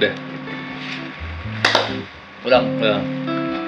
Udah. 0.00 0.16
Ulang. 2.48 2.64
Ulang. 2.80 3.04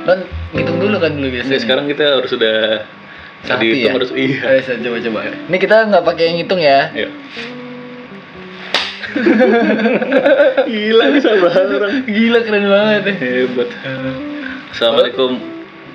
Kan 0.08 0.18
ngitung 0.56 0.80
dulu 0.80 0.96
kan 0.96 1.12
dulu 1.12 1.28
biasanya. 1.28 1.60
Jadi 1.60 1.60
sekarang 1.60 1.84
kita 1.92 2.04
harus 2.08 2.30
sudah 2.32 2.88
Satu 3.44 3.60
dihitung 3.60 3.84
ya? 3.84 3.92
harus 4.00 4.10
iya. 4.16 4.38
Ayo 4.48 4.60
saya 4.64 4.80
coba 4.80 4.96
coba. 5.04 5.18
Ini 5.28 5.56
kita 5.60 5.76
nggak 5.92 6.04
pakai 6.08 6.24
yang 6.32 6.36
ngitung 6.40 6.60
ya. 6.64 6.88
Ayo. 6.96 7.12
Gila 10.72 11.04
bisa 11.12 11.28
bareng. 11.36 12.08
Gila 12.08 12.38
keren 12.48 12.64
banget. 12.64 13.02
Hebat. 13.12 13.68
Assalamualaikum. 14.72 15.36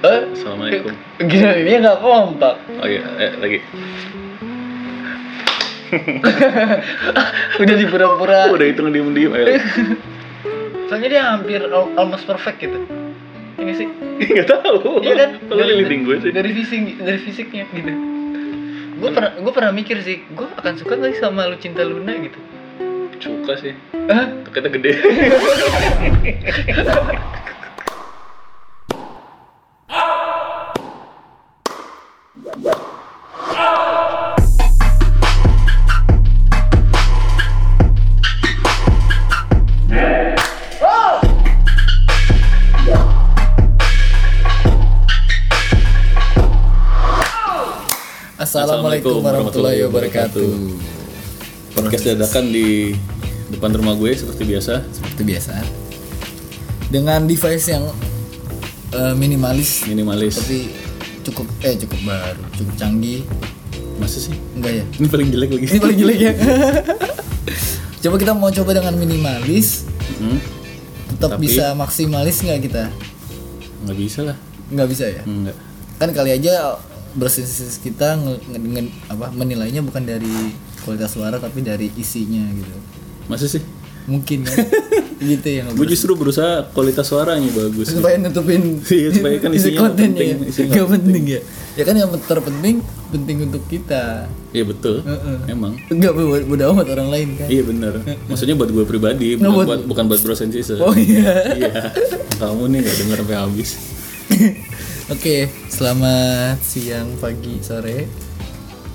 Hah? 0.06 0.22
Assalamualaikum. 0.38 0.94
Gila 1.18 1.50
ini 1.58 1.82
nggak 1.82 1.98
kompak. 1.98 2.62
Oh 2.78 2.86
iya, 2.86 3.02
eh, 3.18 3.34
lagi. 3.42 3.58
Udah 7.66 7.74
di 7.74 7.86
pura-pura. 7.90 8.54
Udah 8.54 8.66
hitung 8.70 8.94
diem-diem. 8.94 9.34
Ayo. 9.34 9.58
Soalnya 10.88 11.10
dia 11.12 11.24
hampir 11.28 11.60
al- 11.64 11.92
almost 12.00 12.24
perfect 12.24 12.64
gitu. 12.64 12.80
Ini 13.60 13.74
sih. 13.76 13.88
Enggak 14.24 14.48
tahu. 14.60 15.04
Iya 15.04 15.16
kan? 15.20 15.30
Kalau 15.50 15.64
leading 15.64 16.08
gue 16.08 16.16
sih. 16.24 16.32
Dari 16.32 16.52
fisik 16.56 16.80
dari 17.04 17.20
fisiknya 17.20 17.68
gitu. 17.76 17.92
Gue 18.98 19.14
pernah 19.14 19.32
gue 19.38 19.54
pernah 19.54 19.70
mikir 19.70 20.02
sih, 20.02 20.26
gue 20.34 20.48
akan 20.58 20.74
suka 20.74 20.98
nggak 20.98 21.14
sih 21.14 21.22
sama 21.22 21.46
lu 21.46 21.54
cinta 21.62 21.86
Luna 21.86 22.18
gitu. 22.18 22.40
Suka 23.22 23.54
sih. 23.62 23.78
Hah? 24.10 24.26
Kita 24.50 24.74
gede. 24.74 24.98
Assalamualaikum 48.98 49.30
warahmatullahi 49.30 49.80
wabarakatuh. 49.86 50.50
Podcast 51.70 52.02
dadakan 52.02 52.50
di 52.50 52.98
depan 53.54 53.70
rumah 53.70 53.94
gue 53.94 54.10
seperti 54.10 54.42
biasa. 54.42 54.90
Seperti 54.90 55.22
biasa. 55.22 55.54
Dengan 56.90 57.30
device 57.30 57.70
yang 57.70 57.86
eh, 58.90 59.14
minimalis 59.14 59.86
Minimalis. 59.86 60.42
tapi 60.42 60.74
cukup 61.22 61.46
eh 61.62 61.78
cukup 61.78 62.00
baru, 62.10 62.42
cukup 62.58 62.74
canggih. 62.74 63.22
Masa 64.02 64.18
sih? 64.18 64.34
Enggak 64.58 64.82
ya? 64.82 64.84
Ini 64.90 65.08
paling 65.14 65.30
jelek 65.30 65.50
lagi. 65.54 65.66
Ini 65.70 65.78
paling 65.78 65.98
jelek 66.02 66.18
ya. 66.18 66.34
coba 68.02 68.16
kita 68.18 68.34
mau 68.34 68.50
coba 68.50 68.72
dengan 68.74 68.98
minimalis, 68.98 69.86
Hmm, 70.18 70.42
tetap 71.14 71.38
Tapi- 71.38 71.46
bisa 71.46 71.78
maksimalis 71.78 72.42
nggak 72.42 72.66
kita? 72.66 72.90
nggak 73.86 73.98
bisa 74.02 74.20
lah. 74.26 74.38
Nggak 74.74 74.88
bisa 74.90 75.06
ya? 75.06 75.22
Enggak. 75.22 75.54
Kan 76.02 76.10
kali 76.18 76.34
aja 76.34 76.82
bersistis 77.14 77.78
kita 77.78 78.16
nge- 78.16 78.42
nge- 78.50 78.64
nge- 78.82 78.94
apa 79.08 79.32
menilainya 79.32 79.80
bukan 79.80 80.02
dari 80.02 80.52
kualitas 80.82 81.12
suara 81.12 81.38
tapi 81.38 81.60
dari 81.60 81.92
isinya 81.94 82.44
gitu. 82.50 82.76
Masa 83.26 83.46
sih? 83.46 83.64
Mungkin 84.06 84.44
kan? 84.44 84.58
gitu 85.20 85.48
ya. 85.52 85.68
Gue 85.68 85.84
justru 85.86 86.14
berusaha 86.14 86.72
kualitas 86.72 87.04
suaranya 87.04 87.50
bagus. 87.50 87.90
supaya 87.90 88.16
nutupin 88.16 88.80
Iya, 88.88 89.10
supaya 89.12 89.36
kan 89.38 89.52
isi 89.52 89.74
kontennya 89.74 90.14
penting, 90.14 90.30
ya. 90.38 90.48
isinya 90.48 90.72
nggak 90.74 90.90
penting 90.92 91.24
ya 91.28 91.42
ya 91.78 91.84
kan 91.84 91.94
yang 91.94 92.10
terpenting 92.20 92.82
penting 93.08 93.38
untuk 93.44 93.62
kita 93.66 94.26
Iya 94.50 94.66
betul. 94.66 95.04
Heeh. 95.04 95.38
Emang. 95.48 95.78
enggak 95.88 96.10
buat 96.12 96.42
bodo 96.44 96.64
amat 96.72 96.88
orang 96.90 97.10
lain 97.12 97.30
kan 97.36 97.48
Iya 97.48 97.64
bener. 97.64 97.94
Maksudnya 98.26 98.56
buat 98.56 98.72
gue 98.72 98.82
pribadi, 98.84 99.36
bukan 99.36 99.52
buat- 99.52 99.68
buat, 99.68 99.82
bukan 99.86 100.04
buat 100.08 100.22
bros 100.22 100.40
and 100.40 100.50
sister. 100.50 100.78
oh 100.78 100.94
iya 100.94 101.54
Iya. 101.54 101.94
Kamu 102.38 102.66
nih 102.68 102.80
nggak 102.80 102.96
denger 102.98 103.18
sampai 103.20 103.38
habis. 103.38 103.70
oke 105.08 105.36
selamat 105.68 106.58
siang 106.60 107.16
pagi 107.18 107.60
sore 107.62 108.08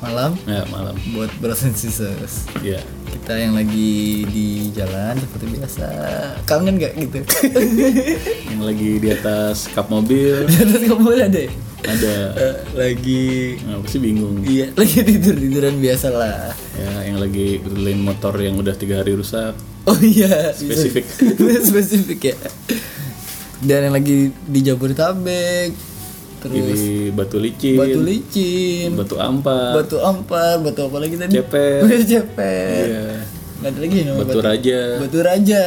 malam 0.02 0.34
Ya 0.44 0.66
malam. 0.66 0.98
buat 1.14 1.30
bros 1.38 1.62
and 1.62 1.72
sisters 1.74 2.42
Iya. 2.58 2.82
kita 3.08 3.38
yang 3.38 3.54
lagi 3.54 4.26
di 4.26 4.48
jalan 4.74 5.14
seperti 5.14 5.46
biasa 5.54 5.86
kangen 6.42 6.74
nggak 6.74 6.92
gitu 6.98 7.18
Yang 8.50 8.62
lagi 8.62 8.90
di 8.98 9.08
atas 9.10 9.70
kap 9.70 9.86
mobil 9.88 10.42
terus 10.48 10.82
kamu 10.82 11.00
boleh 11.00 11.28
deh 11.28 11.50
ada. 11.82 12.14
Eh, 12.34 12.54
lagi 12.74 13.24
Apa 13.62 13.86
sih 13.86 13.98
bingung? 13.98 14.42
iya 14.42 14.70
lagi 14.80 15.02
tidur 15.02 15.34
tiduran 15.34 15.78
biasa 15.78 16.08
lah 16.10 16.50
Ya 16.74 16.90
yang 17.04 17.18
lagi 17.18 17.58
betulin 17.58 18.02
motor 18.02 18.34
yang 18.34 18.54
udah 18.56 18.72
tiga 18.72 19.02
hari 19.02 19.12
rusak. 19.12 19.54
Oh 19.84 19.98
iya. 19.98 20.50
Spesifik. 20.50 21.04
spesifik 21.68 22.20
ya. 22.24 22.36
Dan 23.60 23.86
yang 23.86 23.94
lagi 23.94 24.30
di 24.32 24.60
Jabodetabek, 24.62 25.74
terus 26.42 26.58
Di 26.74 27.08
batu 27.08 27.38
licin, 27.38 27.78
batu 27.78 28.00
licin, 28.02 28.88
batu 28.92 29.16
ampa, 29.16 29.78
batu 29.78 29.96
ampar, 29.96 30.58
batu 30.58 30.80
apa 30.84 30.96
lagi 30.98 31.14
tadi? 31.16 31.32
Cepet. 31.32 31.80
Batu 31.86 32.04
cepet. 32.04 32.84
iya, 32.84 33.04
ada 33.62 33.78
lagi 33.78 33.96
nama 34.02 34.18
batu 34.18 34.28
batu. 34.28 34.40
raja. 34.42 34.80
Batu 34.98 35.18
raja. 35.22 35.62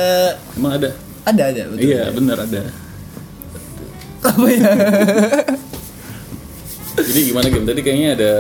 Emang 0.54 0.72
ada? 0.76 0.90
Ada 1.24 1.44
ada 1.48 1.62
batu. 1.72 1.80
Iya 1.80 2.02
bener 2.12 2.38
ada. 2.38 2.62
Apa 4.22 4.46
ya? 4.46 4.62
Jadi 6.98 7.20
gimana 7.26 7.48
game 7.48 7.66
tadi 7.66 7.82
kayaknya 7.82 8.10
ada 8.16 8.32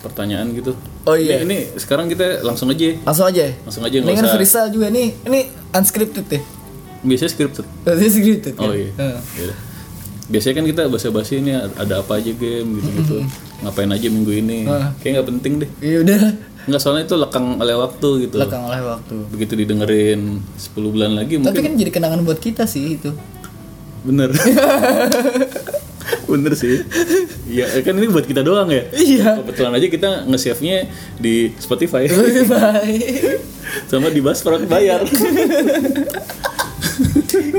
pertanyaan 0.00 0.50
gitu. 0.52 0.74
Oh 1.02 1.14
iya. 1.14 1.38
Ini, 1.38 1.46
ini 1.46 1.58
sekarang 1.76 2.06
kita 2.06 2.42
langsung 2.42 2.66
aja, 2.68 2.94
Langsung 3.00 3.26
aja. 3.26 3.42
ya? 3.42 3.54
langsung 3.62 3.82
aja 3.82 3.96
nggak 3.96 4.06
Ini 4.06 4.18
kan 4.18 4.26
usah. 4.26 4.34
freestyle 4.34 4.70
juga 4.70 4.86
nih. 4.88 5.08
Ini 5.22 5.40
unscripted 5.72 6.26
ya. 6.28 6.40
Biasanya 7.02 7.30
scripted. 7.30 7.66
Berarti 7.82 8.06
scripted? 8.08 8.54
Oh 8.58 8.70
iya. 8.70 8.90
Heeh. 8.92 9.18
Biasanya 10.32 10.54
kan 10.56 10.66
kita 10.66 10.82
basa-basi 10.88 11.44
ini 11.44 11.52
ada 11.52 12.00
apa 12.00 12.16
aja 12.16 12.32
game 12.32 12.80
gitu-gitu. 12.80 13.20
Ngapain 13.60 13.90
aja 13.92 14.08
minggu 14.08 14.32
ini. 14.32 14.64
Kayak 15.04 15.12
nggak 15.20 15.28
penting 15.28 15.52
deh. 15.60 15.70
Iya 15.84 15.96
udah. 16.00 16.20
Nggak 16.62 16.80
soalnya 16.80 17.04
itu 17.04 17.16
lekang 17.18 17.60
oleh 17.60 17.74
waktu 17.76 18.08
gitu. 18.24 18.36
Lekang 18.40 18.64
oleh 18.64 18.80
waktu. 18.80 19.16
Begitu 19.28 19.52
didengerin 19.60 20.40
10 20.56 20.94
bulan 20.94 21.10
lagi 21.12 21.36
Tapi 21.36 21.44
mungkin 21.44 21.62
kan 21.68 21.74
jadi 21.76 21.90
kenangan 21.92 22.20
buat 22.24 22.40
kita 22.40 22.64
sih 22.64 22.96
itu. 22.96 23.12
bener. 24.02 24.32
bener 26.32 26.52
sih. 26.56 26.80
Iya 27.46 27.68
kan 27.84 27.94
ini 27.94 28.08
buat 28.08 28.24
kita 28.24 28.40
doang 28.40 28.72
ya. 28.72 28.88
Iya. 28.94 29.42
Kebetulan 29.44 29.72
aja 29.76 29.86
kita 29.86 30.10
nge-save-nya 30.26 30.88
di 31.20 31.52
Spotify 31.60 32.08
Bye. 32.48 32.98
sama 33.92 34.08
di 34.08 34.24
Buzzsprout 34.24 34.64
bayar. 34.64 35.04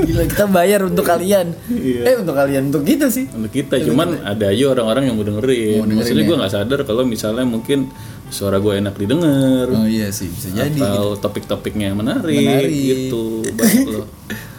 Gila 0.04 0.22
kita 0.26 0.44
bayar 0.46 0.78
untuk 0.82 1.02
kalian. 1.02 1.50
Iya. 1.66 2.00
Eh 2.04 2.14
untuk 2.16 2.32
kalian 2.32 2.68
untuk 2.68 2.82
kita 2.82 3.08
sih. 3.08 3.24
Untuk 3.26 3.50
kita 3.50 3.78
cuman 3.80 4.20
ada 4.20 4.44
aja 4.46 4.64
orang-orang 4.68 5.02
yang 5.06 5.14
mau 5.14 5.22
dengerin. 5.22 5.82
Maksudnya 5.86 6.22
gue 6.22 6.36
nggak 6.36 6.52
sadar 6.52 6.78
kalau 6.82 7.02
misalnya 7.02 7.42
mungkin 7.42 7.88
suara 8.28 8.56
gue 8.56 8.72
enak 8.74 8.94
didengar 8.94 9.68
Oh 9.68 9.84
iya 9.84 10.08
sih 10.10 10.26
bisa 10.26 10.50
jadi. 10.50 10.74
atau 10.74 11.14
topik-topiknya 11.14 11.92
menarik, 11.92 12.34
Menarik. 12.34 12.72
gitu 12.72 13.46
banyak 13.46 13.86
loh. 13.86 14.06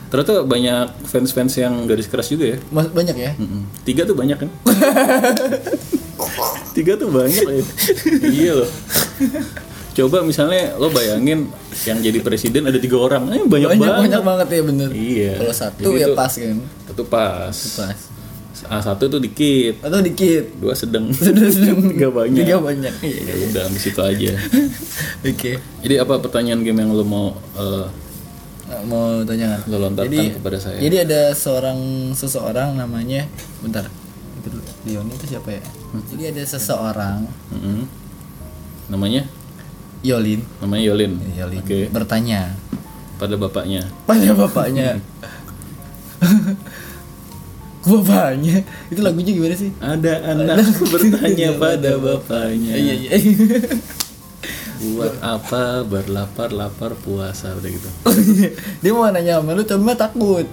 Ternyata 0.06 0.46
banyak 0.46 0.86
fans-fans 1.04 1.52
yang 1.56 1.74
garis 1.84 2.08
keras 2.08 2.30
juga 2.30 2.56
ya. 2.56 2.58
Mas, 2.70 2.88
banyak 2.88 3.16
ya. 3.18 3.32
Tiga 3.84 4.06
tuh 4.06 4.16
banyak 4.16 4.38
kan? 4.38 4.50
Tiga 6.76 6.94
tuh 6.96 7.10
banyak 7.10 7.42
ya. 7.42 7.64
iya 8.22 8.52
loh. 8.54 8.70
Coba 9.96 10.20
misalnya 10.22 10.76
lo 10.76 10.88
bayangin 10.90 11.48
yang 11.82 11.98
jadi 11.98 12.20
presiden 12.20 12.64
ada 12.64 12.76
tiga 12.76 13.00
orang, 13.00 13.32
eh 13.32 13.40
banyak, 13.40 13.70
Banyak 13.70 13.80
banget. 13.80 14.02
banyak 14.04 14.22
banget 14.22 14.48
ya 14.50 14.62
bener. 14.62 14.90
Iya. 14.92 15.32
Kalau 15.38 15.54
satu 15.56 15.82
Jadi 15.82 15.96
ya 15.96 16.06
itu- 16.06 16.18
pas 16.18 16.34
kan. 16.34 16.58
Itu 16.86 17.04
pas. 17.06 17.56
Pas. 17.56 18.00
A 18.66 18.82
satu 18.82 19.06
tuh 19.08 19.20
dikit, 19.20 19.78
Atau 19.80 20.02
dikit. 20.02 20.58
dua 20.58 20.74
sedang, 20.74 21.08
Sudah 21.16 21.48
sudah 21.48 21.76
tiga 21.86 22.08
banyak. 22.10 22.40
Tiga 22.40 22.58
banyak. 22.58 22.94
Iya. 23.00 23.22
Ya 23.24 23.36
udah 23.46 23.66
di 23.68 23.78
situ 23.78 24.00
aja. 24.00 24.32
Oke. 25.32 25.52
Jadi 25.80 25.96
apa 25.96 26.14
pertanyaan 26.18 26.60
game 26.60 26.80
yang 26.80 26.92
lo 26.92 27.04
mau 27.04 27.32
Nah, 28.66 28.82
Mau 28.82 29.22
tanya 29.22 29.62
lo 29.64 29.78
lontarkan 29.78 30.10
Jadi- 30.10 30.34
kepada 30.36 30.58
saya? 30.58 30.78
Jadi 30.78 30.96
ada 31.00 31.22
seorang 31.32 31.78
seseorang 32.12 32.74
namanya 32.74 33.30
bentar. 33.62 33.86
Leon 34.84 35.08
itu 35.08 35.26
siapa 35.28 35.50
ya? 35.50 35.62
Hmm. 35.92 36.02
Jadi 36.08 36.24
ada 36.30 36.44
seseorang 36.44 37.26
Mm-mm. 37.50 37.86
Namanya? 38.88 39.26
Yolin. 40.06 40.42
Namanya 40.62 40.84
Yolin. 40.86 41.14
Yolin 41.34 41.60
Oke. 41.60 41.80
bertanya 41.90 42.54
Pada 43.16 43.34
bapaknya. 43.34 43.82
pada 44.06 44.30
bapaknya. 44.32 45.00
bapaknya 47.86 48.66
itu 48.90 49.00
lagunya 49.00 49.32
gimana 49.32 49.56
sih? 49.56 49.70
Ada 49.78 50.14
anak 50.26 50.58
bertanya 50.86 51.54
pada 51.56 51.92
bapaknya. 51.96 52.74
Iya 52.74 52.94
iya. 52.98 53.10
Buat 54.86 55.16
apa 55.22 55.82
berlapar-lapar 55.82 56.94
puasa 56.98 57.54
udah 57.54 57.70
gitu. 57.70 57.90
Dia 58.82 58.92
mau 58.92 59.06
nanya 59.08 59.40
sama 59.40 59.54
lu 59.54 59.64
mah 59.80 59.96
takut. 59.96 60.46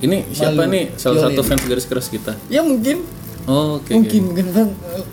Ini 0.00 0.28
siapa 0.32 0.64
Malu. 0.64 0.72
nih 0.74 0.84
salah 0.96 1.20
satu 1.22 1.38
Yolin. 1.38 1.48
fans 1.48 1.62
garis 1.64 1.86
keras 1.86 2.08
kita? 2.08 2.32
Ya 2.48 2.60
mungkin 2.60 3.04
Oh, 3.44 3.76
oke. 3.76 3.84
oke. 3.84 4.00
mungkin 4.00 4.22
mungkin 4.24 4.46
fans, 4.50 4.72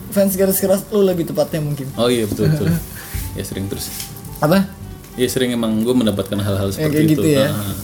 fans 0.09 0.33
garis 0.33 0.57
keras 0.57 0.81
lu 0.89 1.03
lebih 1.03 1.27
tepatnya 1.27 1.59
mungkin. 1.59 1.91
Oh 1.99 2.07
iya 2.07 2.23
betul 2.23 2.47
betul. 2.47 2.71
ya 3.33 3.43
sering 3.43 3.65
terus. 3.67 3.89
Apa? 4.41 4.65
ya 5.11 5.27
sering 5.27 5.51
emang 5.51 5.83
gue 5.83 5.91
mendapatkan 5.91 6.39
hal-hal 6.39 6.71
seperti 6.71 6.95
kayak 6.95 7.07
itu. 7.11 7.13
gitu 7.19 7.27
ya. 7.29 7.47
Ah. 7.51 7.75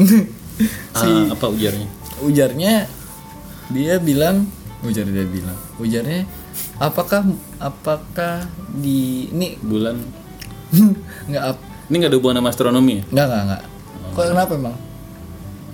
Ah, 0.92 1.32
apa 1.32 1.48
ujarnya? 1.48 1.88
ujarnya 2.20 2.84
dia 3.72 3.96
bilang 3.96 4.44
ujar 4.84 5.08
dia 5.08 5.24
bilang 5.24 5.56
ujarnya 5.80 6.28
apakah 6.76 7.24
apakah 7.56 8.44
di 8.76 9.32
ini? 9.32 9.56
Bulan. 9.56 9.96
Nggak 11.32 11.44
ap- 11.48 11.64
ini 11.88 11.94
nggak 11.96 12.10
ada 12.12 12.18
hubungan 12.20 12.36
sama 12.44 12.48
astronomi 12.52 12.92
ya? 13.00 13.04
Nggak 13.08 13.26
nggak 13.26 13.42
nggak. 13.48 13.62
Kok 14.12 14.24
kenapa 14.36 14.52
emang? 14.52 14.76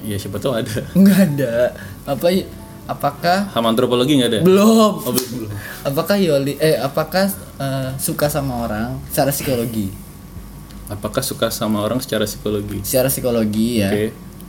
Ya 0.06 0.16
siapa 0.22 0.38
tahu 0.38 0.54
ada. 0.54 0.78
Nggak 1.02 1.18
ada. 1.34 1.52
Apa 2.06 2.26
apakah 2.86 3.38
sama 3.50 3.66
antropologi 3.74 4.22
nggak 4.22 4.30
ada? 4.30 4.40
Belum. 4.46 5.02
Oh, 5.02 5.10
belum. 5.10 5.50
apakah 5.82 6.14
Yoli 6.14 6.54
eh 6.62 6.78
apakah 6.78 7.26
eh, 7.58 7.90
suka 7.96 8.26
sama 8.28 8.64
orang 8.64 9.00
secara 9.10 9.30
psikologi. 9.32 9.88
Apakah 10.86 11.18
suka 11.24 11.50
sama 11.50 11.82
orang 11.82 11.98
secara 11.98 12.22
psikologi? 12.28 12.78
Secara 12.86 13.10
psikologi 13.10 13.82
ya. 13.82 13.90
Oke. 13.90 14.06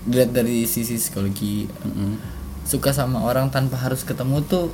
dilihat 0.07 0.31
dari 0.31 0.63
sisi 0.63 0.95
psikologi. 0.95 1.67
Mm-mm. 1.67 2.39
suka 2.67 2.91
sama 2.91 3.23
orang 3.23 3.47
tanpa 3.47 3.79
harus 3.79 4.03
ketemu 4.03 4.43
tuh 4.43 4.67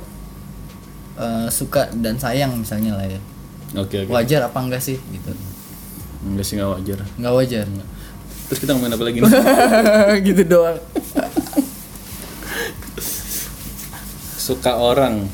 eh, 1.14 1.46
suka 1.50 1.90
dan 1.94 2.18
sayang 2.18 2.58
misalnya 2.58 2.98
lah 2.98 3.06
ya. 3.06 3.20
Oke 3.78 4.02
oke. 4.06 4.10
Wajar 4.10 4.46
apa 4.50 4.58
enggak 4.58 4.82
sih 4.82 4.98
gitu. 4.98 5.30
Nggak 6.26 6.44
sih 6.46 6.54
nggak 6.58 6.70
wajar. 6.74 6.98
Nggak 7.18 7.34
wajar. 7.38 7.66
Terus 8.50 8.58
kita 8.60 8.70
ngomongin 8.74 8.94
apa 8.98 9.04
lagi 9.06 9.18
nih? 9.22 9.30
Gitu 10.26 10.42
doang 10.44 10.78
suka 14.44 14.76
orang. 14.76 15.24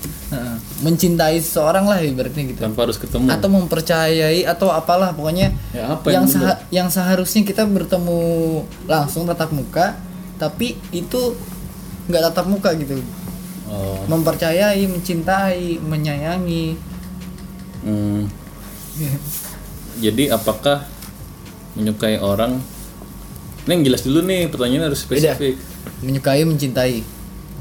Mencintai 0.87 1.43
seseorang 1.43 1.91
lah 1.91 1.99
ibaratnya 1.99 2.47
gitu. 2.47 2.63
Tanpa 2.63 2.87
harus 2.87 2.95
ketemu. 2.95 3.27
Atau 3.27 3.51
mempercayai 3.51 4.47
atau 4.47 4.71
apalah 4.71 5.11
pokoknya 5.11 5.51
Ya, 5.75 5.99
apa 5.99 6.07
yang 6.15 6.23
yang 6.23 6.27
seha- 6.31 6.61
yang 6.71 6.89
seharusnya 6.89 7.43
kita 7.43 7.67
bertemu 7.67 8.23
langsung 8.87 9.27
tatap 9.27 9.51
muka 9.51 9.99
tapi 10.39 10.79
itu 10.95 11.35
nggak 12.07 12.31
tatap 12.31 12.47
muka 12.47 12.71
gitu. 12.79 13.03
Oh. 13.67 13.99
Mempercayai 14.07 14.87
mencintai 14.87 15.83
menyayangi. 15.83 16.79
Hmm. 17.81 18.29
jadi 20.05 20.31
apakah 20.31 20.85
menyukai 21.75 22.21
orang? 22.23 22.63
Ini 23.65 23.71
yang 23.73 23.85
jelas 23.85 24.03
dulu 24.05 24.23
nih 24.23 24.49
pertanyaannya 24.49 24.87
harus 24.87 25.03
Beda. 25.05 25.35
spesifik. 25.35 25.57
Menyukai 26.01 26.43
mencintai 26.45 27.20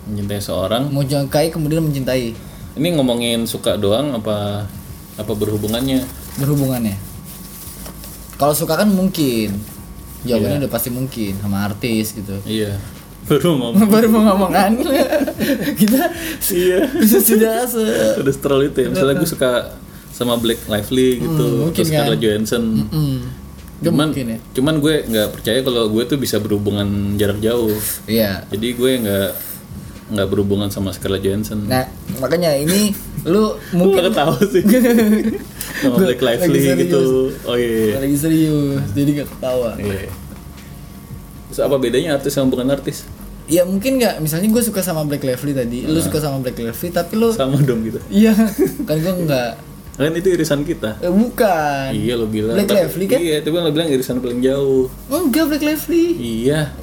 mencintai 0.09 0.41
seorang. 0.41 0.89
Menyukai 0.89 1.53
kemudian 1.53 1.85
mencintai. 1.85 2.33
Ini 2.75 2.88
ngomongin 2.97 3.45
suka 3.45 3.77
doang 3.77 4.17
apa 4.17 4.67
apa 5.19 5.31
berhubungannya? 5.35 6.03
Berhubungannya. 6.39 6.95
Kalau 8.39 8.56
suka 8.56 8.79
kan 8.79 8.89
mungkin. 8.89 9.53
Jawabannya 10.23 10.67
udah 10.67 10.71
pasti 10.71 10.89
mungkin 10.91 11.35
sama 11.39 11.67
artis 11.69 12.11
gitu. 12.15 12.39
Iya. 12.44 12.75
Baru 13.29 13.56
ngomong. 13.56 13.88
Baru 13.88 14.07
mau 14.11 14.23
ngomong 14.31 14.51
kan? 14.51 14.71
Kita 15.79 16.01
iya. 16.55 16.88
sudah 17.03 17.67
se 17.67 17.83
udah 18.19 18.33
stroll 18.33 18.67
itu 18.67 18.83
ya. 18.83 18.89
Misalnya 18.91 19.15
gue 19.19 19.29
suka 19.29 19.79
sama 20.19 20.35
Black 20.35 20.67
Lively 20.67 21.23
gitu 21.23 21.44
Hmm, 21.47 21.59
mungkin 21.67 21.79
terus 21.79 21.91
kan. 21.95 22.03
Scarlett 22.03 22.21
Johansson. 22.23 22.63
Hmm. 22.91 23.19
Gak 23.79 23.95
cuman 23.95 24.07
mungkin 24.12 24.27
ya. 24.27 24.39
cuman 24.51 24.75
gue 24.83 24.95
nggak 25.07 25.27
percaya 25.39 25.59
kalau 25.63 25.88
gue 25.88 26.03
tuh 26.03 26.17
bisa 26.19 26.35
berhubungan 26.44 27.15
jarak 27.15 27.39
jauh. 27.39 27.71
Iya. 28.07 28.44
Jadi 28.51 28.67
gue 28.75 28.91
nggak 29.07 29.29
nggak 30.09 30.27
berhubungan 30.27 30.69
sama 30.73 30.89
Scarlett 30.89 31.21
Johansson. 31.21 31.69
Nah 31.69 31.85
makanya 32.17 32.57
ini 32.57 32.94
lu 33.23 33.53
mungkin 33.71 34.09
ketawa 34.09 34.38
sih. 34.41 34.63
Sama 35.79 35.95
Black 35.95 36.19
Lively 36.19 36.59
gitu. 36.75 37.31
oh 37.47 37.56
iya 37.56 37.71
iya. 37.71 37.95
lagi 38.03 38.17
serius 38.19 38.83
jadi 38.91 39.23
gak 39.23 39.29
ketawa. 39.31 39.79
Iya. 39.79 40.11
Terus 41.47 41.59
apa 41.63 41.75
bedanya 41.79 42.19
artis 42.19 42.35
sama 42.35 42.51
bukan 42.51 42.67
artis? 42.67 43.07
Ya 43.47 43.63
mungkin 43.63 43.95
nggak. 43.95 44.19
Misalnya 44.19 44.50
gue 44.51 44.59
suka 44.59 44.83
sama 44.83 45.07
Black 45.07 45.23
Lively 45.23 45.53
tadi. 45.56 45.88
Lu 45.88 45.97
suka 46.03 46.19
sama 46.19 46.44
Black 46.44 46.59
Lively 46.59 46.89
tapi 46.91 47.13
lu 47.15 47.31
sama 47.31 47.63
dong 47.63 47.85
gitu. 47.88 48.01
Iya 48.12 48.35
kan 48.89 48.97
gue 48.97 49.13
nggak. 49.23 49.51
Kan 49.95 50.12
itu 50.15 50.27
irisan 50.31 50.62
kita. 50.67 51.00
Eh, 51.00 51.12
bukan. 51.12 51.89
Iya 51.91 52.13
lo 52.15 52.27
bilang. 52.27 52.55
Black 52.59 52.67
Tapi- 52.67 52.81
Lively 52.83 53.05
kan? 53.07 53.19
iya 53.19 53.35
tapi 53.39 53.55
lo 53.55 53.71
bilang 53.71 53.88
irisan 53.88 54.19
paling 54.19 54.41
jauh. 54.44 54.91
Enggak 55.07 55.45
Black 55.47 55.63
Lively. 55.63 56.05
Iya 56.17 56.75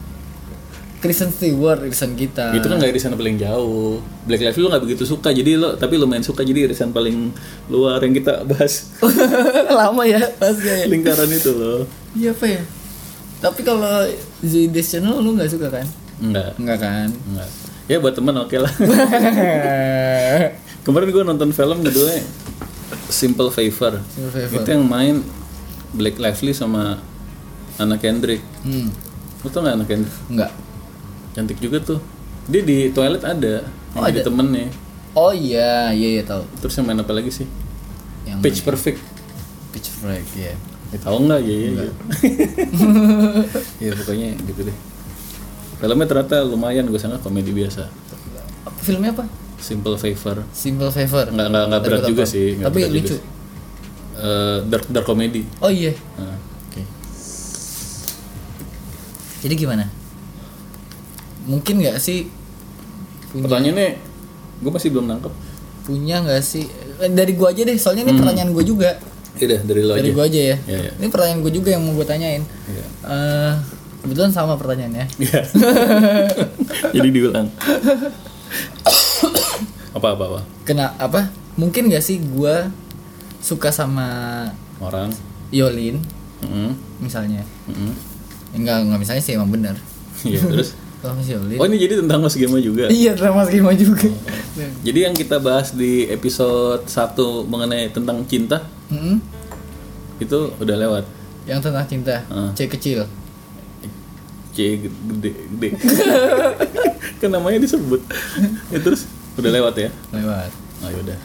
Kristen 0.96 1.28
Stewart 1.28 1.84
irisan 1.84 2.16
kita. 2.16 2.56
Itu 2.56 2.66
kan 2.66 2.80
nggak 2.80 2.96
irisan 2.96 3.12
paling 3.14 3.36
jauh. 3.36 4.00
Black 4.24 4.42
Lively 4.42 4.62
lo 4.64 4.68
nggak 4.72 4.84
begitu 4.88 5.04
suka 5.04 5.28
jadi 5.30 5.60
lo 5.60 5.76
tapi 5.76 6.00
lo 6.00 6.08
main 6.08 6.24
suka 6.24 6.42
jadi 6.42 6.66
irisan 6.66 6.90
paling 6.90 7.30
luar 7.68 8.00
yang 8.00 8.16
kita 8.16 8.42
bahas. 8.48 8.96
Lama 9.78 10.02
ya 10.08 10.24
pasti 10.40 10.66
ya 10.66 10.88
lingkaran 10.88 11.28
itu 11.28 11.52
lo. 11.52 11.84
Iya 12.16 12.32
apa 12.32 12.46
ya 12.48 12.62
tapi 13.36 13.60
kalau 13.60 14.08
Days 14.42 14.88
Channel 14.88 15.20
lu 15.20 15.36
nggak 15.36 15.50
suka 15.52 15.68
kan? 15.68 15.86
Enggak 16.20 16.56
enggak 16.56 16.78
kan? 16.80 17.08
Enggak 17.12 17.48
ya 17.86 18.02
buat 18.02 18.14
teman 18.16 18.34
oke 18.42 18.56
lah. 18.58 18.72
Kemarin 20.86 21.08
gue 21.10 21.22
nonton 21.22 21.50
film 21.54 21.78
judulnya 21.86 22.22
Simple 23.10 23.50
Favor. 23.54 24.02
Simple 24.10 24.32
Favor. 24.32 24.56
itu 24.58 24.68
yang 24.72 24.84
main 24.86 25.22
Black 25.94 26.18
Lively 26.18 26.56
sama 26.56 26.98
Anna 27.76 28.00
Kendrick. 28.00 28.42
Hmm. 28.64 28.90
Lo 29.44 29.48
tau 29.52 29.62
gak 29.62 29.78
Anna 29.78 29.86
Kendrick? 29.86 30.16
Enggak 30.32 30.50
cantik 31.36 31.60
juga 31.60 31.76
tuh. 31.78 32.00
Dia 32.48 32.64
di 32.64 32.88
toilet 32.90 33.20
ada 33.20 33.68
Oh, 33.92 34.00
ada? 34.00 34.20
temennya. 34.24 34.72
Oh 35.12 35.32
iya 35.32 35.92
iya 35.92 36.08
iya 36.16 36.22
tahu. 36.24 36.44
Terus 36.60 36.72
yang 36.76 36.88
main 36.88 36.96
apa 36.96 37.12
lagi 37.12 37.28
sih? 37.28 37.44
Yang 38.24 38.38
Pitch 38.40 38.60
Perfect. 38.64 39.00
Pitch 39.70 39.88
Perfect 39.92 40.30
ya 40.32 40.54
ya, 40.86 40.98
tahu 41.02 41.26
nggak? 41.26 41.40
Ya 41.42 41.56
ya 41.56 41.68
ya 41.68 41.90
ya 43.82 43.90
pokoknya 43.92 44.28
gitu 44.38 44.60
deh. 44.64 44.76
Filmnya 45.76 46.06
ternyata 46.08 46.36
lumayan 46.40 46.88
gue 46.88 46.96
sangat 46.96 47.20
komedi 47.20 47.52
biasa. 47.52 47.90
Filmnya 48.80 49.12
apa? 49.12 49.26
Simple 49.58 49.98
Favor. 49.98 50.46
Simple 50.54 50.88
Favor. 50.88 51.26
Nggak 51.28 51.46
nggak 51.50 51.64
nggak 51.68 51.82
berat 51.82 52.02
juga 52.06 52.24
sih 52.24 52.54
tapi 52.56 52.86
berat 52.86 52.92
juga 52.92 53.02
lucu. 53.02 53.16
sih. 53.18 53.22
Eh, 54.16 54.58
dark 54.70 54.86
dark 54.88 55.04
comedy. 55.04 55.42
Oh 55.60 55.68
iya. 55.68 55.92
Nah, 56.16 56.38
oke. 56.38 56.82
Jadi 59.42 59.54
gimana 59.54 59.84
mungkin 61.46 61.80
nggak 61.80 61.96
sih? 62.02 62.26
Punya. 63.32 63.46
Pertanyaannya 63.46 63.88
gue 64.60 64.70
masih 64.70 64.88
belum 64.92 65.06
nangkep. 65.06 65.32
Punya 65.86 66.18
nggak 66.20 66.42
sih? 66.42 66.66
Eh, 66.98 67.12
dari 67.12 67.32
gua 67.38 67.54
aja 67.54 67.62
deh 67.62 67.76
soalnya 67.78 68.02
ini 68.08 68.18
pertanyaan 68.18 68.50
gua 68.50 68.64
juga. 68.66 68.90
Ya 69.36 69.44
udah 69.52 69.60
dari 69.68 69.82
lo 69.84 69.92
dari 69.94 70.10
aja. 70.10 70.16
gua 70.16 70.24
aja 70.26 70.40
ya. 70.40 70.56
Iya, 70.64 70.78
iya. 70.80 70.92
ini 70.98 71.06
pertanyaan 71.12 71.40
gua 71.44 71.52
juga 71.52 71.68
yang 71.70 71.82
mau 71.84 71.92
gua 71.94 72.06
tanyain. 72.08 72.42
Iya. 72.42 72.84
Eh, 73.06 73.52
kebetulan 74.02 74.32
sama 74.34 74.58
pertanyaannya. 74.58 75.06
Iya. 75.22 75.40
jadi 76.96 77.08
diulang. 77.12 77.46
Apa 79.94 80.12
apa 80.16 80.24
apa? 80.26 80.40
Kena 80.66 80.92
apa? 80.98 81.30
Mungkin 81.56 81.86
nggak 81.88 82.02
sih 82.02 82.18
gua 82.34 82.68
suka 83.38 83.70
sama 83.70 84.08
orang. 84.82 85.14
Yolin 85.54 86.02
Mm-mm. 86.42 86.74
misalnya. 86.98 87.46
Mm-mm. 87.70 87.94
enggak 88.56 88.82
enggak 88.82 88.98
misalnya 88.98 89.22
sih 89.22 89.36
emang 89.36 89.52
bener 89.52 89.76
iya 90.24 90.40
terus 90.40 90.72
Yolin 91.08 91.56
oh 91.56 91.64
ini 91.64 91.76
jadi 91.76 91.94
tentang 92.00 92.18
Mas 92.20 92.34
Gema 92.34 92.58
juga 92.58 92.90
iya 92.92 93.12
drama 93.12 93.44
skema 93.44 93.70
juga 93.72 94.08
Jadi 94.80 94.98
yang 95.02 95.12
kita 95.12 95.36
bahas 95.36 95.70
di 95.70 96.06
episode 96.06 96.84
1 96.84 96.94
mengenai 97.44 97.88
tentang 97.88 98.24
cinta 98.24 98.64
Mm-mm. 98.88 99.20
itu 100.16 100.38
udah 100.56 100.76
lewat. 100.78 101.04
yang 101.44 101.60
tentang 101.60 101.84
cinta 101.84 102.24
Ah. 102.26 102.50
C 102.52 102.64
kecil 102.66 103.04
C 104.50 104.80
gede 104.80 105.30
gede. 105.52 105.68
kan 107.20 107.28
namanya 107.28 107.60
disebut. 107.60 108.00
Ya, 108.72 108.80
terus 108.80 109.04
udah 109.36 109.52
lewat 109.52 109.74
ya. 109.76 109.92
lewat 110.10 110.48
Oh 110.80 110.88
yaudah. 110.88 111.18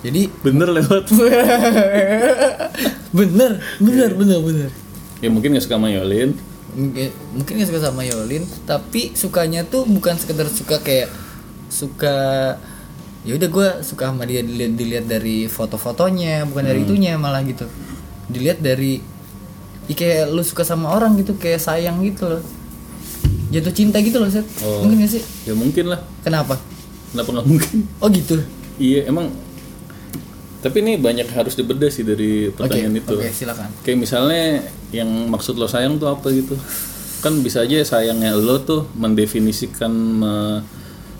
jadi 0.00 0.32
Bener 0.40 0.72
lewat. 0.72 1.04
bener 3.10 3.52
bener 3.78 4.10
bener 4.14 4.38
bener 4.40 4.70
ya 5.18 5.28
mungkin 5.28 5.52
gak 5.52 5.64
suka 5.64 5.76
sama 5.76 5.90
Yolin. 5.90 6.32
Mungkin 6.70 7.08
mungkin 7.32 7.52
nggak 7.54 7.68
suka 7.68 7.80
sama 7.82 8.02
Yolin 8.02 8.44
tapi 8.62 9.12
sukanya 9.12 9.62
tuh 9.62 9.84
bukan 9.84 10.14
sekedar 10.14 10.46
suka 10.46 10.76
kayak 10.78 11.08
suka 11.68 12.16
ya 13.22 13.32
udah 13.34 13.48
gue 13.48 13.68
suka 13.82 14.08
sama 14.08 14.24
dia 14.24 14.40
dilihat 14.40 14.72
dilihat 14.74 15.04
dari 15.06 15.46
foto-fotonya 15.46 16.44
bukan 16.44 16.64
dari 16.64 16.82
itunya 16.82 17.14
malah 17.14 17.40
gitu 17.42 17.64
dilihat 18.26 18.58
dari 18.58 19.00
ya 19.84 19.94
kayak 19.94 20.24
lu 20.28 20.40
suka 20.40 20.62
sama 20.62 20.90
orang 20.90 21.16
gitu 21.16 21.34
kayak 21.34 21.58
sayang 21.58 22.00
gitu 22.00 22.28
loh 22.28 22.42
jatuh 23.48 23.72
cinta 23.72 23.98
gitu 23.98 24.16
loh 24.16 24.28
set 24.28 24.44
Oh. 24.60 24.84
mungkin 24.84 25.00
gak 25.02 25.12
sih 25.14 25.22
Ya 25.44 25.52
mungkin 25.52 25.88
lah. 25.88 26.04
kenapa 26.20 26.60
Kenapa 27.08 27.28
nggak 27.32 27.46
mungkin? 27.46 27.76
oh 27.96 28.08
gitu 28.08 28.36
Iya 28.76 29.08
emang. 29.08 29.32
Tapi 30.58 30.76
ini 30.80 30.96
banyak 30.96 31.30
harus 31.30 31.54
dibedah 31.54 31.86
sih 31.86 32.02
dari 32.02 32.50
pertanyaan 32.50 32.96
itu. 32.96 33.14
oke 33.14 33.30
silakan 33.30 33.70
Kayak 33.80 33.98
misalnya 34.00 34.42
yang 34.90 35.06
maksud 35.26 35.54
lo 35.54 35.66
sayang 35.66 35.96
tuh 35.96 36.08
apa 36.08 36.26
gitu 36.28 36.58
Kan 37.18 37.40
bisa 37.40 37.62
aja 37.62 37.78
sayangnya 37.80 38.32
lo 38.32 38.58
tuh 38.60 38.86
mendefinisikan 38.92 39.90
me- 39.90 40.62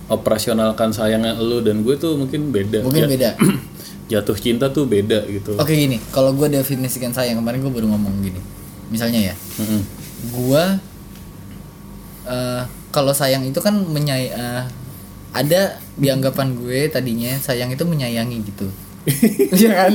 operasionalkan 0.08 0.90
sayangnya 0.90 1.36
lo 1.36 1.60
dan 1.60 1.82
gue 1.82 1.94
tuh 1.94 2.16
mungkin 2.16 2.48
beda 2.48 2.80
mungkin 2.80 3.04
Ya, 3.04 3.08
beda 3.08 3.30
jatuh 4.10 4.34
cinta 4.34 4.66
tuh 4.68 4.88
beda 4.88 5.28
gitu 5.28 5.52
Oke 5.54 5.76
gini, 5.76 6.00
kalau 6.08 6.32
gue 6.32 6.48
definisikan 6.48 7.12
sayang 7.12 7.36
kemarin 7.36 7.60
gue 7.60 7.68
baru 7.68 7.86
ngomong 7.86 8.24
gini. 8.24 8.40
Misalnya 8.88 9.20
ya, 9.22 9.34
Mm-mm. 9.60 9.82
gue 10.32 10.64
eh 12.26 12.62
kalau 12.88 13.12
sayang 13.12 13.44
itu 13.44 13.60
kan 13.60 13.76
menyay 13.76 14.32
eh, 14.32 14.64
ada 15.30 15.60
di 15.92 16.08
anggapan 16.08 16.56
gue 16.56 16.88
tadinya 16.88 17.36
sayang 17.36 17.68
itu 17.68 17.84
menyayangi 17.84 18.40
gitu. 18.44 18.64
Iya 19.50 19.68
kan? 19.74 19.92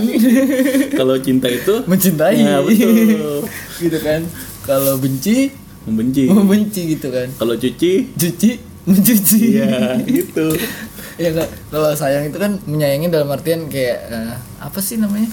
kalau 0.99 1.15
cinta 1.17 1.47
itu 1.47 1.83
Mencintai. 1.83 2.37
Ya, 2.37 2.59
betul. 2.59 3.43
gitu 3.77 3.97
kan. 3.99 4.21
Kalau 4.63 4.95
benci, 4.95 5.51
membenci 5.83 6.23
membenci 6.25 6.95
gitu 6.95 7.11
kan. 7.11 7.27
kalau 7.35 7.53
cuci 7.53 8.07
Cuci, 8.15 8.49
mencuci. 8.83 9.59
ya 9.59 9.99
gitu 10.01 10.55
ya 11.13 11.29
kan 11.29 11.45
kalau 11.67 11.91
sayang 11.91 12.25
itu 12.25 12.39
kan 12.39 12.55
menyayangi 12.63 13.07
dalam 13.07 13.27
artian 13.27 13.67
kayak 13.67 13.99
eh, 14.07 14.33
apa 14.57 14.79
sih 14.79 14.95
namanya 14.95 15.27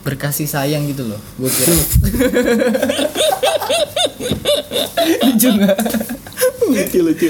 berkasih 0.00 0.46
sayang 0.46 0.86
gitu 0.86 1.02
loh 1.04 1.18
gue 1.36 1.50
kira 1.50 1.74
lucu 5.26 5.48
nggak 5.50 5.76
lucu 6.64 6.98
lucu 7.02 7.28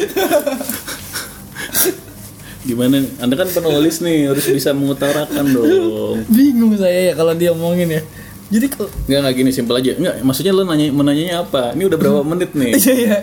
gimana 2.67 2.99
anda 3.23 3.35
kan 3.39 3.47
penulis 3.47 4.03
nih 4.03 4.29
harus 4.35 4.45
bisa 4.51 4.75
mengutarakan 4.75 5.45
dong. 5.55 6.27
Bingung 6.27 6.75
saya 6.75 7.11
ya 7.11 7.15
kalau 7.15 7.33
dia 7.39 7.55
omongin 7.55 7.89
ya. 7.89 8.03
Jadi 8.47 8.67
kok 8.71 8.91
nggak 9.07 9.19
nggak 9.23 9.35
gini 9.39 9.51
simpel 9.55 9.79
aja. 9.79 9.95
Nggak 9.95 10.27
maksudnya 10.27 10.53
lo 10.53 10.67
nanya 10.67 10.91
menanyanya 10.91 11.35
apa? 11.47 11.73
Ini 11.79 11.87
udah 11.87 11.99
berapa 11.99 12.21
menit 12.35 12.51
nih? 12.53 12.75
Iya 12.75 12.95
ya 12.95 13.19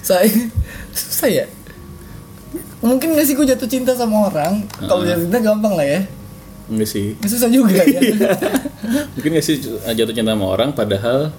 saya 0.00 0.28
susah 0.94 1.28
ya. 1.28 1.46
Mungkin 2.78 3.18
gak 3.18 3.26
sih 3.26 3.34
gue 3.34 3.42
jatuh 3.42 3.66
cinta 3.66 3.90
sama 3.98 4.30
orang? 4.30 4.62
Kalau 4.78 5.02
jatuh 5.02 5.26
cinta 5.26 5.40
gampang 5.42 5.74
lah 5.74 5.82
ya. 5.82 6.00
Enggak 6.70 6.88
sih. 6.88 7.18
Nggak 7.18 7.32
susah 7.34 7.48
juga 7.50 7.82
ya. 7.82 8.00
Mungkin 9.18 9.30
nggak 9.34 9.44
sih 9.44 9.56
jatuh 9.82 10.14
cinta 10.14 10.30
sama 10.32 10.46
orang 10.46 10.70
padahal 10.72 11.34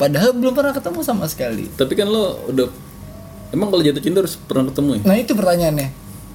padahal 0.00 0.34
belum 0.34 0.56
pernah 0.56 0.72
ketemu 0.72 1.00
sama 1.04 1.28
sekali. 1.28 1.68
Tapi 1.76 1.92
kan 1.94 2.08
lo 2.08 2.40
udah 2.48 2.66
emang 3.52 3.68
kalau 3.68 3.82
jatuh 3.84 4.02
cinta 4.02 4.24
harus 4.24 4.34
pernah 4.40 4.66
ketemu 4.72 4.90
ya? 4.98 5.02
Nah 5.04 5.16
itu 5.20 5.32
pertanyaannya 5.36 5.88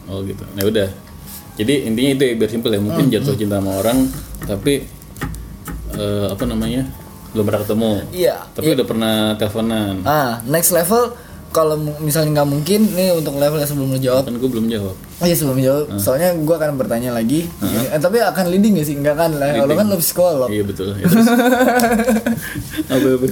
oh 0.07 0.19
gitu. 0.23 0.43
Nah 0.55 0.63
udah. 0.65 0.89
Jadi 1.57 1.89
intinya 1.89 2.11
itu 2.13 2.23
ya 2.23 2.33
biar 2.37 2.49
simpel 2.49 2.71
ya. 2.75 2.81
Mungkin 2.81 3.05
jatuh 3.09 3.33
cinta 3.33 3.57
sama 3.57 3.81
orang 3.81 4.07
tapi 4.45 4.85
eh, 5.97 6.27
apa 6.29 6.43
namanya 6.45 6.85
belum 7.33 7.43
pernah 7.43 7.61
ketemu. 7.65 7.91
Iya. 8.13 8.35
Tapi 8.55 8.67
udah 8.73 8.85
pernah 8.87 9.15
teleponan. 9.37 9.93
Ah, 10.07 10.41
next 10.47 10.71
level 10.71 11.13
kalau 11.51 11.79
misalnya 12.03 12.41
nggak 12.41 12.49
mungkin 12.49 12.81
nih 12.93 13.17
untuk 13.17 13.39
level 13.39 13.57
yang 13.57 13.69
sebelum 13.69 13.89
lu 13.95 13.99
jawab. 13.99 14.27
kan 14.27 14.35
gue 14.35 14.49
belum 14.51 14.67
jawab. 14.69 14.95
Oh 15.17 15.25
iya 15.25 15.33
sebelum 15.33 15.57
jawab, 15.57 15.85
soalnya 15.97 16.29
gua 16.45 16.61
akan 16.61 16.77
bertanya 16.77 17.09
lagi. 17.09 17.49
Eh, 17.89 17.97
tapi 17.97 18.21
akan 18.21 18.53
leading 18.53 18.77
gak 18.77 18.85
sih? 18.85 18.95
Enggak 18.99 19.17
kan 19.17 19.33
lah. 19.33 19.49
Kalau 19.65 19.73
kan 19.73 19.85
lu 19.89 19.97
psikolog. 19.97 20.49
iya 20.53 20.61
betul. 20.61 20.93
Ya, 21.01 21.07
terus. 21.09 21.27
apa 22.93 23.07
apa? 23.17 23.27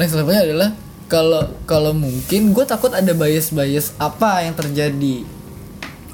Next 0.00 0.14
levelnya 0.18 0.42
adalah 0.46 0.70
kalau 1.10 1.42
kalau 1.64 1.90
mungkin 1.92 2.50
gue 2.50 2.64
takut 2.64 2.90
ada 2.90 3.10
bias 3.10 3.50
bias 3.50 3.92
apa 3.98 4.40
yang 4.40 4.54
terjadi, 4.54 5.26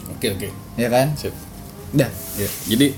oke 0.09 0.27
oke 0.31 0.49
ya 0.75 0.89
kan? 0.89 1.13
sip 1.15 1.37
Dah. 1.89 2.09
ya 2.35 2.49
jadi 2.67 2.97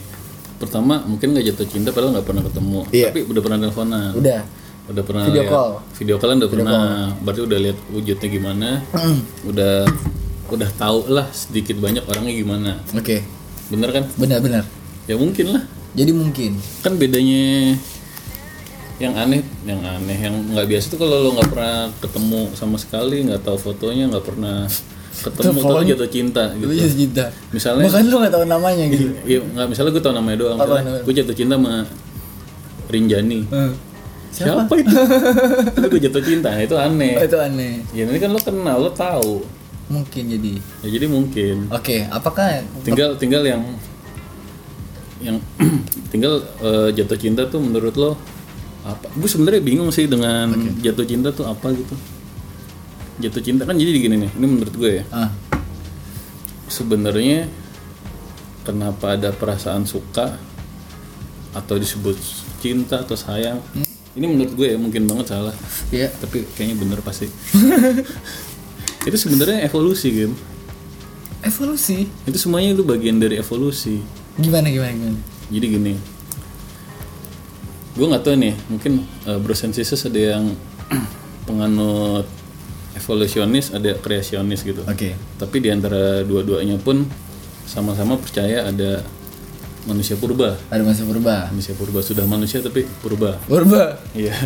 pertama 0.56 1.02
mungkin 1.02 1.30
nggak 1.30 1.46
jatuh 1.48 1.66
cinta 1.68 1.90
padahal 1.90 2.14
nggak 2.14 2.24
pernah 2.24 2.42
ketemu 2.42 2.78
Iya. 2.88 3.06
tapi 3.08 3.20
udah 3.24 3.40
pernah 3.40 3.58
teleponan 3.60 4.10
Udah. 4.12 4.40
udah 4.88 5.02
pernah 5.04 5.24
Video 5.24 5.42
lihat- 5.42 5.52
call. 5.52 5.70
video 5.94 6.14
callan 6.16 6.36
udah 6.36 6.50
pernah 6.50 6.80
berarti 7.20 7.40
udah 7.42 7.58
lihat 7.60 7.78
wujudnya 7.88 8.28
gimana 8.28 8.68
udah 9.44 9.74
udah 10.48 10.68
tahu 10.74 10.98
lah 11.08 11.28
sedikit 11.28 11.76
banyak 11.76 12.02
orangnya 12.04 12.32
gimana 12.32 12.70
Oke. 12.90 13.20
bener 13.68 13.90
kan 13.92 14.04
Benar-benar. 14.14 14.64
ya 15.04 15.14
mungkin 15.14 15.46
lah 15.52 15.62
Jadi 15.90 16.12
mungkin. 16.12 16.52
kan 16.80 16.94
bedanya 16.94 17.74
yang 18.98 19.14
aneh 19.14 19.46
yang 19.62 19.78
aneh 19.78 20.18
yang 20.18 20.34
nggak 20.54 20.66
biasa 20.66 20.86
tuh 20.90 20.98
kalau 20.98 21.16
lo 21.22 21.30
nggak 21.38 21.50
pernah 21.54 21.86
ketemu 22.02 22.40
sama 22.58 22.76
sekali 22.82 23.16
nggak 23.30 23.46
tahu 23.46 23.56
fotonya 23.58 24.10
nggak 24.10 24.26
pernah 24.26 24.66
ketemu 25.18 25.58
tuh 25.58 25.84
jatuh 25.86 26.10
cinta 26.10 26.44
gitu 26.54 26.70
jatuh 26.70 26.98
cinta. 26.98 27.24
misalnya 27.50 27.84
Bahkan 27.90 28.06
lu 28.06 28.16
gak 28.22 28.32
tahu 28.38 28.44
namanya 28.46 28.84
gitu. 28.86 29.10
Iya, 29.26 29.40
nggak 29.42 29.66
misalnya 29.66 29.90
gue 29.90 30.02
tau 30.02 30.14
namanya 30.14 30.36
doang. 30.38 30.58
Gue 31.02 31.14
jatuh 31.14 31.34
cinta 31.34 31.58
sama 31.58 31.82
Rinjani. 32.88 33.40
Eh, 33.50 33.72
Siapa, 34.28 34.70
itu? 34.78 34.94
Tapi 35.74 35.86
gue 35.90 36.00
jatuh 36.06 36.22
cinta, 36.22 36.54
itu 36.60 36.76
aneh. 36.78 37.18
Oh, 37.18 37.24
itu 37.26 37.38
aneh. 37.40 37.74
Ya 37.90 38.06
ini 38.06 38.18
kan 38.22 38.30
lo 38.30 38.38
kenal, 38.38 38.76
lo 38.78 38.90
tahu. 38.94 39.42
Mungkin 39.90 40.22
jadi. 40.30 40.52
Ya 40.84 40.88
jadi 40.94 41.06
mungkin. 41.10 41.66
Oke, 41.72 42.06
apakah 42.06 42.62
Tinggal 42.86 43.18
tinggal 43.18 43.42
yang 43.42 43.62
yang 45.18 45.36
tinggal 46.14 46.44
eh, 46.62 46.94
jatuh 46.94 47.18
cinta 47.18 47.42
tuh 47.50 47.58
menurut 47.58 47.94
lo 47.98 48.14
apa? 48.88 49.06
Gue 49.12 49.28
sebenarnya 49.28 49.60
bingung 49.60 49.92
sih 49.92 50.08
dengan 50.08 50.48
jatuh 50.80 51.04
cinta 51.04 51.28
tuh 51.30 51.44
apa 51.44 51.68
gitu. 51.76 51.94
Jatuh 53.20 53.42
cinta 53.44 53.62
kan 53.68 53.76
jadi 53.76 53.92
gini 53.92 54.16
nih. 54.16 54.30
Ini 54.32 54.46
menurut 54.48 54.74
gue 54.74 54.90
ya. 55.02 55.04
ah, 55.12 55.28
sebenarnya 56.68 57.48
kenapa 58.62 59.16
ada 59.16 59.32
perasaan 59.32 59.88
suka 59.88 60.36
atau 61.56 61.80
disebut 61.80 62.14
cinta 62.60 63.00
atau 63.00 63.16
sayang 63.16 63.58
ini 64.12 64.26
menurut 64.28 64.52
gue 64.52 64.66
ya 64.74 64.78
mungkin 64.78 65.08
banget 65.08 65.32
salah 65.32 65.56
ya 65.88 66.12
tapi 66.20 66.44
kayaknya 66.52 66.76
bener 66.76 67.00
pasti 67.00 67.30
itu 69.08 69.16
sebenarnya 69.16 69.64
evolusi 69.64 70.08
game 70.12 70.34
evolusi. 71.40 72.04
itu 72.28 72.38
semuanya 72.38 72.76
itu 72.76 72.84
bagian 72.84 73.16
dari 73.16 73.40
evolusi 73.40 74.04
Gimana 74.38 74.70
gimana 74.70 74.92
gimana? 74.92 75.18
jadi 75.48 75.66
gini 75.66 75.94
gue 77.98 78.06
nggak 78.06 78.22
tahu 78.22 78.34
nih 78.38 78.54
mungkin 78.70 78.92
uh, 79.26 79.42
and 79.42 79.74
Sisters 79.74 80.06
ada 80.06 80.38
yang 80.38 80.54
penganut 81.50 82.22
evolusionis 82.94 83.74
ada 83.74 83.98
kreasionis 83.98 84.62
gitu 84.62 84.86
Oke. 84.86 85.18
tapi 85.34 85.56
di 85.58 85.74
antara 85.74 86.22
dua-duanya 86.22 86.78
pun 86.78 87.02
sama-sama 87.66 88.14
percaya 88.14 88.70
ada 88.70 89.02
manusia 89.82 90.14
purba 90.14 90.54
Ada 90.70 90.82
masa 90.86 91.02
purba. 91.02 91.50
manusia 91.50 91.74
purba 91.74 91.98
sudah 91.98 92.22
manusia 92.22 92.62
tapi 92.62 92.86
purba 93.02 93.34
Purba. 93.50 93.98
iya 94.14 94.36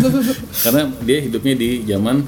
karena 0.64 0.88
dia 1.04 1.18
hidupnya 1.20 1.54
di 1.60 1.84
zaman 1.84 2.24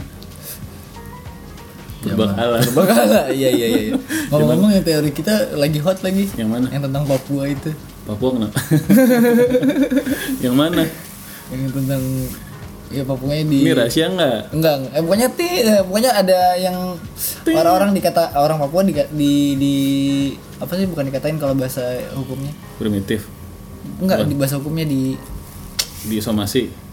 purba 2.05 2.37
kala 2.37 2.57
Purba 2.63 2.83
kala. 2.87 3.21
Iya 3.35 3.49
iya 3.51 3.67
iya. 3.67 3.81
Ngomong-ngomong 4.31 4.79
yang 4.79 4.85
teori 4.87 5.11
kita 5.11 5.59
lagi 5.59 5.83
hot 5.83 6.07
lagi. 6.07 6.31
yang 6.39 6.55
mana 6.55 6.71
Yang 6.71 6.87
tentang 6.87 7.03
Papua 7.03 7.51
itu. 7.51 7.75
Papua 8.07 8.31
kenapa? 8.39 8.59
Yang 10.45 10.55
mana? 10.55 10.83
Yang 11.51 11.63
tentang 11.75 12.03
ya 12.87 13.03
Papua 13.03 13.35
di 13.35 13.67
ini 13.67 13.75
rahasia 13.75 14.07
nggak? 14.15 14.55
Enggak 14.55 14.75
eh, 14.95 15.03
pokoknya 15.03 15.29
ti 15.35 15.49
eh, 15.67 15.83
pokoknya 15.83 16.13
ada 16.15 16.55
yang 16.55 16.95
orang-orang 17.51 17.91
dikata 17.99 18.31
orang 18.39 18.63
Papua 18.63 18.87
di, 18.87 18.95
di 19.11 19.33
di 19.59 19.75
apa 20.63 20.73
sih 20.79 20.87
bukan 20.87 21.11
dikatain 21.11 21.39
kalau 21.43 21.59
bahasa 21.59 21.83
hukumnya. 22.15 22.55
Primitif. 22.79 23.27
Enggak 23.99 24.31
di 24.31 24.35
bahasa 24.39 24.63
hukumnya 24.63 24.87
di 24.87 25.19
di 26.07 26.19
somasi 26.23 26.87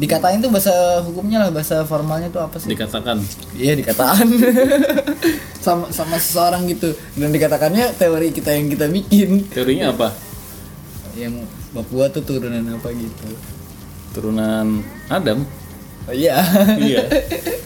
dikatain 0.00 0.40
tuh 0.40 0.48
bahasa 0.48 1.04
hukumnya 1.04 1.44
lah 1.44 1.52
bahasa 1.52 1.84
formalnya 1.84 2.32
tuh 2.32 2.40
apa 2.40 2.56
sih? 2.56 2.72
Dikatakan. 2.72 3.20
Iya 3.52 3.76
dikatakan 3.76 4.26
sama 5.64 5.92
sama 5.92 6.16
seseorang 6.16 6.64
gitu. 6.72 6.96
Dan 7.14 7.30
dikatakannya 7.30 7.94
teori 8.00 8.32
kita 8.32 8.50
yang 8.56 8.72
kita 8.72 8.88
bikin. 8.88 9.44
Teorinya 9.52 9.92
apa 9.92 10.29
yang 11.12 11.34
Papua 11.70 12.06
tuh 12.08 12.20
turunan 12.20 12.62
apa 12.70 12.88
gitu. 12.90 13.28
turunan 14.10 14.82
Adam 15.06 15.46
Oh, 16.02 16.16
iya. 16.16 16.42
iya 16.80 17.04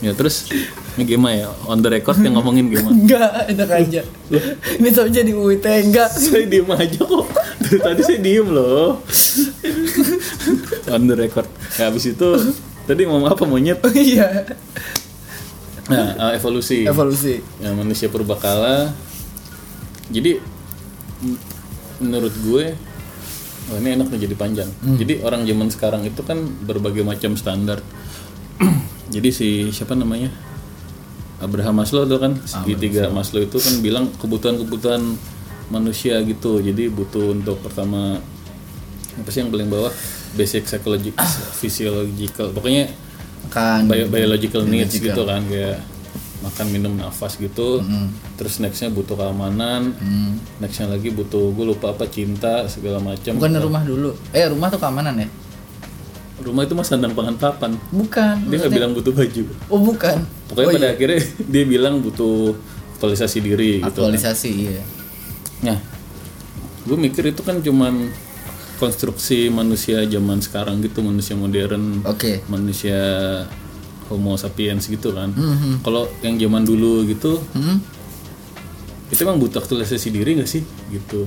ya 0.03 0.11
terus 0.13 0.51
ini 0.99 1.07
gimana 1.07 1.33
ya 1.39 1.49
on 1.65 1.81
the 1.81 1.89
record 1.89 2.19
yang 2.19 2.35
ngomongin 2.35 2.67
gimana 2.67 2.93
enggak, 2.99 3.31
enak 3.47 3.71
aja. 3.73 4.03
Ini 4.75 4.89
sama 4.91 5.09
jadi 5.09 5.33
UIT 5.33 5.65
enggak. 5.65 6.11
saya 6.13 6.45
diem 6.45 6.67
aja 6.67 6.99
kok 6.99 7.25
dari 7.63 7.79
tadi 7.79 8.01
saya 8.03 8.19
diem 8.21 8.45
loh 8.45 9.01
on 10.91 11.03
the 11.05 11.15
record 11.17 11.47
ya, 11.79 11.89
habis 11.89 12.05
itu 12.05 12.29
tadi 12.85 13.07
mau 13.07 13.23
apa 13.25 13.47
monyet 13.47 13.81
Oh 13.81 13.95
iya. 13.95 14.45
nah 15.87 16.29
eh, 16.29 16.37
evolusi 16.37 16.85
Evolusi. 16.85 17.41
ya, 17.61 17.71
manusia 17.73 18.11
purbakala 18.11 18.93
jadi 20.11 20.43
menurut 21.97 22.35
gue 22.43 22.65
oh 23.65 23.77
ini 23.77 23.95
enak 23.95 24.09
nih 24.09 24.21
jadi 24.23 24.35
panjang. 24.35 24.69
Jadi 24.95 25.15
orang 25.21 25.43
zaman 25.43 25.69
sekarang 25.69 26.03
itu 26.03 26.21
kan 26.21 26.37
berbagai 26.61 27.01
macam 27.01 27.33
standar. 27.35 27.81
Jadi 29.11 29.29
si 29.31 29.49
siapa 29.69 29.93
namanya? 29.93 30.29
Abraham 31.39 31.77
Maslow 31.77 32.05
tuh 32.05 32.19
kan 32.19 32.33
segitiga 32.41 33.09
Maslow. 33.11 33.43
Itu 33.43 33.57
kan 33.57 33.75
bilang 33.79 34.09
kebutuhan-kebutuhan 34.15 35.03
manusia 35.69 36.21
gitu. 36.23 36.59
Jadi 36.59 36.89
butuh 36.89 37.33
untuk 37.33 37.61
pertama 37.61 38.21
apa 39.15 39.29
sih 39.29 39.41
yang 39.41 39.51
paling 39.51 39.69
bawah? 39.69 39.93
Basic 40.35 40.65
psychological 40.65 41.21
physiological. 41.55 42.51
Pokoknya 42.51 42.91
Kan. 43.49 43.87
bio- 43.87 44.09
biological 44.09 44.65
needs 44.65 44.97
gitu 44.99 45.23
kan 45.23 45.45
kayak 45.47 45.79
makan 46.45 46.67
minum 46.69 46.93
nafas 46.93 47.35
gitu 47.35 47.81
terus 48.35 48.59
nextnya 48.59 48.89
butuh 48.89 49.17
keamanan 49.17 49.97
Hmm. 49.97 50.37
nextnya 50.59 50.87
lagi 50.89 51.09
butuh 51.09 51.49
gue 51.51 51.65
lupa 51.67 51.91
apa 51.91 52.05
cinta 52.07 52.67
segala 52.67 53.01
macam 53.01 53.33
Bukan 53.35 53.57
rumah 53.59 53.81
dulu. 53.83 54.13
Eh 54.31 54.45
rumah 54.45 54.69
tuh 54.69 54.77
keamanan 54.77 55.17
ya? 55.17 55.29
rumah 56.37 56.63
itu 56.63 56.75
mah 56.75 56.83
sandang 56.83 57.13
pangan 57.13 57.35
papan 57.35 57.73
Bukan. 57.89 58.51
dia 58.51 58.59
nggak 58.59 58.73
bilang 58.73 58.93
butuh 58.93 59.11
baju 59.11 59.43
Oh 59.67 59.81
bukan. 59.81 60.17
pokoknya 60.47 60.69
pada 60.75 60.89
akhirnya 60.91 61.21
dia 61.53 61.65
bilang 61.65 61.95
butuh 61.99 62.53
aktualisasi 62.93 63.39
diri 63.41 63.73
gitu 63.79 63.89
Aktualisasi 63.89 64.51
iya. 64.53 64.83
Nah, 65.63 65.79
gue 66.85 66.97
mikir 66.99 67.25
itu 67.27 67.41
kan 67.41 67.59
cuman 67.59 68.13
konstruksi 68.75 69.49
manusia 69.49 70.03
zaman 70.05 70.39
sekarang 70.39 70.83
gitu, 70.83 71.01
manusia 71.01 71.33
modern, 71.33 72.03
Oke. 72.05 72.43
manusia 72.47 72.99
Homo 74.07 74.35
sapiens 74.35 74.85
gitu 74.85 75.11
kan. 75.11 75.33
Kalau 75.81 76.09
yang 76.21 76.37
zaman 76.37 76.63
dulu 76.63 77.05
gitu, 77.05 77.41
Hmm? 77.53 77.81
itu 79.07 79.21
emang 79.21 79.37
butuh 79.37 79.59
aktualisasi 79.59 80.09
diri 80.09 80.37
gak 80.37 80.47
sih 80.47 80.61
gitu. 80.89 81.25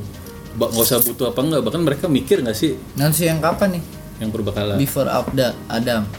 Ba- 0.53 0.67
nggak 0.67 0.83
usah 0.83 0.99
butuh 0.99 1.29
apa 1.29 1.39
enggak, 1.39 1.61
bahkan 1.61 1.81
mereka 1.81 2.05
mikir 2.05 2.41
gak 2.41 2.53
sih 2.53 2.73
Nanti 2.93 3.25
yang 3.25 3.37
kapan 3.37 3.77
nih? 3.77 3.83
yang 4.17 4.29
purbakala. 4.29 4.73
Before 4.75 5.05
Abda 5.05 5.53
Adam. 5.67 6.09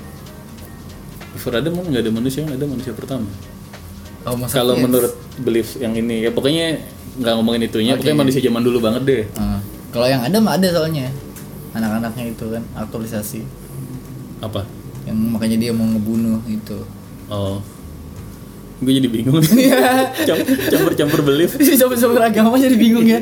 Before 1.30 1.54
ada 1.54 1.66
mau 1.68 1.82
nggak 1.82 1.98
ada 1.98 2.12
manusia, 2.12 2.42
nggak 2.42 2.54
ada 2.56 2.66
manusia 2.66 2.92
pertama. 2.92 3.26
Oh 4.22 4.34
Kalau 4.46 4.74
menurut 4.76 5.14
belief 5.36 5.74
yang 5.76 5.92
ini 5.92 6.22
ya 6.22 6.30
pokoknya 6.30 6.78
nggak 7.18 7.32
ngomongin 7.34 7.62
itunya, 7.64 7.92
pokoknya 7.94 8.18
manusia 8.18 8.38
zaman 8.40 8.62
dulu 8.62 8.78
banget 8.78 9.02
deh. 9.02 9.22
Ah, 9.34 9.58
kalau 9.90 10.06
yang 10.06 10.22
ada 10.22 10.38
mah 10.38 10.54
ada 10.54 10.68
soalnya 10.68 11.10
anak-anaknya 11.70 12.32
itu 12.32 12.44
kan 12.48 12.62
aktualisasi 12.74 13.40
Apa? 14.38 14.62
Yang 15.08 15.16
makanya 15.30 15.56
dia 15.58 15.72
mau 15.72 15.84
ngebunuh 15.84 16.44
itu 16.46 16.78
Oh. 17.26 17.60
Gue 18.78 18.94
jadi 18.94 19.10
bingung 19.10 19.42
nih. 19.42 19.74
Cam- 20.28 20.46
Campur-campur 20.70 21.20
belief. 21.22 21.58
coba-coba 21.82 22.24
agama 22.24 22.54
jadi 22.54 22.72
bingung 22.72 23.04
ya 23.04 23.18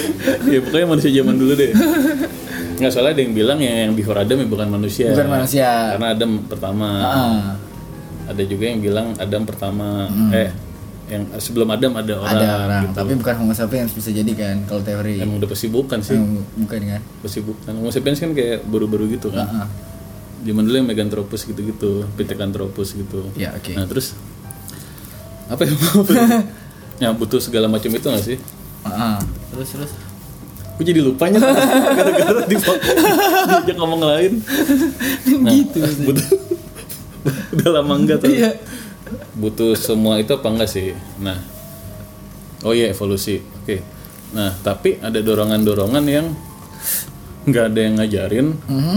ya 0.52 0.58
pokoknya 0.60 0.86
manusia 0.88 1.10
zaman 1.14 1.36
dulu 1.36 1.54
deh. 1.54 1.70
Nggak 2.76 2.90
soalnya 2.90 3.12
ada 3.14 3.22
yang 3.22 3.32
bilang 3.32 3.58
ya 3.58 3.86
yang 3.86 3.92
before 3.92 4.18
Adam 4.18 4.36
ya 4.36 4.46
bukan 4.46 4.68
manusia. 4.68 5.08
bukan 5.08 5.30
manusia 5.30 5.94
Karena 5.94 6.06
Adam 6.10 6.30
pertama. 6.44 6.88
Ah, 6.98 7.44
Ada 8.26 8.42
juga 8.42 8.64
yang 8.66 8.82
bilang 8.82 9.14
Adam 9.14 9.46
pertama. 9.46 10.10
Eh, 10.34 10.50
yang 11.06 11.22
sebelum 11.38 11.70
Adam 11.70 11.94
ada 11.94 12.14
orang. 12.18 12.34
ada 12.34 12.48
orang 12.60 12.82
gitu. 12.84 12.96
tapi 12.98 13.12
bukan 13.14 13.34
homo 13.38 13.54
sapiens 13.54 13.94
bisa 13.94 14.10
jadi 14.10 14.32
kan 14.34 14.56
kalau 14.66 14.82
teori 14.82 15.22
Emang 15.22 15.38
udah 15.38 15.46
pasti 15.46 15.70
bukan 15.70 16.02
sih. 16.02 16.18
Emang 16.18 16.42
bukan 16.58 16.80
kan 16.82 17.00
Pasti 17.22 17.38
bukan. 17.40 17.72
Homo 17.72 17.88
sapiens 17.88 18.18
kan 18.18 18.34
kayak 18.34 18.66
baru-baru 18.66 19.14
gitu 19.14 19.30
kan. 19.30 19.46
Ah, 19.46 19.66
Zaman 20.42 20.62
dulu 20.64 20.76
yang 20.76 20.88
Meganthropus 20.88 21.48
gitu-gitu, 21.48 22.04
Pithecanthropus 22.14 22.92
gitu. 22.92 23.30
ya 23.34 23.56
oke 23.56 23.72
Nah 23.72 23.86
terus 23.86 24.12
apa 25.46 25.62
yang 25.62 25.78
ya 27.02 27.08
butuh 27.14 27.38
segala 27.38 27.70
macam 27.70 27.88
itu 27.88 28.02
nggak 28.02 28.24
sih? 28.24 28.38
Ah. 28.82 29.18
terus 29.50 29.70
terus 29.72 29.92
Gue 30.76 30.84
jadi 30.84 31.00
lupanya 31.00 31.40
gara-gara 31.96 32.44
di 32.44 32.52
diajak 32.52 33.76
ngomong 33.80 34.02
lain. 34.04 34.32
Nah, 35.40 35.52
gitu 35.52 35.80
butuh 36.04 36.26
udah 37.56 37.68
lama 37.80 37.94
enggak 37.96 38.20
tuh. 38.20 38.28
Iya. 38.28 38.60
Butuh 39.32 39.72
semua 39.72 40.20
itu 40.20 40.36
apa 40.36 40.52
enggak 40.52 40.68
sih? 40.68 40.92
Nah. 41.16 41.40
Oh 42.60 42.76
iya 42.76 42.92
evolusi. 42.92 43.40
Oke. 43.64 43.80
Nah, 44.36 44.52
tapi 44.60 45.00
ada 45.00 45.16
dorongan-dorongan 45.16 46.04
yang 46.04 46.28
nggak 47.46 47.64
ada 47.72 47.80
yang 47.80 47.94
ngajarin, 47.96 48.46
Mhm. 48.68 48.96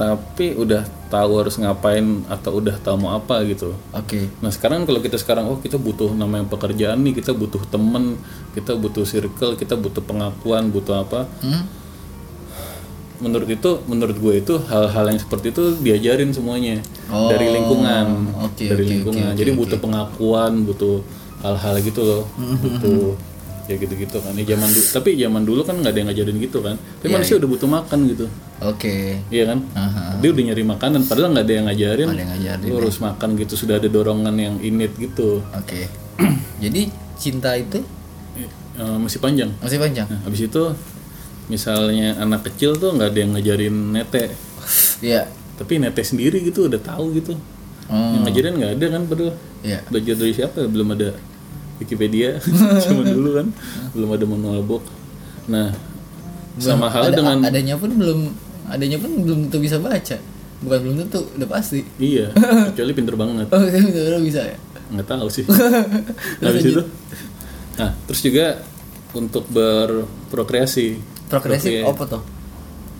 Tapi 0.00 0.56
udah 0.56 0.80
tahu 1.12 1.44
harus 1.44 1.60
ngapain 1.60 2.24
atau 2.24 2.56
udah 2.56 2.80
tahu 2.80 2.96
mau 2.96 3.12
apa 3.12 3.44
gitu. 3.44 3.76
oke 3.92 4.32
Nah 4.40 4.48
sekarang 4.48 4.88
kalau 4.88 5.04
kita 5.04 5.20
sekarang 5.20 5.44
oh 5.44 5.60
kita 5.60 5.76
butuh 5.76 6.16
namanya 6.16 6.48
pekerjaan 6.48 7.04
nih, 7.04 7.20
kita 7.20 7.36
butuh 7.36 7.60
temen, 7.68 8.16
kita 8.56 8.72
butuh 8.74 9.04
circle, 9.04 9.60
kita 9.60 9.76
butuh 9.76 10.00
pengakuan, 10.00 10.72
butuh 10.72 11.04
apa? 11.04 11.28
Hmm? 11.44 11.68
Menurut 13.20 13.52
itu, 13.52 13.70
menurut 13.84 14.16
gue 14.16 14.34
itu 14.40 14.56
hal-hal 14.64 15.12
yang 15.12 15.20
seperti 15.20 15.52
itu 15.52 15.76
diajarin 15.76 16.32
semuanya 16.32 16.80
Oh, 17.12 17.28
dari 17.28 17.52
lingkungan, 17.52 18.32
oke, 18.40 18.64
dari 18.64 18.80
oke, 18.80 18.92
lingkungan. 18.96 19.28
oke, 19.28 19.36
Jadi 19.36 19.50
oke, 19.52 19.58
butuh 19.60 19.78
pengakuan, 19.78 20.52
butuh 20.64 21.04
hal-hal 21.44 21.74
gitu 21.84 22.00
loh, 22.00 22.24
Hmm, 22.40 22.56
butuh 22.56 23.12
ya 23.70 23.78
gitu-gitu 23.78 24.18
kan. 24.18 24.34
Ya 24.34 24.44
zaman 24.50 24.66
dulu, 24.68 24.86
tapi 24.90 25.10
zaman 25.14 25.42
dulu 25.46 25.60
kan 25.62 25.74
nggak 25.78 25.92
ada 25.94 25.98
yang 25.98 26.08
ngajarin 26.10 26.36
gitu 26.36 26.58
kan. 26.58 26.74
Tapi 26.74 27.06
Iya, 27.06 27.14
manusia 27.14 27.34
udah 27.38 27.48
butuh 27.48 27.68
makan 27.70 27.98
gitu, 28.08 28.26
oke 28.60 28.96
iya 29.30 29.44
kan? 29.46 29.58
Aha. 29.72 30.18
Dia 30.18 30.28
udah 30.28 30.42
nyari 30.44 30.64
makanan, 30.66 31.00
padahal 31.06 31.28
nggak 31.30 31.44
ada 31.44 31.54
yang 31.54 31.66
ngajarin. 31.66 32.06
Ada 32.06 32.18
yang 32.18 32.30
ngajarin, 32.34 32.66
Lu 32.66 32.74
harus 32.76 32.98
makan 32.98 33.28
gitu, 33.36 33.54
sudah 33.54 33.74
ada 33.78 33.86
dorongan 33.86 34.34
yang 34.34 34.54
innate 34.58 34.96
gitu. 34.98 35.40
oke 35.46 35.80
jadi 36.64 36.80
cinta 37.14 37.54
itu 37.54 37.78
Eh, 38.80 38.96
masih 38.96 39.20
panjang. 39.20 39.50
masih 39.60 39.76
panjang 39.76 40.08
Nah, 40.08 40.24
habis 40.24 40.40
itu 40.42 40.62
misalnya 41.46 42.16
anak 42.16 42.46
kecil 42.46 42.74
tuh 42.74 42.94
nggak 42.94 43.08
ada 43.08 43.18
yang 43.18 43.30
ngajarin 43.34 43.76
nete, 43.92 44.30
Iya 45.00 45.26
tapi 45.54 45.76
nete 45.76 46.00
sendiri 46.00 46.40
gitu 46.40 46.64
udah 46.64 46.80
tahu 46.80 47.12
gitu. 47.12 47.36
oh 47.86 48.16
Yang 48.16 48.22
ngajarin 48.24 48.54
nggak 48.56 48.72
ada 48.78 48.86
kan 48.88 49.02
padahal. 49.04 49.34
iya 49.60 49.78
Belajar 49.86 50.14
dari 50.16 50.32
siapa? 50.32 50.64
Belum 50.64 50.88
ada 50.90 51.12
Wikipedia. 51.80 52.36
Zaman 52.84 53.04
dulu 53.08 53.30
kan, 53.40 53.46
belum 53.96 54.08
ada 54.12 54.24
manual 54.28 54.60
book. 54.62 54.84
Nah, 55.48 55.72
sama 56.60 56.92
halnya 56.92 57.16
Ada- 57.16 57.18
dengan 57.18 57.38
adanya 57.42 57.74
pun 57.80 57.90
belum 57.96 58.20
adanya 58.70 58.96
pun 59.00 59.10
belum 59.24 59.38
tentu 59.48 59.58
bisa 59.58 59.80
baca. 59.80 60.16
Bukan 60.60 60.78
belum 60.84 60.96
tentu 61.08 61.24
udah 61.40 61.48
pasti. 61.48 61.80
Iya, 61.96 62.36
kecuali 62.70 62.92
pinter 62.92 63.16
banget. 63.16 63.48
oh 63.48 63.64
itu 63.64 64.20
bisa 64.20 64.44
ya? 64.44 64.56
Nggak 64.92 65.08
tahu 65.08 65.26
sih. 65.32 65.44
Habis 66.44 66.62
itu, 66.68 66.82
nah 67.80 67.96
terus 68.04 68.20
juga 68.20 68.60
untuk 69.16 69.48
berprokreasi, 69.48 71.00
progresif 71.32 71.82
apa 71.88 72.04
tuh? 72.04 72.22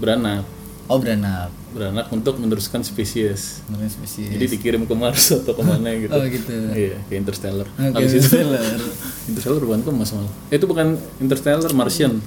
Beranak, 0.01 0.49
oh 0.89 0.97
beranak 0.97 1.60
beranak 1.71 2.11
untuk 2.11 2.35
meneruskan 2.37 2.83
spesies. 2.83 3.63
namanya 3.67 3.89
spesies 3.89 4.27
Jadi 4.29 4.45
dikirim 4.51 4.83
ke 4.83 4.93
Mars 4.93 5.31
atau 5.39 5.53
ke 5.53 5.63
mana 5.63 5.95
gitu. 5.95 6.11
oh 6.11 6.25
gitu 6.25 6.51
Iya, 6.71 6.99
ke 7.07 7.15
Interstellar. 7.15 7.67
Oke, 7.69 7.95
Habis 7.95 8.11
itu 8.11 8.19
Interstellar. 8.21 8.79
Interstellar 9.31 9.63
bukan 9.63 9.81
ke 9.81 9.91
Mars 9.91 10.11
malah. 10.11 10.33
Eh, 10.49 10.57
itu 10.57 10.67
bukan 10.67 10.87
Interstellar, 11.17 11.71
Martian. 11.71 12.19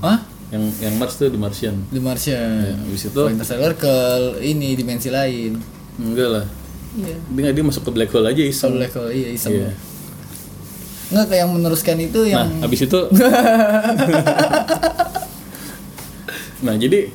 Hah? 0.00 0.22
Yang 0.46 0.62
yang 0.78 0.94
Mars 0.96 1.14
tuh 1.16 1.26
di 1.26 1.34
Martian. 1.36 1.74
The 1.88 1.98
Martian. 1.98 2.50
Ya, 2.62 2.74
habis 2.78 3.02
itu 3.02 3.10
Kalau 3.12 3.26
Interstellar 3.28 3.72
ke 3.74 3.94
ini 4.40 4.72
dimensi 4.72 5.10
lain. 5.10 5.58
enggak 5.96 6.28
lah. 6.30 6.46
Iya. 6.94 7.16
Dia 7.18 7.40
nggak 7.42 7.54
dia 7.54 7.64
masuk 7.64 7.82
ke 7.82 7.90
black 7.90 8.10
hole 8.10 8.24
aja 8.24 8.38
iseng. 8.40 8.70
Kalau 8.70 8.80
level 8.80 9.04
iya 9.10 9.28
iseng. 9.28 9.52
Iya. 9.52 9.70
Nggak 11.06 11.26
kayak 11.26 11.40
yang 11.40 11.50
meneruskan 11.52 11.96
itu 11.98 12.20
yang 12.24 12.46
Nah, 12.48 12.62
habis 12.62 12.80
itu 12.80 13.00
Nah, 16.56 16.74
jadi 16.74 17.12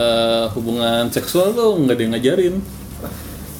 eh, 0.00 0.44
hubungan 0.56 1.12
seksual 1.12 1.52
tuh 1.52 1.76
nggak 1.76 1.94
ada 1.94 2.02
yang 2.02 2.12
ngajarin. 2.16 2.54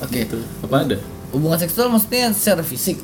oke. 0.00 0.08
Gitu. 0.16 0.38
Apa 0.64 0.76
ada? 0.88 0.96
Hubungan 1.30 1.58
seksual 1.60 1.92
maksudnya 1.92 2.32
secara 2.32 2.64
fisik 2.64 2.98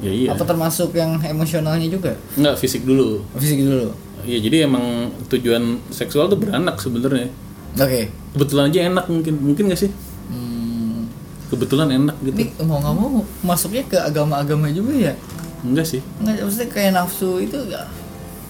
Ya 0.00 0.08
iya. 0.08 0.28
apa 0.32 0.48
termasuk 0.48 0.96
yang 0.96 1.20
emosionalnya 1.20 1.84
juga? 1.84 2.16
Nggak 2.32 2.56
fisik 2.56 2.88
dulu. 2.88 3.20
Fisik 3.36 3.60
dulu. 3.60 3.92
Iya, 4.24 4.38
jadi 4.40 4.56
emang 4.64 5.12
tujuan 5.28 5.76
seksual 5.92 6.28
tuh 6.28 6.40
beranak 6.40 6.80
sebenarnya. 6.80 7.28
Oke. 7.76 8.08
Kebetulan 8.32 8.72
aja 8.72 8.80
enak 8.88 9.04
mungkin. 9.12 9.34
Mungkin 9.36 9.68
nggak 9.68 9.80
sih? 9.80 9.92
Hmm, 10.32 11.04
Kebetulan 11.52 11.92
enak 11.92 12.16
gitu. 12.24 12.32
ini 12.32 12.48
mau 12.64 12.80
nggak 12.80 12.94
mau 12.96 13.20
masuknya 13.44 13.84
ke 13.84 14.00
agama-agama 14.00 14.72
juga 14.72 15.12
ya? 15.12 15.14
Enggak 15.60 15.84
sih. 15.84 16.00
Nggak, 16.24 16.48
maksudnya 16.48 16.68
kayak 16.72 16.92
nafsu 16.96 17.30
itu 17.44 17.58
ya 17.68 17.84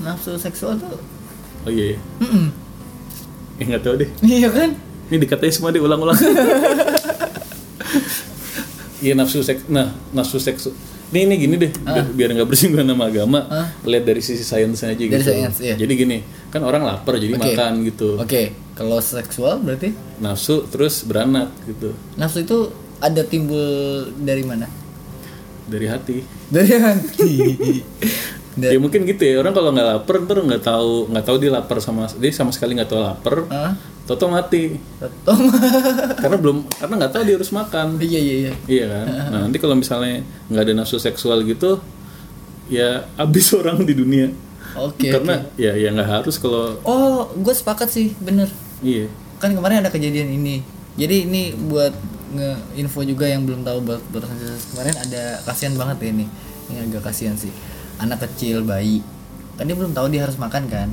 nafsu 0.07 0.39
seksual 0.39 0.79
tuh. 0.79 1.03
Oh 1.67 1.71
iya, 1.71 1.95
iya. 1.95 1.99
Mm-mm. 2.23 2.47
Eh 3.61 3.65
nggak 3.69 3.83
tahu 3.85 3.95
deh. 4.01 4.09
Iya 4.25 4.49
kan? 4.49 4.71
Ini 5.13 5.17
dikatanya 5.21 5.53
semua 5.53 5.71
deh 5.71 5.83
ulang-ulang. 5.83 6.17
Iya 9.01 9.17
nafsu 9.17 9.41
seks. 9.41 9.65
Nah 9.73 9.97
nafsu 10.13 10.37
seks. 10.37 10.69
Ini 11.11 11.27
ini 11.27 11.35
gini 11.43 11.55
deh, 11.59 11.73
biar, 11.73 12.07
biar 12.13 12.29
nggak 12.37 12.47
bersinggungan 12.47 12.87
sama 12.93 13.09
agama. 13.09 13.41
Ah. 13.49 13.67
Lihat 13.83 14.05
dari 14.07 14.23
sisi 14.23 14.45
sainsnya 14.47 14.95
aja 14.95 15.01
Dari 15.01 15.09
gitu. 15.11 15.27
sains, 15.27 15.57
iya. 15.59 15.75
Jadi 15.75 15.93
gini, 15.99 16.23
kan 16.53 16.63
orang 16.63 16.87
lapar 16.87 17.19
jadi 17.19 17.35
Oke. 17.35 17.51
makan 17.51 17.73
gitu. 17.83 18.15
Oke, 18.15 18.55
kalau 18.79 19.03
seksual 19.03 19.59
berarti 19.59 19.91
Nafsu 20.23 20.69
terus 20.71 21.03
beranak 21.03 21.51
gitu 21.67 21.97
nafsu 22.15 22.45
itu 22.47 22.71
ada 23.03 23.25
timbul 23.27 24.07
dari 24.23 24.45
mana? 24.45 24.69
dari 25.71 25.87
hati. 25.87 26.17
Dari 26.51 26.75
hati. 26.79 27.33
Da- 28.51 28.71
Ya 28.71 28.79
mungkin 28.79 29.05
gitu 29.05 29.23
ya 29.23 29.39
orang 29.39 29.53
kalau 29.53 29.71
nggak 29.71 29.87
lapar 29.89 30.17
ntar 30.21 30.39
nggak 30.41 30.59
tahu 30.61 31.07
nggak 31.07 31.23
tahu 31.23 31.37
dia 31.39 31.51
lapar 31.51 31.79
sama 31.79 32.11
dia 32.13 32.31
sama 32.31 32.51
sekali 32.51 32.75
nggak 32.75 32.89
tahu 32.89 33.01
lapar. 33.01 33.47
Hah? 33.47 33.73
Toto 34.03 34.27
mati 34.27 34.75
Tom. 35.23 35.39
karena 36.23 36.35
belum 36.35 36.67
karena 36.69 36.95
nggak 36.99 37.13
tahu 37.13 37.23
dia 37.23 37.35
harus 37.37 37.51
makan. 37.51 37.87
iya 37.99 38.19
iya 38.19 38.35
iya. 38.41 38.53
Iya 38.67 38.85
kan. 38.89 39.07
Nah 39.31 39.39
nanti 39.45 39.59
kalau 39.59 39.75
misalnya 39.75 40.21
nggak 40.49 40.63
ada 40.63 40.73
nafsu 40.75 40.99
seksual 40.99 41.43
gitu, 41.43 41.79
ya 42.67 43.07
abis 43.15 43.53
orang 43.59 43.83
di 43.83 43.95
dunia. 43.95 44.35
Oke. 44.73 45.11
Karena 45.11 45.47
ya 45.55 45.75
ya 45.75 45.91
nggak 45.91 46.11
harus 46.17 46.35
kalau 46.37 46.79
Oh, 46.83 47.31
gue 47.33 47.51
sepakat 47.53 47.87
sih, 47.87 48.15
bener. 48.19 48.51
iya. 48.81 49.07
Kan 49.39 49.55
kemarin 49.55 49.81
ada 49.81 49.91
kejadian 49.91 50.27
ini. 50.29 50.63
Jadi 50.95 51.25
ini 51.25 51.43
buat 51.57 51.95
nge-info 52.31 53.03
juga 53.03 53.27
yang 53.27 53.43
belum 53.43 53.63
tahu 53.63 53.79
buat 53.83 54.03
buat 54.11 54.27
kemarin 54.69 54.95
ada 54.97 55.39
kasihan 55.43 55.75
banget 55.75 55.97
ya 56.01 56.09
ini. 56.13 56.27
Ini 56.67 56.77
agak 56.85 57.03
kasihan 57.05 57.35
sih. 57.35 57.51
Anak 58.01 58.25
kecil 58.25 58.65
bayi. 58.65 59.05
Kan 59.55 59.69
dia 59.69 59.77
belum 59.77 59.93
tahu 59.93 60.09
dia 60.09 60.25
harus 60.25 60.37
makan 60.37 60.65
kan. 60.67 60.89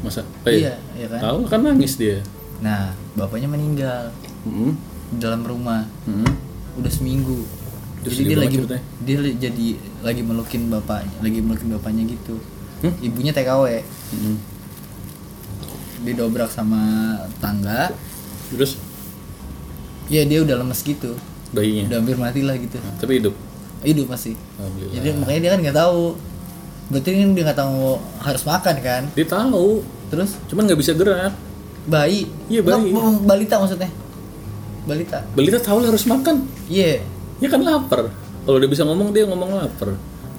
masa 0.00 0.24
Iya, 0.42 0.80
iya 0.96 1.06
kan? 1.06 1.20
tahu 1.20 1.38
kan 1.44 1.60
nangis 1.60 1.94
dia 1.94 2.24
Nah, 2.60 2.88
bapaknya 3.12 3.48
meninggal 3.48 4.08
Mm-mm. 4.44 4.72
di 5.10 5.18
dalam 5.18 5.42
rumah. 5.42 5.84
Mm-mm. 6.04 6.28
Udah 6.76 6.88
seminggu. 6.88 7.44
Terus 8.00 8.16
jadi 8.16 8.28
dia 8.28 8.38
lagi 8.38 8.56
ceritanya? 8.56 8.82
dia 9.00 9.16
jadi 9.36 9.66
lagi 10.00 10.22
melukin 10.24 10.62
bapaknya, 10.68 11.16
lagi 11.20 11.38
melukin 11.40 11.68
bapaknya 11.70 12.02
gitu. 12.08 12.40
Hmm? 12.80 12.92
Ibunya 12.98 13.32
TKW. 13.32 13.64
Mm-mm. 14.14 14.36
Didobrak 16.00 16.48
sama 16.48 16.80
tangga. 17.38 17.92
terus 18.48 18.80
Ya 20.06 20.24
dia 20.24 20.42
udah 20.42 20.58
lemes 20.58 20.80
gitu. 20.80 21.14
bayinya 21.50 21.86
Udah 21.86 21.98
hampir 21.98 22.14
mati 22.14 22.40
lah 22.42 22.54
gitu. 22.54 22.78
tapi 22.98 23.18
hidup 23.18 23.34
Hidup 23.80 24.12
alhamdulillah 24.12 24.92
Jadi 24.92 25.08
makanya 25.16 25.40
dia 25.40 25.50
kan 25.50 25.60
nggak 25.60 25.78
tahu. 25.78 26.02
Berarti 26.90 27.08
kan 27.10 27.30
dia 27.32 27.42
nggak 27.46 27.58
tahu 27.58 27.78
harus 28.20 28.42
makan 28.44 28.74
kan. 28.80 29.02
dia 29.14 29.26
tahu 29.26 29.68
Terus 30.10 30.30
cuman 30.46 30.62
nggak 30.66 30.80
bisa 30.80 30.92
gerak 30.92 31.32
bayi. 31.86 32.26
Iya, 32.46 32.60
bayi. 32.60 32.90
Nggak, 32.90 32.98
oh, 32.98 33.14
balita 33.22 33.56
maksudnya. 33.56 33.90
Balita. 34.80 35.22
balita 35.32 35.58
tahu 35.60 35.76
lah 35.80 35.88
harus 35.92 36.02
makan 36.04 36.48
Iya. 36.66 37.04
ya 37.36 37.46
kan 37.46 37.60
lapar 37.60 38.08
kalau 38.42 38.56
dia 38.58 38.66
bisa 38.66 38.82
ngomong 38.82 39.12
dia 39.12 39.22
ngomong 39.22 39.52
lapar 39.54 39.92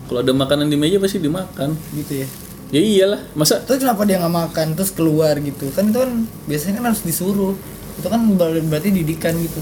kalau 0.05 0.19
ada 0.19 0.33
makanan 0.33 0.65
di 0.65 0.75
meja 0.75 0.97
pasti 0.97 1.21
dimakan 1.21 1.77
Gitu 1.93 2.25
ya. 2.25 2.27
ya 2.69 2.81
iyalah 2.81 3.21
masa 3.31 3.61
Terus 3.61 3.79
kenapa 3.79 4.01
dia 4.03 4.17
nggak 4.17 4.33
makan 4.33 4.67
terus 4.73 4.91
keluar 4.91 5.37
gitu? 5.37 5.69
Kan 5.71 5.89
itu 5.89 5.97
kan 5.97 6.11
biasanya 6.45 6.73
kan 6.77 6.85
harus 6.89 7.01
disuruh. 7.01 7.53
Itu 7.95 8.07
kan 8.07 8.21
ber- 8.33 8.65
berarti 8.65 8.89
didikan 8.91 9.37
gitu. 9.37 9.61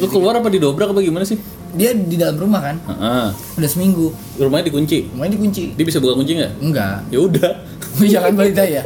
lu 0.00 0.06
keluar 0.08 0.34
apa 0.34 0.48
didobrak 0.48 0.88
apa 0.88 1.00
gimana 1.00 1.22
sih 1.22 1.38
Dia 1.72 1.90
di 1.92 2.14
dalam 2.14 2.36
rumah 2.36 2.60
kan? 2.60 2.76
ah 2.92 3.28
Udah 3.54 3.66
seminggu. 3.66 4.12
rumahnya 4.36 4.68
dikunci 4.68 5.08
Rumahnya 5.08 5.32
dikunci. 5.34 5.64
dia 5.72 5.84
bisa 5.84 5.98
buka 5.98 6.14
kunci 6.14 6.36
nggak 6.36 6.52
Enggak. 6.60 6.96
ya 7.08 7.18
udah 7.18 7.50
Iya 8.02 8.18
kan 8.20 8.32
balita 8.32 8.62
ya? 8.62 8.82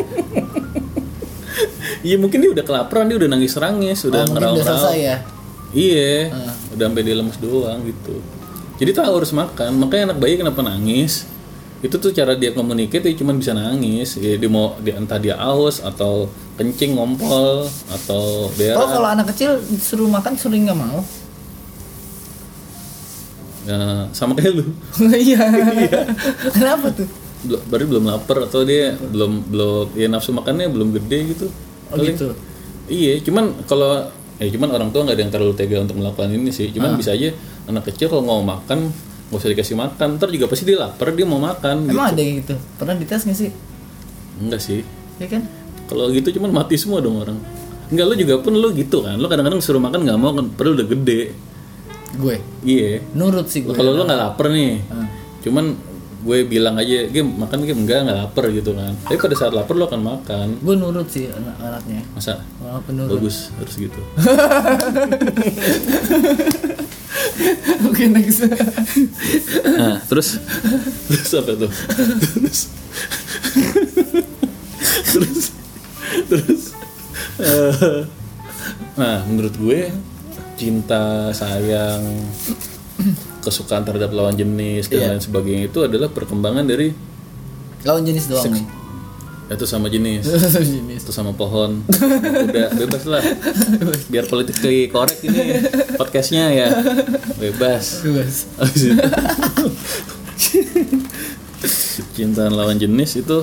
iya 2.00 2.16
mungkin 2.16 2.38
dia 2.38 2.50
udah 2.52 2.62
kelaparan 2.62 3.06
dia 3.06 3.16
udah 3.16 3.28
nangis 3.28 3.54
nangis 3.54 3.98
Oh, 4.00 4.08
udah 4.08 4.20
mungkin 4.22 4.34
ngerawang 4.36 4.56
udah 4.56 4.66
selesai 4.68 4.96
ya. 5.00 5.16
iya 5.72 6.12
Ah. 6.30 6.52
udah 6.70 6.84
sampai 6.86 7.02
dia 7.02 7.14
lemes 7.14 7.38
doang 7.38 7.80
gitu 7.82 8.14
jadi 8.76 8.90
tahu 8.94 9.12
harus 9.16 9.32
makan 9.32 9.70
makanya 9.74 10.12
anak 10.12 10.18
bayi 10.18 10.36
kenapa 10.36 10.60
nangis 10.60 11.26
itu 11.78 11.92
tuh 11.94 12.08
cara 12.10 12.32
dia 12.32 12.50
komunikasi 12.50 13.02
dia 13.02 13.12
cuma 13.14 13.32
bisa 13.32 13.52
nangis 13.52 14.16
ya, 14.16 14.34
dia 14.34 14.48
mau 14.48 14.78
dia, 14.78 14.96
entah 14.96 15.18
dia 15.18 15.36
aus 15.36 15.78
atau 15.78 16.24
kencing 16.54 16.94
ngompol 16.94 17.66
atau 17.90 18.46
Oh 18.46 18.54
berak 18.54 18.78
kalau 18.80 19.08
anak 19.08 19.26
kecil 19.28 19.60
disuruh 19.60 20.06
makan 20.06 20.34
sering 20.34 20.64
nggak 20.64 20.78
mau? 20.78 21.04
Ya, 23.66 23.78
sama 24.10 24.32
kayak 24.32 24.52
lu 24.54 24.64
Iya. 25.26 25.42
Kenapa 26.48 26.88
tuh? 26.90 27.08
Bel- 27.42 27.62
berarti 27.62 27.86
belum 27.86 28.04
lapar 28.06 28.38
atau 28.42 28.62
dia 28.62 28.96
belum 28.96 29.46
belum 29.46 29.86
ya 29.92 30.08
nafsu 30.08 30.30
makannya 30.30 30.66
belum 30.66 30.90
gede 30.92 31.18
gitu 31.30 31.46
Oh 31.86 31.94
Paling- 31.94 32.14
gitu. 32.14 32.28
iya 32.86 33.18
cuman 33.20 33.44
kalau 33.64 34.08
ya 34.36 34.48
cuman 34.48 34.68
orang 34.70 34.88
tua 34.88 35.02
nggak 35.02 35.14
ada 35.14 35.22
yang 35.22 35.32
terlalu 35.32 35.54
tega 35.54 35.78
untuk 35.78 35.96
melakukan 35.96 36.26
ini 36.28 36.50
sih 36.50 36.70
cuman 36.70 36.94
bisa 36.94 37.10
aja 37.10 37.30
anak 37.64 37.86
kecil 37.86 38.08
kalau 38.08 38.22
mau 38.24 38.42
makan 38.42 38.90
nggak 39.26 39.36
usah 39.36 39.48
dikasih 39.48 39.74
makan 39.74 40.16
ntar 40.16 40.28
juga 40.28 40.46
pasti 40.46 40.64
dia 40.64 40.78
lapar 40.78 41.10
dia 41.10 41.22
mau 41.24 41.38
makan 41.38 41.86
Emang 41.86 42.10
ada 42.10 42.18
yang 42.18 42.40
gitu? 42.40 42.54
Pernah 42.74 42.94
dites 42.94 43.22
nggak 43.22 43.34
sih? 43.36 43.50
enggak 44.36 44.60
sih 44.60 44.80
Ya 45.16 45.26
kan? 45.26 45.42
kalau 45.84 46.10
gitu 46.10 46.28
cuman 46.32 46.50
mati 46.52 46.74
semua 46.74 46.98
dong 46.98 47.16
orang 47.16 47.38
enggak 47.86 48.04
lu 48.04 48.14
juga 48.16 48.34
pun 48.38 48.52
lu 48.52 48.68
gitu 48.72 49.00
kan 49.00 49.14
lu 49.14 49.24
kadang-kadang 49.24 49.58
suruh 49.58 49.78
makan 49.78 50.02
nggak 50.02 50.18
mau 50.18 50.30
kan 50.32 50.46
padahal 50.48 50.74
udah 50.74 50.88
gede 50.88 51.20
Gue? 52.14 52.38
Iya. 52.62 53.02
Nurut 53.18 53.50
sih 53.50 53.66
gue. 53.66 53.74
kalau 53.74 53.90
lu 53.90 54.06
nggak 54.06 54.20
lapar 54.20 54.54
nih. 54.54 54.78
Ah. 54.92 55.08
cuman 55.46 55.78
gue 56.26 56.42
bilang 56.42 56.74
aja 56.74 57.06
game 57.06 57.38
makan 57.38 57.62
game 57.62 57.86
enggak 57.86 58.02
nggak 58.02 58.18
lapar 58.18 58.50
gitu 58.50 58.74
kan. 58.74 58.98
Tapi 59.06 59.14
pada 59.14 59.38
saat 59.38 59.54
lapar 59.54 59.78
lu 59.78 59.86
akan 59.86 60.02
makan. 60.02 60.58
Gue 60.58 60.74
nurut 60.74 61.06
sih 61.06 61.30
anak-anaknya. 61.30 62.02
masa? 62.14 62.42
Malah 62.58 62.82
penurut. 62.82 63.22
bagus 63.22 63.54
harus 63.54 63.74
gitu. 63.78 63.98
Oke 67.86 68.10
next. 68.10 68.42
nah 69.78 70.02
terus? 70.10 70.42
Terus 71.06 71.30
apa 71.38 71.54
tuh? 71.54 71.70
Terus? 72.34 72.58
Terus? 75.14 75.54
Terus? 76.26 76.74
Eh, 77.36 78.00
nah 78.98 79.22
menurut 79.28 79.52
gue 79.54 79.92
cinta 80.56 81.30
sayang 81.30 82.02
kesukaan 83.40 83.84
terhadap 83.84 84.10
lawan 84.10 84.32
jenis 84.32 84.88
dan 84.88 84.98
Iya. 84.98 85.06
lain 85.12 85.22
sebagainya 85.22 85.64
itu 85.68 85.78
adalah 85.80 86.08
perkembangan 86.08 86.64
dari 86.64 86.90
Lawan 87.84 88.02
jenis 88.02 88.26
doang 88.26 88.50
nih. 88.50 88.66
itu 89.46 89.62
sama 89.62 89.86
jenis. 89.86 90.26
Jenis. 90.74 91.06
itu 91.06 91.12
sama 91.14 91.30
pohon. 91.30 91.86
Udah 91.86 92.66
bebas 92.74 93.06
lah. 93.06 93.22
Biar 94.10 94.26
politik 94.26 94.58
korek 94.90 95.22
ini 95.22 95.62
podcastnya 95.94 96.50
ya. 96.50 96.68
Bebas. 97.38 98.02
Bebas. 98.02 98.50
Cintaan 102.12 102.52
lawan 102.52 102.76
jenis 102.76 103.20
itu 103.20 103.38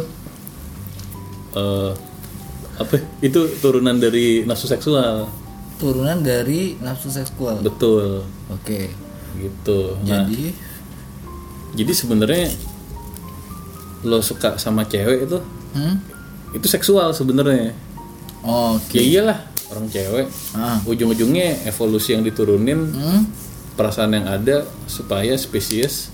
eh 1.55 1.91
apa? 2.75 2.95
Itu 3.21 3.47
turunan 3.59 3.95
dari 3.95 4.43
nafsu 4.43 4.65
seksual 4.65 5.29
Turunan 5.75 6.19
dari 6.19 6.77
nafsu 6.77 7.09
seksual. 7.09 7.59
betul 7.59 8.23
Oke. 8.47 8.93
gitu 9.35 9.97
nah 10.01 10.23
Jadi 10.23 10.53
jadi 11.73 11.91
sebenarnya 11.91 12.53
lo 14.03 14.19
suka 14.19 14.55
sama 14.55 14.83
cewek 14.83 15.25
itu 15.25 15.39
hmm? 15.73 15.95
itu 16.53 16.67
seksual 16.67 17.09
sebenarnya 17.09 17.73
Oke. 18.39 18.93
ya 18.93 19.03
iyalah 19.03 19.39
orang 19.67 19.89
cewek 19.89 20.29
Ah. 20.53 20.77
ujung-ujungnya 20.83 21.65
evolusi 21.65 22.13
yang 22.13 22.21
diturunin 22.21 22.93
Hmm? 22.93 23.25
perasaan 23.73 24.13
yang 24.13 24.29
ada 24.29 24.69
supaya 24.85 25.33
spesies 25.33 26.12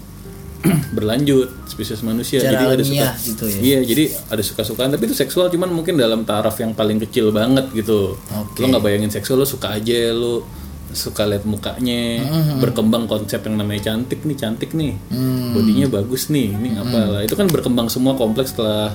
berlanjut 0.95 1.49
spesies 1.69 2.03
manusia. 2.03 2.43
Secara 2.43 2.75
jadi 2.75 2.75
ada 2.75 2.83
suka 2.83 3.07
gitu 3.23 3.43
ya? 3.47 3.59
iya 3.63 3.77
jadi 3.83 4.03
ada 4.27 4.43
suka-sukaan. 4.43 4.89
Tapi 4.91 5.03
itu 5.07 5.15
seksual 5.15 5.47
cuman 5.47 5.71
mungkin 5.71 5.95
dalam 5.95 6.27
taraf 6.27 6.59
yang 6.59 6.75
paling 6.75 6.99
kecil 7.07 7.31
banget 7.31 7.71
gitu. 7.71 8.19
Oke. 8.19 8.59
lo 8.59 8.65
nggak 8.75 8.83
bayangin 8.83 9.11
seksual 9.11 9.43
lo 9.43 9.47
suka 9.47 9.71
aja 9.79 10.11
lo 10.11 10.43
suka 10.89 11.21
lihat 11.29 11.45
mukanya 11.45 12.25
berkembang 12.57 13.05
konsep 13.05 13.45
yang 13.45 13.61
namanya 13.61 13.93
cantik 13.93 14.25
nih 14.25 14.37
cantik 14.37 14.73
nih. 14.73 14.97
Hmm. 15.13 15.53
bodinya 15.53 15.87
bagus 15.87 16.33
nih 16.33 16.49
ini 16.49 16.69
apalah 16.81 17.21
itu 17.21 17.37
kan 17.37 17.45
berkembang 17.45 17.87
semua 17.87 18.17
kompleks 18.17 18.51
setelah 18.57 18.91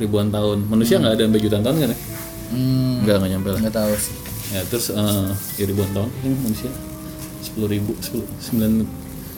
ribuan 0.00 0.32
tahun. 0.32 0.66
Manusia 0.66 0.96
nggak 0.98 1.14
ada 1.20 1.22
sampai 1.28 1.40
jutaan 1.44 1.62
tahun 1.62 1.76
kan 1.76 1.90
ya? 1.92 1.98
Hmm. 2.50 2.94
nggak 3.06 3.16
nggak 3.20 3.30
nyampe 3.36 3.48
lah. 3.52 3.60
Nggak 3.62 3.76
tahu 3.76 3.94
sih. 3.94 4.16
ya 4.50 4.66
terus 4.66 4.90
eh, 4.90 5.30
ya 5.62 5.64
ribuan 5.70 5.90
tahun. 5.94 6.10
Ini 6.26 6.34
manusia. 6.42 6.72
Sepuluh 7.44 7.68
ribu 7.70 7.92
sepuluh 8.02 8.26
sembilan 8.42 8.72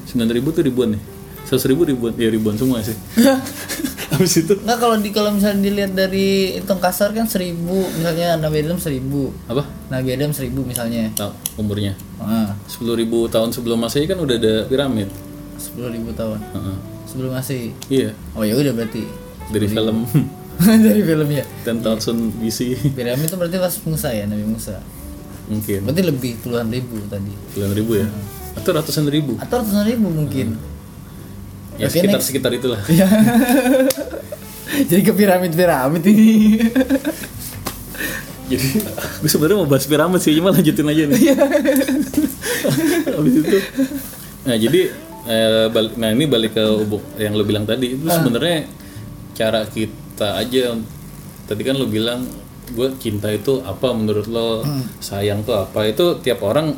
sembilan 0.09 0.29
ribu 0.33 0.49
tuh 0.55 0.65
ribuan 0.65 0.97
nih 0.97 1.12
seratus 1.47 1.67
ribu 1.69 1.83
ribuan 1.85 2.13
ya 2.17 2.29
ribuan 2.31 2.57
semua 2.57 2.81
sih. 2.81 2.97
Habis 4.13 4.45
itu? 4.45 4.55
Nggak 4.61 4.79
kalau 4.79 4.97
di 5.01 5.11
kalau 5.11 5.31
misalnya 5.33 5.61
dilihat 5.65 5.93
dari 5.97 6.61
hitung 6.61 6.79
kasar 6.79 7.17
kan 7.17 7.25
seribu 7.25 7.89
misalnya 7.97 8.37
Nabi 8.37 8.61
Adam 8.61 8.77
seribu. 8.77 9.33
Apa? 9.49 9.65
Nabi 9.89 10.09
Adam 10.13 10.31
seribu 10.37 10.63
misalnya. 10.69 11.09
Tahu 11.17 11.33
umurnya. 11.65 11.97
Ah 12.21 12.53
sepuluh 12.69 12.93
ribu 12.95 13.25
tahun 13.33 13.57
sebelum 13.57 13.81
masehi 13.81 14.05
kan 14.05 14.21
udah 14.21 14.37
ada 14.37 14.55
piramid. 14.69 15.09
Sepuluh 15.57 15.89
ribu 15.89 16.13
tahun. 16.13 16.39
Heeh. 16.41 16.77
sebelum 17.09 17.37
masih 17.37 17.77
iya. 17.93 18.17
Oh 18.33 18.45
ya 18.45 18.57
udah 18.57 18.73
berarti. 18.73 19.05
Dari 19.53 19.67
film. 19.69 20.09
Dari 20.87 21.03
filmnya 21.03 21.43
Ten 21.65 21.81
Thousand 21.81 22.39
BC 22.39 22.93
piramid 22.95 23.27
itu 23.27 23.35
berarti 23.35 23.57
pas 23.59 23.75
Musa 23.89 24.09
ya 24.13 24.29
Nabi 24.29 24.45
Musa? 24.45 24.79
Mungkin. 25.49 25.89
Berarti 25.89 26.03
lebih 26.07 26.33
puluhan 26.45 26.69
ribu 26.71 27.01
tadi. 27.09 27.33
Puluhan 27.57 27.73
ribu 27.73 27.93
ya? 27.99 28.07
Atau 28.55 28.71
ratusan 28.77 29.09
ribu? 29.09 29.41
Atau 29.41 29.65
ratusan 29.65 29.89
ribu 29.89 30.13
mungkin 30.13 30.61
ya 31.81 31.87
Oke, 31.89 31.95
sekitar 31.99 32.19
next. 32.21 32.27
sekitar 32.29 32.51
itulah. 32.53 32.81
Iya. 32.89 33.07
jadi 34.91 35.01
ke 35.05 35.13
piramid 35.13 35.53
piramid 35.53 36.03
ini. 36.09 36.29
Jadi 38.53 38.69
gue 39.23 39.31
sebenarnya 39.31 39.57
mau 39.65 39.69
bahas 39.69 39.89
piramid 39.89 40.21
sih 40.21 40.37
cuma 40.37 40.53
lanjutin 40.53 40.85
aja 40.85 41.03
nih. 41.09 41.21
Habis 43.17 43.35
itu. 43.41 43.59
Nah 44.45 44.57
jadi 44.59 44.81
eh, 45.25 45.67
balik, 45.73 45.93
nah 45.97 46.09
ini 46.13 46.25
balik 46.29 46.53
ke 46.59 46.65
ubuk 46.77 47.03
yang 47.17 47.33
lo 47.33 47.45
bilang 47.49 47.65
tadi. 47.65 47.97
Itu 47.97 48.05
sebenarnya 48.09 48.69
cara 49.33 49.65
kita 49.65 50.37
aja 50.37 50.77
tadi 51.49 51.63
kan 51.65 51.81
lo 51.81 51.89
bilang 51.89 52.29
gue 52.73 52.89
cinta 53.01 53.33
itu 53.33 53.65
apa 53.65 53.93
menurut 53.97 54.27
lo? 54.29 54.61
Sayang 55.01 55.49
tuh 55.49 55.57
apa? 55.57 55.89
Itu 55.89 56.21
tiap 56.21 56.45
orang 56.45 56.77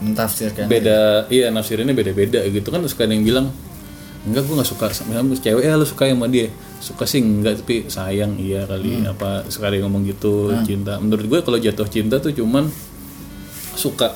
mentafsirkan. 0.00 0.64
beda 0.64 1.28
iya 1.28 1.52
nafsirinnya 1.52 1.94
beda-beda 1.94 2.40
gitu. 2.50 2.66
Kan 2.72 2.82
suka 2.88 3.06
ada 3.06 3.14
yang 3.14 3.22
bilang 3.26 3.46
enggak 4.20 4.42
gue 4.44 4.54
nggak 4.60 4.68
suka 4.68 4.86
sama 4.92 5.16
sama 5.16 5.32
cewek 5.32 5.64
ya 5.64 5.80
lu 5.80 5.86
suka 5.88 6.04
sama 6.08 6.26
dia? 6.28 6.52
Suka 6.80 7.04
sih 7.08 7.20
enggak 7.24 7.64
tapi 7.64 7.88
sayang 7.88 8.36
iya 8.36 8.68
kali. 8.68 9.04
Apa 9.08 9.48
sekali 9.48 9.80
ngomong 9.80 10.04
gitu 10.04 10.52
cinta. 10.64 11.00
Menurut 11.00 11.24
gue 11.24 11.40
kalau 11.40 11.58
jatuh 11.60 11.88
cinta 11.88 12.20
tuh 12.20 12.32
cuman 12.36 12.68
suka 13.76 14.12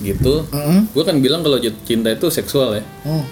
gitu. 0.00 0.46
Gue 0.94 1.02
kan 1.04 1.18
bilang 1.20 1.44
kalau 1.44 1.60
jatuh 1.60 1.82
cinta 1.84 2.08
itu 2.08 2.26
seksual 2.32 2.80
ya. 2.80 2.84
Oh. 3.04 3.24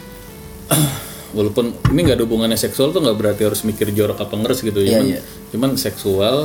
walaupun 1.36 1.74
ini 1.92 2.00
nggak 2.06 2.16
ada 2.16 2.24
hubungannya 2.24 2.58
seksual 2.58 2.96
tuh 2.96 3.04
nggak 3.04 3.16
berarti 3.18 3.42
harus 3.44 3.60
mikir 3.64 3.92
jorok 3.92 4.20
apa 4.24 4.34
ngeres 4.36 4.60
gitu. 4.64 4.80
Iya, 4.80 5.00
cuman 5.00 5.04
iya. 5.06 5.20
cuman 5.52 5.70
seksual 5.76 6.36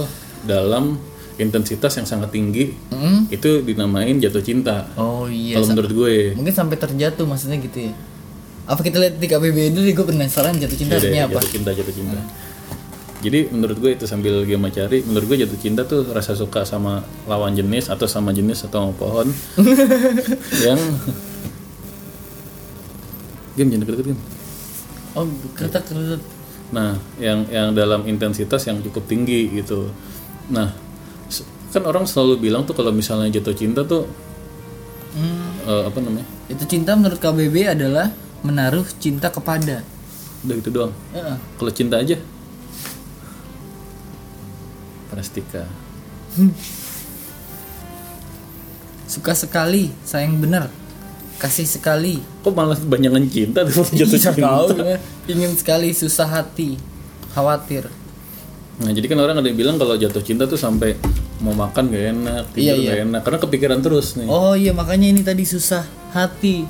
dalam 0.44 1.00
intensitas 1.40 1.98
yang 1.98 2.06
sangat 2.06 2.30
tinggi 2.30 2.76
Mm. 2.92 3.34
itu 3.34 3.66
dinamain 3.66 4.14
jatuh 4.22 4.44
cinta. 4.46 4.86
Oh 4.94 5.26
iya. 5.26 5.58
kalau 5.58 5.74
menurut 5.74 5.92
gue. 5.92 6.16
Mungkin 6.38 6.54
sampai 6.54 6.78
terjatuh 6.78 7.26
maksudnya 7.26 7.58
gitu 7.58 7.90
ya. 7.90 7.94
Apa 8.66 8.82
kita 8.82 8.98
lihat 8.98 9.18
di 9.18 9.26
KBBI 9.26 9.72
dulu 9.72 9.88
gue 9.88 10.06
penasaran 10.08 10.56
jatuh 10.56 10.78
cinta 10.78 10.96
Iya 10.96 11.02
artinya 11.02 11.22
apa? 11.28 11.34
jatuh 11.40 11.52
cinta 11.52 11.70
jatuh 11.72 11.96
cinta 11.96 12.20
jadi 13.22 13.54
menurut 13.54 13.78
gue 13.78 13.94
itu 13.94 14.10
sambil 14.10 14.42
game 14.50 14.66
cari 14.68 15.06
menurut 15.06 15.30
gue 15.30 15.46
jatuh 15.46 15.60
cinta 15.62 15.86
tuh 15.86 16.10
rasa 16.10 16.34
suka 16.34 16.66
sama 16.66 17.06
lawan 17.30 17.54
jenis 17.54 17.86
atau 17.86 18.10
sama 18.10 18.34
jenis 18.34 18.66
atau 18.66 18.90
sama 18.90 18.94
pohon 18.98 19.30
yang 20.66 20.82
game 23.54 23.70
jangan 23.70 23.82
deket-deket 23.86 24.08
game 24.16 24.22
Oh, 25.12 25.28
kereta 25.54 25.84
kereta. 25.84 26.24
Nah, 26.72 26.96
yang 27.20 27.44
yang 27.52 27.76
dalam 27.76 28.08
intensitas 28.08 28.64
yang 28.64 28.80
cukup 28.80 29.04
tinggi 29.06 29.52
gitu. 29.52 29.92
Nah, 30.48 30.72
kan 31.70 31.84
orang 31.84 32.08
selalu 32.08 32.48
bilang 32.48 32.64
tuh 32.64 32.72
kalau 32.72 32.96
misalnya 32.96 33.28
jatuh 33.30 33.52
cinta 33.52 33.84
tuh 33.84 34.08
Hmm, 35.12 35.52
eh, 35.68 35.84
apa 35.84 36.00
namanya? 36.00 36.24
itu 36.48 36.64
cinta 36.64 36.96
menurut 36.96 37.20
KBBI 37.20 37.76
adalah 37.76 38.16
menaruh 38.42 38.86
cinta 38.98 39.30
kepada. 39.30 39.86
Udah 40.42 40.56
gitu 40.58 40.70
doang. 40.70 40.94
Heeh. 41.14 41.38
Kalau 41.56 41.72
cinta 41.72 41.98
aja 41.98 42.18
Prastika. 45.12 45.68
Suka 49.06 49.36
sekali, 49.36 49.92
sayang 50.08 50.40
benar. 50.40 50.72
Kasih 51.36 51.68
sekali. 51.68 52.24
Kok 52.46 52.54
malah 52.56 52.80
banyakan 52.80 53.28
cinta 53.28 53.68
tuh 53.68 53.84
jatuh 54.00 54.16
Iya, 54.16 54.32
cinta? 54.32 54.48
tahu, 54.48 54.68
ya. 54.80 54.98
Ingin 55.28 55.52
sekali, 55.58 55.92
susah 55.92 56.30
hati, 56.32 56.80
khawatir. 57.36 57.92
Nah, 58.80 58.90
jadi 58.90 59.06
kan 59.06 59.20
orang 59.20 59.36
ada 59.38 59.46
yang 59.46 59.60
bilang 59.60 59.76
kalau 59.76 60.00
jatuh 60.00 60.24
cinta 60.24 60.48
tuh 60.48 60.56
sampai 60.56 60.96
mau 61.44 61.52
makan 61.52 61.92
gak 61.92 62.06
enak, 62.16 62.44
tidur 62.56 62.64
Iya, 62.64 62.74
iya. 62.78 62.90
gak 62.90 63.00
enak 63.04 63.22
karena 63.22 63.40
kepikiran 63.44 63.80
terus 63.84 64.16
nih. 64.16 64.26
Oh 64.26 64.56
iya 64.56 64.72
makanya 64.72 65.12
ini 65.12 65.22
tadi 65.22 65.44
susah 65.44 65.84
hati. 66.16 66.64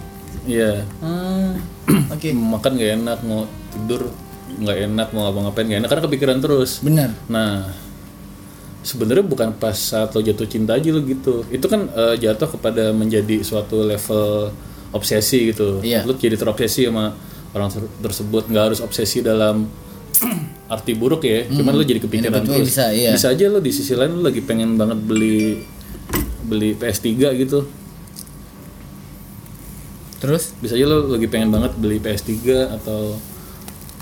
Iya. 0.49 0.81
Hmm, 0.97 1.20
Oke, 2.15 2.29
Mau 2.31 2.57
makan 2.57 2.71
gak 2.79 2.91
enak, 2.99 3.19
mau 3.27 3.47
tidur 3.71 4.11
nggak 4.51 4.77
enak, 4.91 5.07
mau 5.15 5.21
ngapa-ngapain 5.27 5.65
gak 5.67 5.79
enak 5.85 5.89
karena 5.89 6.03
kepikiran 6.05 6.37
terus. 6.43 6.83
benar. 6.83 7.09
Nah, 7.31 7.71
sebenarnya 8.83 9.23
bukan 9.25 9.55
pas 9.55 9.77
saat 9.77 10.11
lo 10.11 10.19
jatuh 10.19 10.45
cinta 10.49 10.75
aja 10.75 10.89
lo 10.91 11.01
gitu. 11.05 11.47
Itu 11.47 11.65
kan 11.71 11.87
eh, 11.87 12.15
jatuh 12.19 12.59
kepada 12.59 12.91
menjadi 12.91 13.41
suatu 13.45 13.85
level 13.85 14.51
obsesi 14.91 15.53
gitu. 15.55 15.79
Iya. 15.81 16.03
Lo 16.03 16.17
jadi 16.17 16.35
terobsesi 16.35 16.89
sama 16.89 17.15
orang 17.55 17.69
ter- 17.71 17.95
tersebut. 18.03 18.51
Nggak 18.51 18.63
harus 18.73 18.79
obsesi 18.83 19.23
dalam 19.23 19.65
arti 20.73 20.93
buruk 20.97 21.23
ya. 21.23 21.47
Cuman 21.47 21.73
lo 21.77 21.83
jadi 21.83 22.01
kepikiran 22.03 22.43
betul, 22.43 22.63
terus. 22.63 22.67
bisa, 22.75 22.85
iya. 22.91 23.15
aja 23.15 23.45
lo 23.47 23.59
di 23.63 23.71
sisi 23.71 23.95
lain 23.95 24.19
lo 24.19 24.21
lagi 24.27 24.41
pengen 24.43 24.75
banget 24.75 24.99
beli 24.99 25.63
beli 26.45 26.75
PS3 26.75 27.07
gitu. 27.39 27.80
Terus? 30.21 30.53
Bisa 30.61 30.77
aja 30.77 30.85
lo 30.85 31.09
lagi 31.09 31.25
pengen 31.25 31.49
banget 31.49 31.73
beli 31.81 31.97
PS3 31.97 32.29
atau 32.77 33.17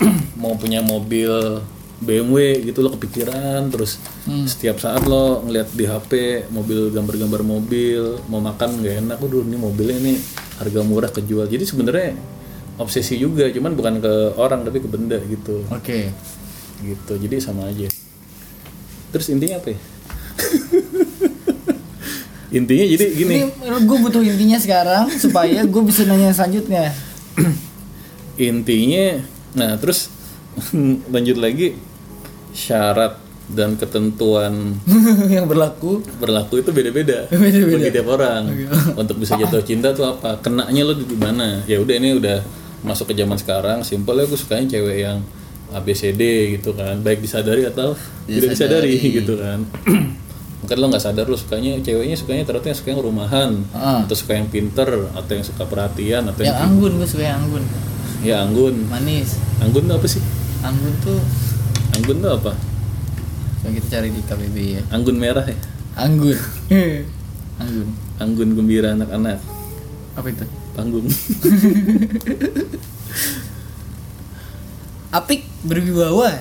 mau 0.40 0.52
punya 0.60 0.84
mobil 0.84 1.64
BMW 2.00 2.64
gitu 2.64 2.80
lo 2.80 2.96
kepikiran 2.96 3.68
terus 3.68 4.00
setiap 4.48 4.80
saat 4.80 5.04
lo 5.04 5.44
ngeliat 5.44 5.68
di 5.76 5.84
HP 5.84 6.12
mobil 6.48 6.88
gambar-gambar 6.88 7.44
mobil 7.44 8.16
mau 8.32 8.40
makan 8.40 8.80
nggak 8.80 9.04
enak 9.04 9.18
udah 9.20 9.44
ini 9.44 9.56
mobilnya 9.60 9.96
ini 10.00 10.14
harga 10.60 10.80
murah 10.80 11.12
kejual. 11.12 11.48
Jadi 11.48 11.64
sebenarnya 11.64 12.16
obsesi 12.80 13.20
juga 13.20 13.52
cuman 13.52 13.76
bukan 13.76 13.94
ke 14.00 14.12
orang 14.40 14.64
tapi 14.64 14.80
ke 14.80 14.88
benda 14.88 15.20
gitu. 15.24 15.64
Oke. 15.72 16.12
gitu 16.80 17.12
jadi 17.20 17.36
sama 17.44 17.68
aja. 17.68 17.92
Terus 19.12 19.26
intinya 19.28 19.60
apa 19.60 19.76
ya 19.76 19.80
intinya 22.50 22.84
jadi 22.86 23.06
gini. 23.14 23.34
Ini 23.46 23.78
gue 23.86 23.98
butuh 24.02 24.22
intinya 24.22 24.58
sekarang 24.58 25.06
supaya 25.14 25.62
gue 25.62 25.82
bisa 25.86 26.06
nanya 26.06 26.34
selanjutnya. 26.34 26.90
intinya 28.40 29.20
nah 29.52 29.74
terus 29.78 30.10
lanjut 31.14 31.38
lagi. 31.38 31.78
Syarat 32.50 33.14
dan 33.50 33.78
ketentuan 33.78 34.78
yang 35.34 35.46
berlaku. 35.46 36.02
berlaku 36.18 36.62
itu 36.62 36.70
beda-beda. 36.74 37.30
Beda-beda. 37.30 37.78
bagi 37.78 37.90
tiap 37.94 38.08
orang. 38.10 38.42
Untuk 38.98 39.22
bisa 39.22 39.38
jatuh 39.38 39.62
cinta 39.62 39.94
tuh 39.94 40.18
apa? 40.18 40.38
Kenanya 40.42 40.82
lo 40.82 40.94
di 40.94 41.06
mana? 41.14 41.62
Ya 41.66 41.78
udah 41.78 41.94
ini 41.94 42.18
udah 42.18 42.42
masuk 42.82 43.10
ke 43.10 43.14
zaman 43.18 43.38
sekarang. 43.38 43.82
Simpel 43.86 44.22
ya 44.22 44.24
gue 44.26 44.38
sukanya 44.38 44.66
cewek 44.78 44.96
yang 45.06 45.18
ABCD 45.70 46.22
gitu 46.58 46.74
kan. 46.74 46.98
Baik 47.02 47.22
disadari 47.22 47.62
atau 47.66 47.94
tidak 48.30 48.50
disadari 48.54 48.94
gitu 49.18 49.34
kan 49.38 49.58
mungkin 50.60 50.76
lo 50.76 50.86
nggak 50.86 51.00
sadar 51.02 51.24
lo 51.24 51.34
sukanya 51.34 51.78
ceweknya 51.78 52.14
sukanya 52.14 52.44
ternyata 52.44 52.66
yang 52.66 52.76
suka 52.76 52.88
yang 52.90 53.00
rumahan 53.00 53.50
Ah. 53.70 54.04
atau 54.04 54.12
suka 54.12 54.32
yang 54.34 54.46
pinter 54.46 54.84
atau 55.10 55.32
yang 55.32 55.42
suka 55.42 55.64
perhatian 55.64 56.22
atau 56.26 56.40
Yang 56.40 56.52
yang, 56.52 56.64
anggun 56.66 56.92
gue 56.94 57.06
suka 57.06 57.24
yang 57.24 57.40
anggun. 57.40 57.64
ya 58.20 58.36
anggun 58.42 58.74
Manis. 58.86 59.40
anggun 59.58 59.84
tuh 59.84 59.96
apa 59.96 60.06
sih 60.06 60.20
Anggun 60.60 60.92
tuh 61.00 61.16
anggun 61.94 62.16
tuh 62.18 62.32
apa 62.34 62.52
coba 63.56 63.70
kita 63.72 63.86
cari 63.90 64.08
di 64.08 64.20
KBBI 64.20 64.68
ya. 64.70 64.82
anggun 64.90 65.16
merah 65.16 65.44
ya 65.44 65.56
Anggun. 65.96 66.36
anggun. 67.60 67.88
anggun 68.18 68.48
gembira 68.54 68.92
anak-anak 68.92 69.40
Apa 70.12 70.28
itu? 70.28 70.44
panggung 70.70 71.08
Apik 75.10 75.42
berwibawa 75.62 76.38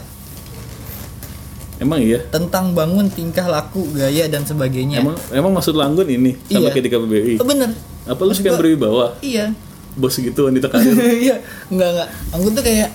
emang 1.80 2.00
iya 2.00 2.20
tentang 2.28 2.72
bangun 2.72 3.08
tingkah 3.08 3.46
laku 3.46 3.88
gaya 3.92 4.28
dan 4.28 4.44
sebagainya. 4.44 5.00
Emang 5.00 5.16
emang 5.32 5.52
maksud 5.52 5.74
lo 5.74 5.82
anggun 5.82 6.06
ini 6.06 6.36
sama 6.46 6.60
Iya. 6.62 6.70
kayak 6.70 6.84
di 6.84 6.92
KBBI? 6.92 7.34
Oh, 7.38 7.48
bener. 7.48 7.72
Apa 8.04 8.22
lu 8.22 8.32
suka 8.32 8.54
berwibawa? 8.54 9.16
Iya. 9.20 9.56
Bos 9.96 10.14
gitu 10.14 10.46
wanita 10.46 10.68
karir. 10.68 10.92
Iya. 11.26 11.40
Enggak 11.68 11.90
enggak. 11.94 12.10
Anggun 12.32 12.52
tuh 12.54 12.64
kayak 12.64 12.90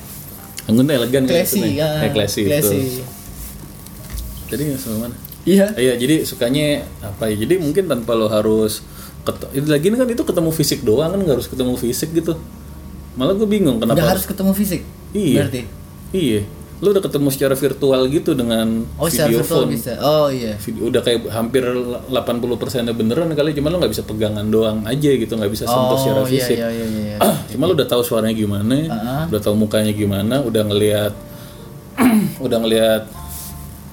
anggun 0.64 0.84
tuh 0.84 0.94
elegan 0.94 1.22
kayak 1.24 1.44
classy. 1.44 1.58
gitu 1.58 1.68
ya. 1.74 1.88
Kayak 1.98 2.12
classy, 2.14 2.40
Classy. 2.44 2.76
itu. 2.78 3.02
Jadi 4.46 4.62
sama 4.76 4.96
mana? 5.08 5.14
Iya. 5.44 5.66
Ah, 5.66 5.80
Iya, 5.80 5.92
jadi 5.96 6.14
sukanya 6.22 6.64
apa 7.00 7.28
ya? 7.28 7.36
Jadi 7.38 7.54
mungkin 7.58 7.84
tanpa 7.84 8.12
lo 8.12 8.28
harus 8.28 8.80
ket- 9.22 9.52
itu 9.52 9.66
lagi 9.66 9.86
kan 9.88 10.04
itu 10.04 10.22
ketemu 10.22 10.50
fisik 10.50 10.80
doang 10.82 11.08
kan 11.08 11.18
nggak 11.18 11.36
harus 11.36 11.48
ketemu 11.48 11.72
fisik 11.74 12.12
gitu. 12.12 12.36
Malah 13.14 13.32
gue 13.32 13.46
bingung 13.46 13.78
kenapa 13.78 13.96
Udah 13.96 14.08
harus 14.10 14.24
ketemu 14.24 14.52
fisik. 14.52 14.82
Iya. 15.12 15.44
Berarti. 15.44 15.60
Iya. 16.10 16.40
Lo 16.84 16.92
udah 16.92 17.00
ketemu 17.00 17.28
secara 17.28 17.54
virtual 17.54 18.00
gitu 18.06 18.30
dengan 18.32 18.84
Oh, 18.94 19.08
secara 19.08 19.26
video 19.26 19.40
virtual 19.40 19.64
phone. 19.64 19.72
bisa. 19.72 19.92
Oh 19.98 20.28
iya. 20.28 20.52
Video, 20.58 20.82
udah 20.86 21.00
kayak 21.00 21.24
hampir 21.30 21.64
80% 21.64 22.12
nya 22.82 22.92
beneran 22.92 23.32
kali 23.32 23.50
cuma 23.50 23.66
lo 23.66 23.78
nggak 23.78 23.88
bisa 23.90 24.04
pegangan 24.04 24.44
doang 24.44 24.84
aja 24.84 25.10
gitu 25.10 25.32
nggak 25.32 25.48
bisa 25.48 25.64
sentuh 25.64 25.96
secara 25.96 26.20
Oh 26.20 26.26
iya 26.26 26.32
fisik 26.36 26.56
iya 26.56 26.68
iya 26.68 26.86
iya. 26.86 27.16
cuma 27.48 27.64
lu 27.64 27.72
udah 27.72 27.88
tahu 27.88 28.02
suaranya 28.02 28.34
gimana 28.34 28.76
Ah. 28.86 29.24
udah 29.24 29.40
tahu 29.40 29.56
mukanya 29.56 29.90
gimana 29.90 30.38
udah 30.38 30.62
ngelihat 30.62 31.12
udah 32.44 32.58
ngelihat 32.58 33.02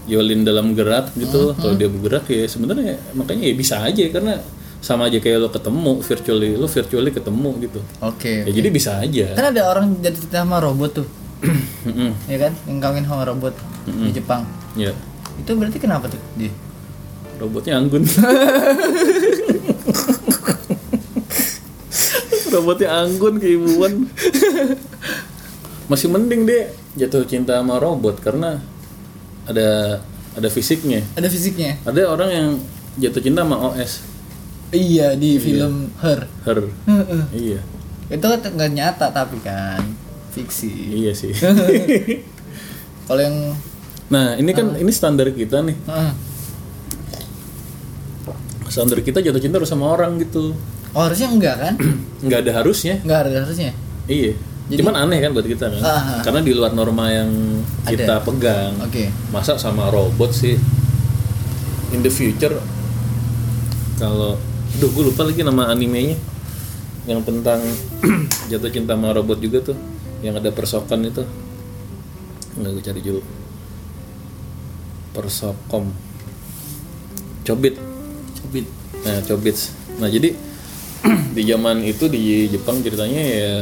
Yolin 0.03 0.41
dalam 0.41 0.73
gerak 0.73 1.13
gitu 1.15 1.53
Mm-hmm. 1.53 1.59
kalau 1.61 1.73
dia 1.75 1.87
bergerak 1.87 2.25
ya 2.27 2.43
sebenarnya 2.45 2.97
makanya 3.13 3.45
ya 3.45 3.53
bisa 3.53 3.75
aja 3.79 4.03
karena 4.09 4.41
sama 4.79 5.05
aja 5.05 5.21
kayak 5.21 5.37
lo 5.37 5.47
ketemu 5.47 6.01
virtually 6.01 6.49
lo 6.53 6.65
virtually 6.65 7.09
ketemu 7.09 7.49
gitu 7.61 7.79
Oke. 8.01 8.43
ya 8.43 8.51
jadi 8.51 8.69
bisa 8.69 8.97
aja 8.97 9.25
Kan 9.31 9.45
ada 9.47 9.61
orang 9.63 9.95
jadi 9.95 10.17
sama 10.19 10.57
robot 10.57 10.91
tuh. 10.91 11.07
Ya 12.29 12.37
kan? 12.39 12.53
Yang 12.69 12.77
kawin 12.79 13.03
sama 13.03 13.23
robot 13.25 13.55
di 13.85 14.13
Jepang. 14.13 14.45
ya 14.73 14.93
Itu 15.35 15.57
berarti 15.57 15.77
kenapa 15.77 16.05
tuh? 16.07 16.21
Dia. 16.35 16.53
robotnya 17.41 17.81
anggun 17.81 18.05
robotnya 22.53 22.89
anggun 23.01 23.41
keibuan 23.41 24.05
masih 25.89 26.07
mending 26.07 26.45
deh 26.45 26.69
jatuh 26.93 27.25
cinta 27.25 27.57
sama 27.57 27.81
robot 27.81 28.21
karena 28.21 28.61
ada 29.49 29.99
ada 30.37 30.49
fisiknya 30.53 31.01
Ada 31.17 31.27
fisiknya. 31.27 31.81
ada 31.81 32.01
orang 32.07 32.29
yang 32.29 32.47
jatuh 33.01 33.21
cinta 33.23 33.41
sama 33.41 33.57
OS 33.73 34.05
Iya 34.71 35.17
di 35.19 35.35
film 35.35 35.91
Her. 35.99 36.29
her 36.45 36.59
iya 37.33 37.59
Itu 38.07 38.27
nggak 38.27 38.71
nyata 38.71 39.09
tapi 39.09 39.41
kan 39.41 39.83
fiksi. 40.31 40.71
iya 40.95 41.11
sih 41.11 41.31
Kalau 43.07 43.19
yang 43.19 43.37
nah 44.07 44.35
ini 44.35 44.51
kan 44.51 44.75
ini 44.75 44.91
standar 44.91 45.27
kita 45.29 45.59
nih 45.61 45.75
Heeh. 45.83 46.11
standar 48.67 48.99
kita 48.99 49.19
jatuh 49.19 49.39
cinta 49.39 49.59
harus 49.59 49.67
sama 49.67 49.91
orang 49.91 50.15
gitu 50.19 50.55
Oh 50.91 51.03
harusnya 51.03 51.31
enggak 51.31 51.55
kan? 51.55 51.73
nggak 52.25 52.39
ada 52.43 52.51
harusnya 52.57 52.99
Enggak 53.03 53.19
ada 53.27 53.43
harusnya. 53.43 53.71
iya 54.05 54.35
Cuman 54.71 54.95
aneh 54.95 55.19
kan 55.19 55.35
buat 55.35 55.43
kita 55.43 55.67
kan. 55.67 55.83
Ah. 55.83 56.23
Karena 56.23 56.39
di 56.39 56.55
luar 56.55 56.71
norma 56.71 57.11
yang 57.11 57.27
kita 57.83 58.23
pegang. 58.23 58.71
Oke. 58.79 59.11
Masa 59.27 59.59
sama 59.59 59.91
robot 59.91 60.31
sih? 60.31 60.55
In 61.91 61.99
the 61.99 62.07
future 62.07 62.55
kalau 63.99 64.39
duh 64.79 64.87
gue 64.87 65.03
lupa 65.11 65.27
lagi 65.27 65.43
nama 65.43 65.67
animenya 65.67 66.15
yang 67.03 67.19
tentang 67.21 67.59
jatuh 68.49 68.71
cinta 68.71 68.95
sama 68.95 69.11
robot 69.11 69.37
juga 69.37 69.59
tuh 69.61 69.77
yang 70.21 70.37
ada 70.37 70.53
persokan 70.53 71.05
itu 71.05 71.25
nggak 72.61 72.71
gue 72.77 72.83
cari 72.83 73.01
dulu 73.01 73.21
persokom 75.11 75.89
cobit 77.41 77.91
Cobit. 78.51 78.67
Nah, 79.07 79.19
Chobits. 79.23 79.71
Nah, 80.03 80.11
jadi 80.11 80.35
di 81.37 81.41
zaman 81.47 81.87
itu 81.87 82.11
di 82.11 82.51
Jepang 82.51 82.83
ceritanya 82.83 83.21
ya 83.23 83.53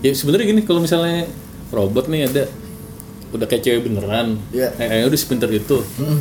ya 0.00 0.12
sebenarnya 0.14 0.54
gini 0.54 0.62
kalau 0.62 0.80
misalnya 0.80 1.26
robot 1.74 2.06
nih 2.08 2.30
ada 2.30 2.46
udah 3.34 3.46
kayak 3.50 3.66
cewek 3.66 3.90
beneran. 3.90 4.38
Iya. 4.54 4.70
Eh, 4.78 5.02
eh, 5.02 5.08
udah 5.10 5.18
sepinter 5.18 5.50
itu. 5.50 5.82
Mm. 5.98 6.20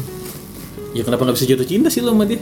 Ya 0.97 1.01
kenapa 1.05 1.21
nggak 1.21 1.37
bisa 1.37 1.45
jatuh 1.45 1.67
cinta 1.69 1.93
sih 1.93 2.01
lo 2.01 2.17
sama 2.17 2.25
dia? 2.25 2.41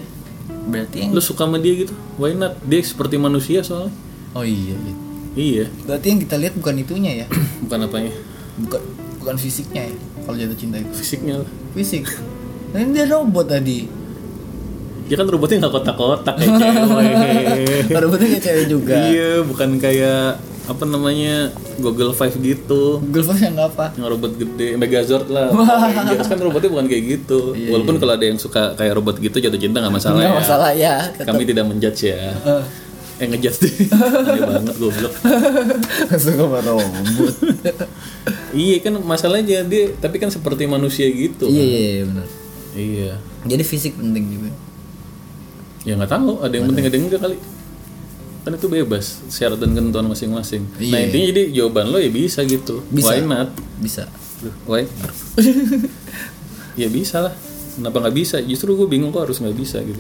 Berarti 0.72 1.12
Lo 1.12 1.20
suka 1.20 1.44
sama 1.44 1.60
dia 1.60 1.84
gitu? 1.84 1.92
Why 2.16 2.32
not? 2.32 2.64
Dia 2.64 2.80
seperti 2.80 3.20
manusia 3.20 3.60
soalnya. 3.60 3.92
Oh 4.32 4.48
iya, 4.48 4.72
iya. 4.72 4.96
Iya, 5.38 5.70
Berarti 5.86 6.06
yang 6.08 6.20
kita 6.20 6.36
lihat 6.36 6.54
bukan 6.56 6.76
itunya 6.78 7.12
ya. 7.14 7.26
bukan 7.64 7.80
apanya? 7.84 8.10
Bukan 8.58 8.82
bukan 9.22 9.36
fisiknya 9.38 9.86
ya. 9.86 9.96
Kalau 10.26 10.36
jatuh 10.36 10.58
cinta 10.58 10.76
itu. 10.78 10.90
Fisiknya 10.92 11.34
lah. 11.40 11.50
Fisik. 11.72 12.10
Nah, 12.68 12.80
ini 12.80 12.92
dia 12.92 13.06
robot 13.08 13.46
tadi. 13.48 13.86
Ya 15.08 15.16
kan 15.16 15.24
robotnya 15.24 15.62
nggak 15.62 15.72
kotak-kotak 15.72 16.36
kayak 16.36 16.52
cewek. 16.60 17.96
Robotnya 17.96 18.28
kayak 18.30 18.44
cewek 18.44 18.66
juga. 18.68 18.96
iya, 19.08 19.40
bukan 19.40 19.78
kayak 19.78 20.42
apa 20.68 20.84
namanya 20.84 21.48
Google 21.78 22.12
Five 22.12 22.36
gitu. 22.38 23.00
Google 23.00 23.24
Voice 23.24 23.40
yang 23.40 23.56
apa? 23.56 23.96
yang 23.96 24.10
robot 24.10 24.36
gede 24.36 24.76
Megazord 24.76 25.32
lah 25.32 25.48
Jelas 26.12 26.28
kan 26.28 26.36
robotnya 26.38 26.68
bukan 26.68 26.92
kayak 26.92 27.04
gitu 27.08 27.56
walaupun 27.72 27.96
kalau 27.96 28.12
ada 28.12 28.26
yang 28.26 28.36
suka 28.36 28.76
kayak 28.76 29.00
robot 29.00 29.16
gitu 29.16 29.40
jatuh 29.40 29.56
cinta 29.56 29.80
nggak 29.80 29.96
masalah 29.96 30.20
Enggak 30.20 30.28
ya 30.28 30.36
masalah 30.36 30.72
ya. 30.76 30.94
Tetap. 31.08 31.32
kami 31.32 31.48
tidak 31.48 31.64
menjudge 31.64 32.12
ya 32.12 32.36
Eh, 32.36 32.64
eh 33.18 33.26
ngejudge 33.26 33.58
deh 33.60 33.74
aneh 34.30 34.42
banget 34.44 34.76
goblok 34.76 35.14
Suka 36.14 36.38
sama 36.40 36.60
robot. 36.62 37.34
iya 38.52 38.78
kan 38.78 38.94
masalahnya 39.00 39.62
dia 39.64 39.90
tapi 39.96 40.18
kan 40.18 40.30
seperti 40.30 40.66
manusia 40.66 41.06
gitu 41.06 41.46
iya 41.46 41.64
iya 41.64 41.80
iya 41.92 42.04
benar. 42.06 42.28
iya 42.74 43.12
Jadi 43.44 43.64
fisik 43.64 43.96
penting 43.96 44.26
juga. 44.30 44.52
ya 45.82 45.96
nggak 45.96 46.12
tahu 46.12 46.42
ada 46.42 46.54
yang 46.54 46.68
penting 46.68 46.84
ada 46.84 46.94
yang 46.94 47.06
enggak 47.06 47.22
kali 47.22 47.38
kan 48.40 48.52
itu 48.54 48.68
bebas 48.68 49.06
syarat 49.28 49.58
dan 49.58 49.72
ketentuan 49.72 50.06
masing-masing 50.06 50.64
nah 50.86 50.96
Iya. 50.96 51.06
intinya 51.06 51.26
jadi 51.28 51.42
jawaban 51.54 51.90
lo 51.90 51.98
ya 51.98 52.08
bisa 52.08 52.44
gitu 52.44 52.80
Bisa. 52.88 53.08
why 53.10 53.20
not 53.20 53.50
Bisa. 53.78 54.04
why 54.64 54.86
ya 56.80 56.88
bisa 56.88 57.18
lah 57.22 57.34
kenapa 57.74 57.98
nggak 58.00 58.16
bisa 58.16 58.38
justru 58.42 58.74
gue 58.74 58.86
bingung 58.86 59.10
kok 59.10 59.26
harus 59.26 59.38
nggak 59.38 59.54
bisa 59.54 59.82
gitu 59.82 60.00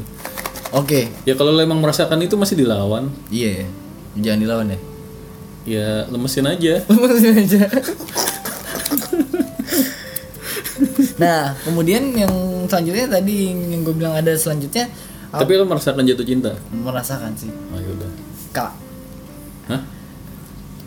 Oke. 0.69 1.08
Ya 1.23 1.34
kalau 1.34 1.51
lo 1.51 1.60
emang 1.60 1.77
merasakan 1.77 2.19
itu 2.19 2.36
masih 2.36 2.58
dilawan, 2.58 3.08
Iya. 3.27 3.63
ya. 3.63 3.67
Jangan 4.19 4.39
dilawan 4.39 4.67
ya. 4.67 4.80
ya 5.65 5.88
lemesin 6.08 6.43
aja. 6.43 6.73
Lemesin 6.89 7.34
aja. 7.38 7.62
nah, 11.17 11.56
kemudian 11.60 12.03
yang 12.13 12.32
selanjutnya 12.65 13.08
tadi 13.10 13.51
yang 13.51 13.82
gue 13.82 13.93
bilang 13.93 14.13
ada 14.13 14.32
selanjutnya 14.34 14.88
Tapi 15.27 15.51
lo 15.53 15.65
merasakan 15.65 16.03
jatuh 16.03 16.23
cinta? 16.23 16.56
merasakan 16.71 17.36
sih. 17.36 17.51
Oh 17.67 17.77
yaudah. 17.77 18.10
Kak, 18.49 18.71
Hah? 19.67 19.82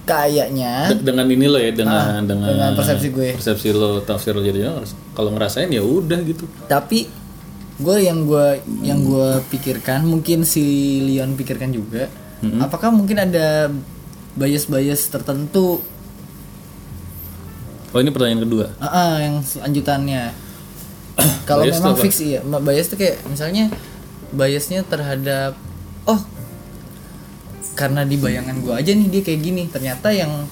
kayaknya 0.02 0.88
De- 0.90 1.04
dengan 1.04 1.28
ini 1.28 1.44
lo 1.44 1.60
ya, 1.60 1.70
dengan 1.70 2.24
dengan, 2.24 2.46
Ah, 2.46 2.50
dengan 2.50 2.70
persepsi 2.72 3.08
gue. 3.10 3.36
Persepsi 3.36 3.68
lo, 3.70 4.00
tafsir 4.00 4.32
lo 4.32 4.40
jadinya 4.40 4.80
kalau 5.12 5.30
ngerasain 5.30 5.68
ya 5.68 5.82
udah 5.82 6.18
gitu. 6.24 6.48
tapi 6.66 7.04
gue 7.80 7.96
yang 8.04 8.28
gue 8.28 8.46
yang 8.84 9.00
gue 9.00 9.40
pikirkan 9.48 10.04
mungkin 10.04 10.44
si 10.44 11.00
Leon 11.00 11.32
pikirkan 11.34 11.72
juga 11.72 12.12
apakah 12.60 12.88
mungkin 12.88 13.20
ada 13.20 13.68
bias-bias 14.36 15.12
tertentu? 15.12 15.84
Oh 17.90 17.98
ini 17.98 18.14
pertanyaan 18.14 18.46
kedua. 18.46 18.66
Ah, 18.78 18.86
ah, 18.86 19.12
yang 19.18 19.42
selanjutannya. 19.42 20.30
Kalau 21.48 21.66
memang 21.66 21.98
fix 21.98 22.22
iya. 22.22 22.40
Bias 22.40 22.88
tuh 22.88 22.96
kayak 22.96 23.20
misalnya 23.26 23.68
biasnya 24.30 24.86
terhadap 24.86 25.58
oh 26.06 26.22
karena 27.74 28.06
di 28.06 28.14
bayangan 28.14 28.62
gue 28.62 28.74
aja 28.76 28.94
nih 28.94 29.08
dia 29.10 29.22
kayak 29.26 29.40
gini 29.42 29.62
ternyata 29.66 30.14
yang 30.14 30.46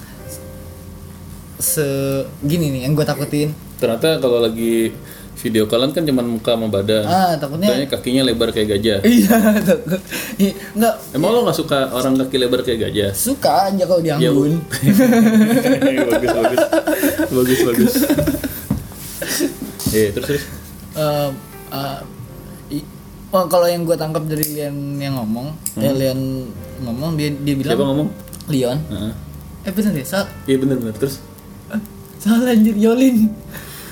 segini 1.62 2.74
nih 2.74 2.80
yang 2.90 2.92
gue 2.98 3.06
takutin. 3.06 3.54
Ternyata 3.78 4.18
kalau 4.18 4.42
lagi 4.42 4.90
video 5.38 5.64
callan 5.64 5.90
kan 5.90 6.03
cuma 6.03 6.18
muka 6.20 6.53
sama 6.53 6.66
badan. 6.66 7.03
ah 7.03 7.33
takutnya 7.33 7.70
Ternyata 7.70 7.94
kakinya 7.94 8.22
lebar 8.22 8.51
kayak 8.51 8.68
gajah. 8.74 8.98
iya 9.05 9.38
takut 9.68 10.01
Ih, 10.37 10.53
nggak 10.74 10.94
Emang 11.12 11.31
lo 11.31 11.38
nggak 11.42 11.55
suka 11.57 11.79
orang 11.90 12.18
kaki 12.18 12.37
lebar 12.37 12.61
kayak 12.61 12.81
gajah? 12.85 13.11
suka 13.12 13.70
aja 13.70 13.85
kalau 13.85 14.01
Ya, 14.01 14.18
dianggun 14.18 14.59
bagus 16.11 16.31
bagus 16.33 16.61
bagus 17.31 17.59
bagus. 17.64 17.94
Iya 19.88 20.09
terus 20.12 20.27
terus. 20.27 20.44
Eh, 20.92 21.29
i- 22.72 22.88
oh, 23.31 23.44
kalau 23.46 23.64
yang 23.64 23.83
gue 23.83 23.94
tangkap 23.94 24.24
dari 24.24 24.42
Lian 24.51 24.74
yang 24.96 25.16
ngomong 25.16 25.55
eh 25.77 25.92
Lian 25.92 26.18
ngomong 26.81 27.14
dia 27.14 27.31
dia 27.33 27.55
bilang 27.55 27.72
Siapa 27.72 27.85
ngomong? 27.87 28.09
Leon 28.48 28.79
Heeh. 28.87 29.12
eh 29.62 29.72
bener 29.72 29.92
deh 29.92 30.03
sal 30.03 30.27
Iya 30.44 30.57
bener 30.59 30.77
bener 30.77 30.94
terus. 30.94 31.22
salah 32.18 32.51
anjir 32.51 32.74
Yolin 32.74 33.31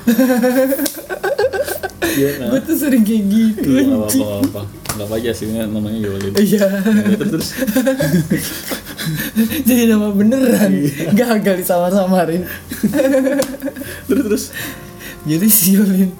Iya. 2.16 2.30
nah. 2.38 2.48
gue 2.48 2.60
tuh 2.62 2.76
sering 2.76 3.02
kayak 3.02 3.24
gitu 3.26 3.68
Iya, 3.68 3.82
nggak 3.84 4.00
apa-apa, 4.00 4.60
nggak 4.96 5.06
apa. 5.06 5.14
Aja 5.14 5.30
sih, 5.30 5.46
namanya 5.48 5.98
Yolin. 5.98 6.32
iya 6.34 6.64
Ya, 6.64 7.14
terus, 7.14 7.52
terus. 8.26 8.46
jadi 9.68 9.82
nama 9.86 10.08
beneran 10.10 10.72
Iya. 10.72 11.12
gagal 11.12 11.54
disamar-samarin 11.60 12.42
terus, 14.08 14.24
terus. 14.24 14.44
jadi 15.22 15.46
si 15.46 15.66
Yolin 15.74 16.10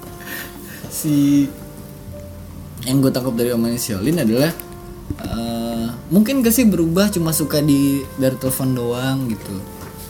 si 0.87 1.15
yang 2.81 3.01
gue 3.01 3.09
tangkap 3.09 3.33
dari 3.33 3.51
omongan 3.51 3.75
si 3.75 3.91
Yolin 3.91 4.17
adalah 4.17 4.51
eh, 5.19 5.85
mungkin 6.07 6.39
gak 6.39 6.53
sih 6.53 6.63
berubah 6.63 7.09
cuma 7.09 7.29
suka 7.31 7.59
di 7.59 7.99
dari 8.15 8.35
telepon 8.35 8.71
doang 8.71 9.27
gitu 9.27 9.55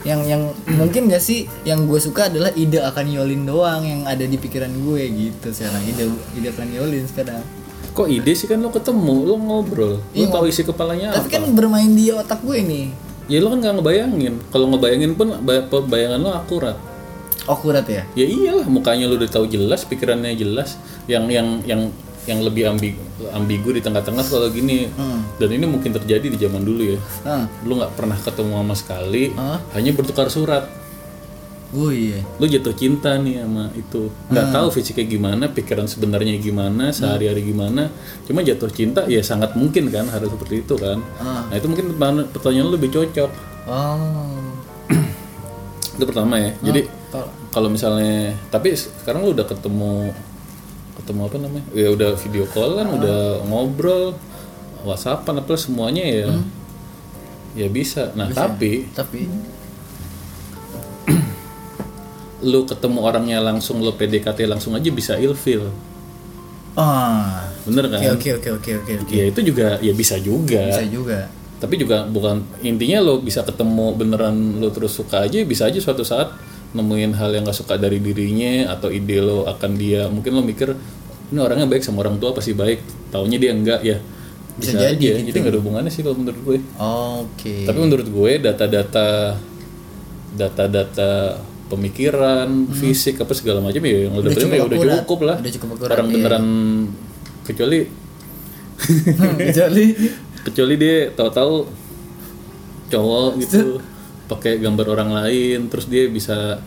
yang 0.08 0.24
yang 0.24 0.42
mungkin 0.72 1.06
gak 1.06 1.20
sih 1.20 1.44
yang 1.62 1.84
gue 1.84 2.00
suka 2.00 2.32
adalah 2.32 2.48
ide 2.54 2.80
akan 2.80 3.06
Yolin 3.06 3.44
doang 3.44 3.84
yang 3.84 4.02
ada 4.04 4.24
di 4.24 4.36
pikiran 4.36 4.72
gue 4.72 5.04
gitu 5.04 5.52
sekarang 5.52 5.84
ide 5.86 6.08
ide 6.34 6.48
akan 6.50 6.68
Yolin 6.72 7.04
sekarang 7.06 7.44
Kok 7.90 8.08
ide 8.08 8.30
sih 8.32 8.46
kan 8.46 8.62
lo 8.62 8.70
ketemu, 8.70 9.26
lo 9.26 9.36
ngobrol, 9.36 9.98
lo 9.98 10.14
Iya, 10.14 10.30
tahu 10.30 10.46
isi 10.46 10.62
kepalanya 10.62 11.12
tapi 11.12 11.28
apa? 11.28 11.34
kan 11.36 11.44
bermain 11.52 11.92
di 11.92 12.08
otak 12.10 12.40
gue 12.40 12.62
nih 12.62 12.88
Ya 13.26 13.38
lo 13.38 13.50
kan 13.50 13.60
nggak 13.60 13.76
ngebayangin. 13.76 14.34
Kalau 14.48 14.70
ngebayangin 14.70 15.12
pun 15.12 15.36
bay- 15.42 15.66
bayangan 15.66 16.16
lo 16.18 16.32
akurat. 16.32 16.78
akurat 17.44 17.84
ya 17.84 18.08
Ya 18.14 18.24
iyalah, 18.24 18.64
mukanya 18.66 19.04
lo 19.04 19.16
udah 19.16 19.28
tahu 19.28 19.44
jelas, 19.46 19.84
pikirannya 19.84 20.32
jelas. 20.32 20.80
Yang 21.06 21.26
yang 21.34 21.48
yang 21.66 21.82
yang 22.28 22.44
lebih 22.44 22.68
ambigu, 22.68 23.00
ambigu 23.32 23.72
di 23.72 23.80
tengah-tengah 23.80 24.28
kalau 24.28 24.52
gini. 24.52 24.92
Hmm. 24.92 25.24
Dan 25.40 25.56
ini 25.56 25.64
mungkin 25.64 25.96
terjadi 25.96 26.28
di 26.28 26.36
zaman 26.36 26.62
dulu 26.62 26.84
ya. 26.84 27.00
ah 27.24 27.48
Lo 27.64 27.80
nggak 27.80 27.96
pernah 27.96 28.20
ketemu 28.20 28.54
sama 28.60 28.76
sekali, 28.76 29.24
Hah? 29.34 29.64
hanya 29.80 29.96
bertukar 29.96 30.28
surat. 30.28 30.68
oh 31.76 31.92
iya 31.92 32.24
Lo 32.40 32.48
jatuh 32.48 32.76
cinta 32.76 33.16
nih 33.16 33.44
sama 33.44 33.72
itu. 33.80 34.12
Nggak 34.28 34.48
tahu 34.52 34.68
fisiknya 34.76 35.06
gimana, 35.08 35.44
pikiran 35.48 35.88
sebenarnya 35.88 36.36
gimana, 36.40 36.92
sehari-hari 36.92 37.48
gimana. 37.48 37.88
Cuma 38.28 38.44
jatuh 38.44 38.72
cinta 38.72 39.08
ya 39.08 39.24
sangat 39.24 39.56
mungkin 39.56 39.88
kan 39.88 40.12
harus 40.12 40.28
seperti 40.28 40.68
itu 40.68 40.76
kan. 40.76 41.00
Ah. 41.24 41.48
Nah 41.48 41.56
itu 41.56 41.68
mungkin 41.72 41.96
pertanyaan 42.36 42.68
lo 42.68 42.76
lebih 42.76 42.92
cocok. 42.92 43.32
oh 43.72 44.52
Itu 45.98 46.04
pertama 46.06 46.38
ya. 46.38 46.52
Jadi 46.62 46.86
kalau 47.08 47.28
kalau 47.50 47.70
misalnya 47.72 48.36
tapi 48.52 48.76
sekarang 48.76 49.24
lu 49.26 49.32
udah 49.34 49.48
ketemu 49.48 50.12
ketemu 50.98 51.22
apa 51.30 51.38
namanya? 51.38 51.66
Ya 51.78 51.88
udah 51.94 52.18
video 52.18 52.50
call 52.50 52.82
kan 52.82 52.88
udah 52.90 53.46
ngobrol 53.46 54.18
whatsappan 54.82 55.38
apa 55.38 55.54
semuanya 55.54 56.04
ya. 56.04 56.28
Ya 57.54 57.68
bisa. 57.70 58.10
Nah 58.18 58.34
tapi 58.34 58.90
tapi 58.98 59.30
lu 62.50 62.66
ketemu 62.66 63.00
orangnya 63.06 63.38
langsung 63.42 63.80
lu 63.80 63.94
PDKT 63.94 64.50
langsung 64.50 64.74
aja 64.74 64.90
bisa 64.90 65.14
ilfil. 65.22 65.70
Ah. 66.78 67.50
Bener 67.68 67.92
kan? 67.92 68.00
Oke 68.16 68.32
oke 68.38 68.50
oke 68.58 68.72
oke 68.80 68.92
oke 69.04 69.14
ya 69.14 69.26
itu 69.28 69.40
juga 69.44 69.78
ya 69.84 69.94
bisa 69.94 70.16
juga. 70.18 70.72
Bisa 70.72 70.86
juga. 70.88 71.20
Tapi 71.58 71.74
juga 71.82 72.06
bukan 72.06 72.46
intinya 72.62 73.02
lo 73.02 73.18
bisa 73.18 73.42
ketemu 73.42 73.98
beneran 73.98 74.62
lo 74.62 74.70
terus 74.70 74.94
suka 74.94 75.26
aja 75.26 75.42
bisa 75.42 75.66
aja 75.66 75.82
suatu 75.82 76.06
saat 76.06 76.30
nemuin 76.78 77.18
hal 77.18 77.34
yang 77.34 77.44
gak 77.50 77.58
suka 77.58 77.76
dari 77.82 77.98
dirinya 77.98 78.78
atau 78.78 78.94
ide 78.94 79.18
lo 79.20 79.50
akan 79.50 79.72
dia 79.76 80.06
mungkin 80.08 80.38
lo 80.38 80.42
mikir 80.46 80.78
ini 81.28 81.40
orangnya 81.44 81.68
baik 81.68 81.84
sama 81.84 82.08
orang 82.08 82.22
tua 82.22 82.32
pasti 82.32 82.56
baik. 82.56 83.12
Taunya 83.12 83.36
dia 83.36 83.52
enggak 83.52 83.84
ya. 83.84 84.00
Bisa 84.58 84.74
bisa, 84.74 84.90
jadi 84.90 84.96
aja. 84.96 85.10
gitu. 85.22 85.28
jadi 85.30 85.38
nggak 85.44 85.54
ada 85.54 85.60
hubungannya 85.60 85.92
sih 85.92 86.02
kalau 86.02 86.18
menurut 86.18 86.40
gue. 86.40 86.58
Oke. 87.20 87.56
Tapi 87.68 87.78
menurut 87.78 88.08
gue 88.08 88.32
data-data 88.40 89.08
data-data 90.38 91.12
pemikiran, 91.68 92.48
fisik 92.72 93.20
apa 93.20 93.36
segala 93.36 93.60
macam 93.60 93.84
ya 93.84 94.08
yang 94.08 94.16
udah, 94.16 94.32
terima 94.32 94.56
ya 94.56 94.66
udah 94.66 94.80
cukup 95.04 95.20
lah. 95.28 95.38
Udah 95.44 95.54
cukup 95.60 95.68
akurat, 95.76 95.96
Orang 96.00 96.08
iya. 96.08 96.16
beneran 96.16 96.46
kecuali 97.44 97.80
kecuali 99.40 99.86
kecuali 100.48 100.74
dia 100.80 100.98
tahu-tahu 101.12 101.56
cowok 102.88 103.32
gitu 103.44 103.82
pakai 104.28 104.60
gambar 104.60 104.86
orang 104.92 105.12
lain 105.24 105.72
terus 105.72 105.88
dia 105.88 106.06
bisa 106.12 106.60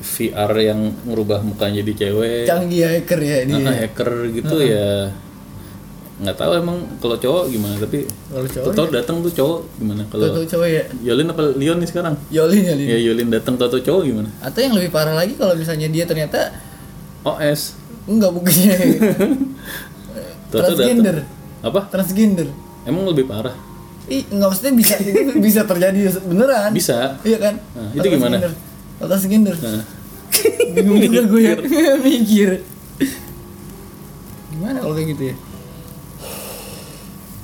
VR 0.00 0.52
yang 0.56 0.80
merubah 1.04 1.44
mukanya 1.44 1.84
jadi 1.84 2.08
cewek. 2.08 2.44
Canggih 2.48 2.82
hacker 2.88 3.20
ya 3.20 3.36
ini. 3.44 3.52
Nah, 3.60 3.74
hacker 3.74 4.10
gitu 4.32 4.56
ya. 4.64 5.12
Nggak 6.20 6.36
tahu 6.36 6.52
emang 6.52 6.76
kalau 7.00 7.16
cowok 7.16 7.44
gimana 7.48 7.80
tapi 7.80 8.04
kalau 8.28 8.44
cowok 8.44 8.72
tahu 8.76 8.86
datang 8.92 9.16
tuh 9.24 9.32
cowok 9.32 9.58
gimana 9.80 10.02
kalau 10.12 10.44
cowok 10.44 10.68
ya. 10.68 10.82
Yolin 11.04 11.28
apa 11.32 11.42
Leon 11.56 11.78
nih 11.80 11.88
sekarang? 11.88 12.14
Yolin 12.28 12.64
Yolin. 12.64 12.86
Ya 12.86 12.98
Yolin 13.00 13.28
datang 13.32 13.56
tahu 13.56 13.80
cowok 13.80 14.02
gimana? 14.04 14.28
Atau 14.44 14.60
yang 14.60 14.76
lebih 14.76 14.92
parah 14.92 15.16
lagi 15.16 15.36
kalau 15.36 15.56
misalnya 15.56 15.88
dia 15.88 16.04
ternyata 16.04 16.52
OS 17.24 17.76
enggak 18.08 18.30
bukannya 18.32 18.74
transgender. 20.52 21.16
apa? 21.60 21.80
Transgender. 21.92 22.48
Emang 22.88 23.04
lebih 23.04 23.28
parah 23.28 23.69
Ih, 24.10 24.26
enggak 24.26 24.48
maksudnya 24.50 24.74
bisa 24.74 24.94
itu 24.98 25.32
bisa 25.46 25.60
terjadi 25.62 26.00
beneran. 26.26 26.70
Bisa. 26.74 27.14
Iya 27.22 27.38
kan? 27.38 27.54
Nah, 27.78 27.90
itu 27.94 28.06
gimana? 28.10 28.36
Transgender. 28.42 28.52
Kalau 28.98 29.08
transgender 29.08 29.56
nah, 29.62 29.84
bingung 30.74 30.98
juga 30.98 31.20
gue 31.30 31.40
ya. 31.46 31.54
Mikir. 32.04 32.50
Gimana 34.50 34.76
kalau 34.82 34.94
kayak 34.98 35.08
gitu 35.14 35.22
ya? 35.30 35.36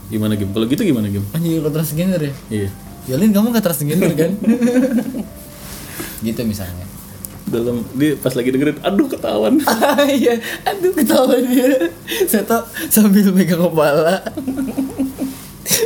Gimana 0.07 0.33
Gim? 0.39 0.51
Kalau 0.51 0.67
gitu 0.67 0.83
gimana 0.83 1.07
Gim? 1.11 1.25
Anjir 1.35 1.63
kalau 1.63 1.73
transgender 1.75 2.21
ya? 2.21 2.33
Iya. 2.51 2.69
Yolin 3.07 3.31
kamu 3.31 3.55
gak 3.55 3.65
transgender 3.71 4.11
kan? 4.19 4.35
Gitu 6.23 6.41
misalnya. 6.43 6.87
Dalam 7.47 7.87
dia 7.95 8.19
pas 8.19 8.35
lagi 8.35 8.51
dengerin 8.51 8.83
aduh 8.83 9.07
ketahuan. 9.07 9.63
Iya. 10.11 10.43
Aduh 10.67 10.91
ketawa 10.95 11.39
dia. 11.43 11.95
Saya 12.27 12.67
sambil 12.91 13.31
megang 13.31 13.63
kepala 13.71 14.23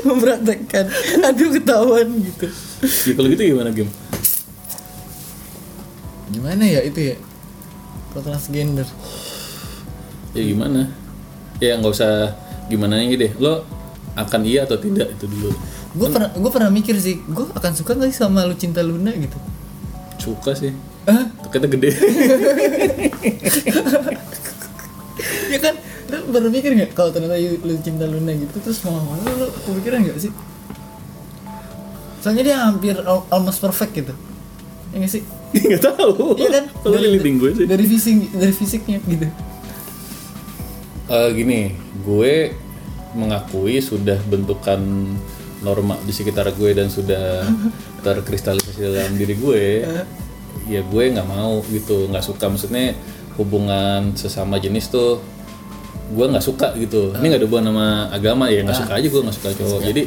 mempraktekkan 0.09 0.85
aduh 1.25 1.51
ketahuan 1.55 2.09
gitu. 2.21 2.47
Ya 3.09 3.13
kalau 3.17 3.29
gitu 3.29 3.43
gimana 3.53 3.71
Gim? 3.73 3.89
Gimana 6.31 6.63
ya 6.63 6.81
itu 6.87 7.15
ya? 7.15 7.17
Kalau 8.11 8.23
transgender. 8.27 8.87
Ya 10.33 10.43
gimana? 10.47 10.91
Ya 11.59 11.77
nggak 11.77 11.93
usah 11.93 12.35
gimana 12.71 13.03
nya 13.03 13.17
deh. 13.19 13.33
Lo 13.39 13.67
akan 14.15 14.41
iya 14.47 14.67
atau 14.67 14.79
tidak 14.79 15.15
itu 15.15 15.27
dulu. 15.27 15.51
Gue 15.91 16.09
pernah 16.11 16.31
gue 16.31 16.51
pernah 16.51 16.71
mikir 16.71 16.95
sih 17.03 17.19
gue 17.19 17.47
akan 17.51 17.73
suka 17.75 17.99
gak 17.99 18.15
sih 18.15 18.19
sama 18.23 18.47
lu 18.47 18.55
cinta 18.55 18.83
Luna 18.83 19.11
gitu? 19.15 19.39
Suka 20.19 20.55
sih. 20.55 20.71
Hah? 21.07 21.27
kita 21.51 21.67
gede. 21.67 21.91
Ya 25.51 25.59
kan 25.59 25.75
lu 26.11 26.33
pernah 26.35 26.51
mikir 26.51 26.71
nggak 26.75 26.91
kalau 26.97 27.11
ternyata 27.15 27.39
lu 27.39 27.75
cinta 27.79 28.05
Luna 28.11 28.33
gitu 28.35 28.57
terus 28.59 28.83
mau 28.83 28.99
mau 28.99 29.15
lu, 29.15 29.31
lu 29.39 29.47
kepikiran 29.53 29.99
nggak 30.03 30.19
sih? 30.19 30.33
Soalnya 32.21 32.43
dia 32.45 32.57
hampir 32.61 32.97
al- 33.01 33.27
almost 33.33 33.63
perfect 33.63 33.93
gitu. 33.95 34.15
Ya 34.91 34.97
nggak 35.01 35.13
sih? 35.13 35.23
Nggak 35.51 35.83
tahu. 35.83 36.39
Iya 36.39 36.49
kan? 36.51 36.65
Kalau 36.79 36.99
liliting 36.99 37.43
gue 37.43 37.51
sih. 37.59 37.67
dari 37.67 37.83
fisik 37.83 38.31
dari 38.31 38.55
fisiknya 38.55 38.99
gitu. 39.03 39.27
Eh, 41.11 41.29
gini 41.35 41.75
gue 42.07 42.55
mengakui 43.19 43.83
sudah 43.83 44.15
bentukan 44.31 44.79
norma 45.61 45.99
di 46.07 46.15
sekitar 46.15 46.55
gue 46.55 46.71
dan 46.71 46.87
sudah 46.87 47.43
terkristalisasi 48.07 48.79
dalam 48.79 49.19
diri 49.19 49.35
gue 49.35 49.63
ya 50.71 50.81
gue 50.87 51.05
nggak 51.11 51.27
mau 51.27 51.67
gitu 51.67 52.07
nggak 52.07 52.23
suka. 52.23 52.47
Maksudnya 52.47 52.95
hubungan 53.35 54.15
sesama 54.15 54.63
jenis 54.63 54.87
tuh 54.87 55.19
gue 56.11 56.25
nggak 56.27 56.43
suka 56.43 56.75
gitu. 56.75 57.15
Ini 57.15 57.25
nggak 57.25 57.41
ada 57.41 57.47
hubungan 57.47 57.67
sama 57.71 57.87
agama 58.11 58.45
ya 58.51 58.61
nggak 58.61 58.77
suka 58.77 58.93
aja 58.99 59.07
gue 59.07 59.21
nggak 59.23 59.37
suka 59.37 59.51
cowok. 59.55 59.81
Jadi 59.87 60.03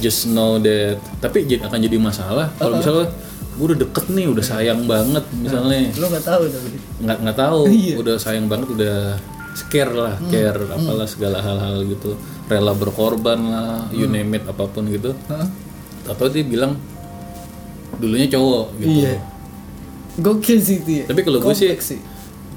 just 0.00 0.28
know 0.28 0.56
that 0.56 0.96
tapi 1.20 1.44
akan 1.46 1.78
jadi 1.78 1.96
masalah 1.96 2.48
kalau 2.56 2.80
misalnya 2.80 3.12
gue 3.52 3.66
udah 3.68 3.78
deket 3.78 4.04
nih 4.08 4.26
udah 4.26 4.44
sayang 4.44 4.80
banget 4.84 5.24
misalnya. 5.36 5.92
Lu 5.92 6.06
nggak 6.08 6.24
tahu 6.24 6.42
tapi 6.48 6.68
nggak 7.04 7.18
nggak 7.20 7.36
tahu. 7.36 7.60
Iya. 7.76 7.94
udah 8.00 8.14
sayang 8.16 8.46
banget 8.48 8.68
udah 8.72 8.96
scare 9.52 9.92
lah 9.92 10.16
Hmm. 10.16 10.32
care 10.32 10.60
apalah 10.64 11.04
segala 11.04 11.38
hal-hal 11.38 11.84
gitu. 11.84 12.16
Rela 12.48 12.72
berkorban 12.72 13.40
lah 13.44 13.84
you 13.92 14.08
Hmm. 14.08 14.16
name 14.16 14.40
it 14.40 14.44
apa 14.44 14.64
pun 14.64 14.88
gitu. 14.88 15.12
Atau 16.02 16.26
dia 16.26 16.42
bilang 16.42 16.80
dulunya 17.96 18.26
cowok 18.26 18.66
gitu. 18.80 19.04
Iya. 19.04 19.14
Gokil 20.14 20.58
sih 20.58 20.76
itu 20.80 20.90
ya. 20.92 21.04
Tapi 21.08 21.20
kalau 21.20 21.38
gue 21.38 21.52
sih 21.52 21.68
sih. 21.78 22.00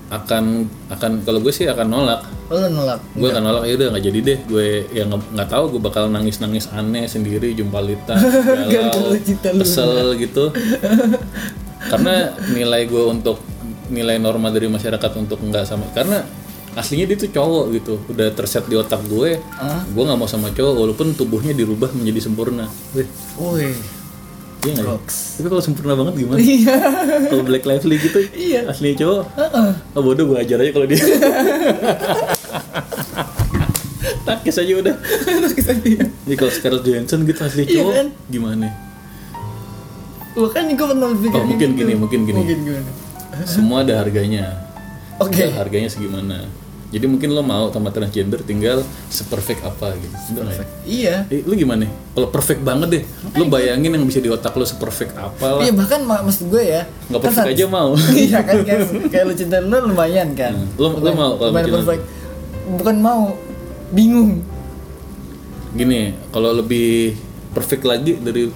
akan 0.05 0.69
akan 0.87 1.25
kalau 1.25 1.41
gue 1.41 1.49
sih 1.49 1.65
akan 1.65 1.87
nolak 1.89 2.21
Oh, 2.45 2.61
lu 2.61 2.69
nolak? 2.69 3.01
Gue 3.17 3.29
akan 3.29 3.41
nolak. 3.41 3.63
Ya 3.65 3.73
udah 3.73 3.87
nggak 3.89 4.05
jadi 4.05 4.19
deh. 4.21 4.39
Gue 4.45 4.67
yang 4.93 5.09
nggak 5.09 5.49
tahu 5.49 5.63
gue 5.73 5.81
bakal 5.81 6.05
nangis 6.07 6.37
nangis 6.37 6.69
aneh 6.69 7.09
sendiri 7.09 7.51
jumpalita 7.51 8.13
galau 8.69 8.69
Gara-gara 8.69 9.19
cinta 9.19 9.49
lu. 9.49 9.65
kesel 9.65 10.13
gitu. 10.15 10.53
Karena 11.91 12.13
nilai 12.49 12.85
gue 12.85 13.03
untuk 13.03 13.41
nilai 13.85 14.17
norma 14.17 14.49
dari 14.49 14.65
masyarakat 14.65 15.11
untuk 15.15 15.37
nggak 15.37 15.61
sama 15.61 15.85
karena 15.93 16.25
aslinya 16.73 17.05
dia 17.05 17.17
tuh 17.17 17.29
cowok 17.29 17.65
gitu. 17.73 17.93
Udah 18.09 18.29
terset 18.29 18.65
di 18.65 18.73
otak 18.73 19.05
gue 19.05 19.37
gue 19.89 20.03
nggak 20.05 20.17
mau 20.17 20.25
sama 20.25 20.49
cowok 20.49 20.73
walaupun 20.75 21.13
tubuhnya 21.13 21.53
dirubah 21.53 21.93
menjadi 21.93 22.25
sempurna. 22.25 22.65
Wih, 22.93 23.05
iya 24.61 24.71
nggak 24.73 24.87
ya? 24.87 24.97
Tapi 25.35 25.47
kalau 25.47 25.61
sempurna 25.61 25.93
banget 25.93 26.13
gimana 26.17 26.39
iya 26.39 26.75
kalau 27.27 27.43
black 27.43 27.63
lively 27.63 27.95
gitu 27.97 28.19
Iya. 28.31 28.59
aslinya 28.67 28.95
cowok 28.97 29.23
Heeh. 29.35 29.69
oh 29.91 30.01
bodoh 30.01 30.25
gue 30.25 30.37
ajar 30.39 30.57
aja 30.57 30.71
kalau 30.71 30.85
dia 30.85 30.99
takis 34.25 34.57
aja 34.57 34.73
udah 34.75 34.95
kita 35.51 35.73
dia 35.77 36.01
Jadi 36.01 36.35
kalau 36.35 36.51
Scarlett 36.51 36.83
Johansson 36.83 37.19
gitu 37.23 37.39
asli 37.39 37.63
Iya 37.63 37.73
cowok 37.79 37.93
kan? 37.93 38.07
gimana? 38.27 38.67
Makanya 40.35 40.73
gue 40.73 40.87
pernah 40.89 41.07
berpikir 41.09 41.37
Oh, 41.37 41.45
mungkin 41.45 41.69
gitu. 41.69 41.79
gini, 41.79 41.93
mungkin 41.95 42.19
gini. 42.25 42.37
Mungkin 42.37 42.59
gimana? 42.65 42.89
Semua 43.45 43.87
ada 43.87 43.93
harganya. 43.97 44.67
Oke. 45.15 45.47
Ada 45.47 45.55
harganya 45.57 45.87
segimana. 45.87 46.43
Jadi 46.95 47.05
mungkin 47.05 47.27
lo 47.29 47.43
mau 47.43 47.67
sama 47.67 47.91
transgender 47.91 48.39
tinggal 48.39 48.79
seperfect 49.09 49.59
apa 49.61 49.99
gitu. 49.99 50.15
Ya? 50.39 50.63
Iya. 50.87 51.15
Eh, 51.27 51.43
lu 51.43 51.51
gimana? 51.53 51.83
Kalau 52.15 52.31
perfect 52.31 52.63
banget 52.63 52.87
deh, 52.89 53.03
lu 53.35 53.51
bayangin 53.51 53.91
yang 53.91 54.07
bisa 54.07 54.23
di 54.23 54.31
otak 54.31 54.55
lo 54.55 54.63
seperfect 54.63 55.11
apa 55.11 55.59
lah. 55.59 55.61
Iya 55.61 55.75
bahkan 55.75 55.99
ma- 56.01 56.23
maksud 56.23 56.47
gue 56.47 56.63
ya. 56.63 56.87
Nggak 57.11 57.19
kan 57.19 57.27
perfect 57.27 57.43
saat- 57.43 57.51
aja 57.53 57.65
mau. 57.67 57.91
iya 58.17 58.39
kan 58.39 58.63
kayak, 58.63 58.79
kayak 59.11 59.23
lu 59.25 59.33
cinta 59.35 59.59
lu 59.59 59.75
lumayan 59.83 60.31
kan. 60.33 60.55
Hmm. 60.55 60.71
Lu- 60.73 60.87
lu 60.87 61.03
Lumayan- 61.03 61.19
mau 61.19 61.31
kalau 61.35 61.49
lumayan 61.51 61.67
perfect. 61.75 62.03
Bukan 62.65 62.95
mau, 62.97 63.21
bingung. 63.91 64.31
Gini, 65.75 66.01
kalau 66.31 66.55
lebih 66.55 67.19
perfect 67.51 67.83
lagi 67.83 68.15
dari 68.15 68.47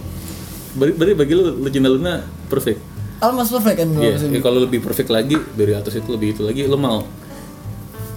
beri, 0.71 0.91
beri 0.95 1.11
bagi 1.13 1.33
lu, 1.35 1.59
lu 1.59 1.67
cinta 1.67 1.91
Luna 1.91 2.23
perfect. 2.47 2.79
Almost 3.19 3.51
perfect 3.51 3.77
kan 3.77 3.87
gue 3.91 3.99
Iya, 3.99 4.11
maksudnya. 4.15 4.31
ya, 4.33 4.41
kalau 4.41 4.59
lebih 4.63 4.79
perfect 4.79 5.11
lagi 5.11 5.35
dari 5.53 5.75
atas 5.75 5.91
itu 5.93 6.07
lebih 6.07 6.31
itu 6.31 6.41
lagi, 6.41 6.63
lu 6.63 6.79
mau. 6.79 7.03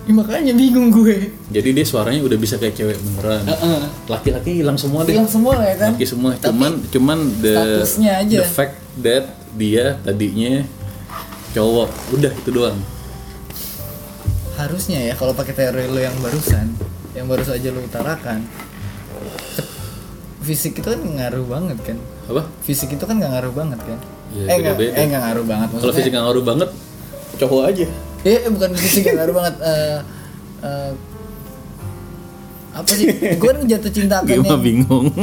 Ya, 0.03 0.12
makanya 0.18 0.50
bingung 0.50 0.90
gue. 0.90 1.30
Jadi 1.55 1.68
dia 1.70 1.86
suaranya 1.86 2.26
udah 2.26 2.34
bisa 2.34 2.59
kayak 2.59 2.74
cewek 2.74 2.98
beneran. 2.98 3.46
Heeh. 3.46 3.80
Laki-laki 4.11 4.59
hilang 4.59 4.74
semua 4.74 5.07
deh. 5.07 5.14
Hilang 5.14 5.30
semua 5.30 5.55
ya 5.62 5.74
kan. 5.78 5.94
Laki 5.94 6.07
semua. 6.11 6.30
Cuman 6.42 6.72
cuman 6.90 7.18
the 7.38 7.55
statusnya 7.55 8.12
aja. 8.18 8.38
the 8.42 8.48
fact 8.50 8.76
that 8.98 9.24
dia 9.55 9.94
tadinya 10.03 10.66
cowok. 11.55 11.90
Udah 12.18 12.32
itu 12.34 12.50
doang. 12.50 12.78
Harusnya 14.59 14.98
ya 15.07 15.14
kalau 15.14 15.38
pakai 15.38 15.55
teori 15.55 15.86
lu 15.86 16.03
yang 16.03 16.18
barusan, 16.18 16.74
yang 17.14 17.30
baru 17.30 17.46
saja 17.46 17.70
lu 17.70 17.86
utarakan. 17.86 18.42
Fisik 20.42 20.82
itu 20.82 20.88
kan 20.90 20.98
ngaruh 20.98 21.46
banget 21.46 21.78
kan. 21.86 21.98
Apa? 22.26 22.42
Fisik 22.66 22.90
itu 22.90 23.05
kan 23.07 23.22
nggak 23.22 23.38
ngaruh 23.38 23.55
banget 23.55 23.78
kan. 23.86 23.98
Ya, 24.34 24.50
eh 24.50 24.57
nggak 24.66 24.76
eh 24.98 25.07
ngaruh 25.14 25.44
banget 25.46 25.68
Kalau 25.78 25.94
fisik 25.94 26.11
nggak 26.11 26.24
ngaruh 26.26 26.42
banget, 26.42 26.68
cowok 27.38 27.62
aja. 27.70 27.86
Eh 28.22 28.46
eh, 28.46 28.50
bukan 28.50 28.70
fisik 28.78 29.10
yang 29.10 29.18
ngaruh 29.18 29.34
banget. 29.34 29.54
eh 29.62 29.98
eh, 30.62 30.90
apa 32.72 32.90
sih? 32.96 33.06
Gue 33.36 33.48
kan 33.52 33.66
jatuh 33.68 33.92
cinta 33.92 34.14
akan 34.22 34.36
Gue 34.40 34.58
bingung. 34.62 35.06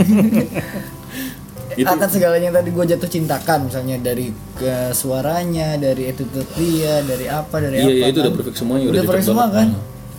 Itu 1.80 1.88
akan 1.88 2.10
segalanya 2.12 2.52
yang 2.52 2.58
tadi 2.60 2.70
gue 2.76 2.86
jatuh 2.92 3.08
cintakan 3.08 3.72
misalnya 3.72 3.96
dari 4.04 4.36
ke 4.58 4.92
suaranya 4.92 5.80
dari 5.80 6.12
attitude 6.12 6.44
dia 6.60 7.00
dari 7.08 7.32
apa 7.32 7.56
dari 7.64 7.80
iya, 7.80 7.88
apa 7.88 7.96
iya 7.96 8.06
itu 8.12 8.20
kan. 8.20 8.26
udah 8.26 8.34
perfect 8.36 8.58
semuanya 8.60 8.86
udah, 8.90 8.92
udah 8.92 9.04
perfect 9.08 9.28
semua 9.32 9.48
kan 9.48 9.68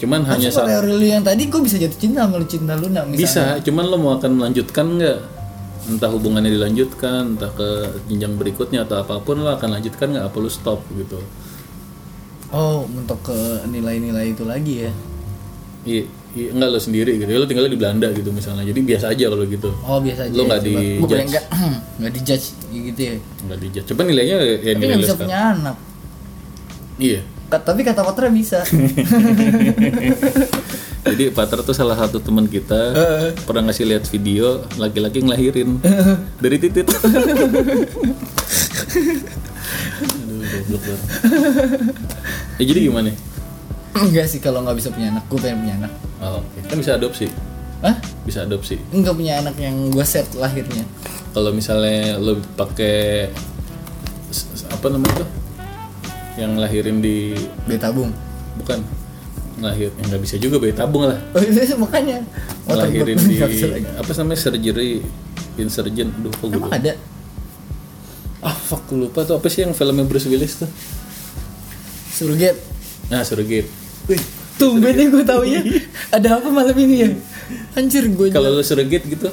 Cuman 0.00 0.20
hanya 0.24 0.48
Maksud 0.48 0.64
saat 0.64 0.88
lu 0.88 1.04
yang 1.04 1.20
tadi 1.20 1.42
gue 1.52 1.60
bisa 1.60 1.76
jatuh 1.76 1.98
cinta 2.00 2.24
sama 2.24 2.40
lu 2.40 2.48
cinta 2.48 2.72
Luna 2.72 3.04
misalnya 3.04 3.20
bisa, 3.20 3.44
cuman 3.60 3.84
lo 3.84 3.96
mau 4.00 4.16
akan 4.16 4.30
melanjutkan 4.32 4.96
nggak? 4.96 5.18
Entah 5.92 6.08
hubungannya 6.08 6.56
dilanjutkan, 6.56 7.36
entah 7.36 7.52
ke 7.52 7.68
jenjang 8.08 8.32
berikutnya 8.40 8.88
atau 8.88 9.04
apa 9.04 9.20
pun 9.20 9.44
lo 9.44 9.52
akan 9.52 9.76
lanjutkan 9.76 10.16
nggak? 10.16 10.24
Apa 10.32 10.36
lo 10.40 10.48
stop 10.48 10.80
gitu? 10.96 11.20
Oh 12.50 12.86
untuk 12.86 13.22
ke 13.22 13.38
nilai-nilai 13.66 14.34
itu 14.34 14.44
lagi 14.44 14.76
ya 14.88 14.92
Iya, 15.80 16.04
iya 16.36 16.52
enggak 16.52 16.76
lo 16.76 16.78
sendiri 16.78 17.16
gitu. 17.16 17.32
Lo 17.32 17.48
tinggal 17.48 17.64
di 17.72 17.80
Belanda 17.80 18.12
gitu 18.12 18.28
misalnya. 18.36 18.68
Jadi 18.68 18.84
biasa 18.84 19.16
aja 19.16 19.32
kalau 19.32 19.48
gitu. 19.48 19.72
Oh 19.80 19.96
biasa 19.96 20.28
aja. 20.28 20.34
Lo 20.36 20.44
nggak 20.44 20.60
di 20.60 20.76
judge. 21.00 21.24
enggak 21.24 21.44
nggak 22.04 22.12
di 22.12 22.20
judge 22.20 22.46
gitu 22.68 23.00
ya. 23.00 23.14
Enggak 23.16 23.58
dijat. 23.64 23.84
Coba 23.88 24.04
nilainya 24.04 24.36
ya 24.44 24.56
Tapi 24.60 24.76
nilai 24.76 24.76
nggak 24.76 25.00
bisa 25.00 25.16
sekarang. 25.16 25.24
punya 25.24 25.38
anak. 25.56 25.76
Iya. 27.00 27.20
Tapi 27.50 27.80
kata 27.80 28.04
Patra 28.04 28.28
bisa. 28.28 28.60
Jadi 31.10 31.32
Patra 31.32 31.64
tuh 31.64 31.72
salah 31.72 31.96
satu 31.96 32.20
teman 32.20 32.44
kita 32.44 32.92
pernah 33.48 33.72
ngasih 33.72 33.88
lihat 33.88 34.04
video 34.12 34.60
laki-laki 34.76 35.24
ngelahirin 35.24 35.80
dari 36.36 36.60
titit. 36.60 36.92
Aduh, 40.00 40.40
goblok. 40.68 41.00
Ya, 42.60 42.64
jadi 42.68 42.80
gimana? 42.86 43.08
Enggak 43.90 44.26
sih 44.28 44.38
kalau 44.38 44.60
nggak 44.60 44.76
bisa 44.76 44.92
punya 44.92 45.08
anak, 45.10 45.24
gue 45.26 45.38
pengen 45.40 45.58
punya 45.64 45.74
anak. 45.80 45.92
Oh, 46.20 46.44
oke. 46.44 46.58
Kan 46.68 46.76
bisa 46.76 46.92
adopsi. 46.94 47.26
Hah? 47.80 47.96
Bisa 48.22 48.44
adopsi. 48.44 48.76
Enggak 48.92 49.16
punya 49.16 49.40
anak 49.40 49.56
yang 49.56 49.88
gue 49.88 50.04
set 50.04 50.28
lahirnya. 50.36 50.84
Kalau 51.32 51.50
misalnya 51.50 52.20
lo 52.20 52.36
pakai 52.54 53.32
apa 54.68 54.86
namanya 54.86 55.24
tuh? 55.24 55.28
Yang 56.36 56.52
lahirin 56.60 56.96
di 57.00 57.34
Bayi 57.66 57.80
tabung. 57.80 58.10
bukan 58.60 58.84
lahir 59.60 59.88
yang 59.96 60.06
nggak 60.08 60.22
bisa 60.24 60.36
juga 60.36 60.56
bayi 60.56 60.72
tabung 60.72 61.04
lah. 61.08 61.18
Oh 61.32 61.40
iya 61.40 61.74
makanya. 61.76 62.16
Otak 62.68 62.76
gua 62.76 62.76
lahirin 62.86 63.18
di 63.24 63.36
apa 63.40 64.10
namanya 64.20 64.38
surgery 64.38 65.00
insurgent 65.56 66.12
aduh 66.16 66.32
kok 66.32 66.46
gue 66.46 66.56
Emang 66.56 66.72
ada? 66.72 66.92
ah 68.40 68.56
fuck 68.56 68.88
lupa 68.92 69.20
tuh 69.20 69.36
apa 69.36 69.52
sih 69.52 69.68
yang 69.68 69.76
filmnya 69.76 70.00
Bruce 70.08 70.24
Willis 70.24 70.64
tuh 70.64 70.70
Surrogate. 72.20 72.58
nah 73.08 73.24
Wih, 74.06 74.20
tumben 74.54 74.92
nih 74.92 75.06
gue 75.08 75.24
tau 75.24 75.40
ya. 75.42 75.60
Ada 76.12 76.36
apa 76.36 76.48
malam 76.48 76.76
ini 76.76 76.96
ya? 77.00 77.10
Anjir 77.74 78.06
gue 78.06 78.28
kalau 78.28 78.52
lu 78.52 78.62
surrogate 78.62 79.08
gitu 79.08 79.26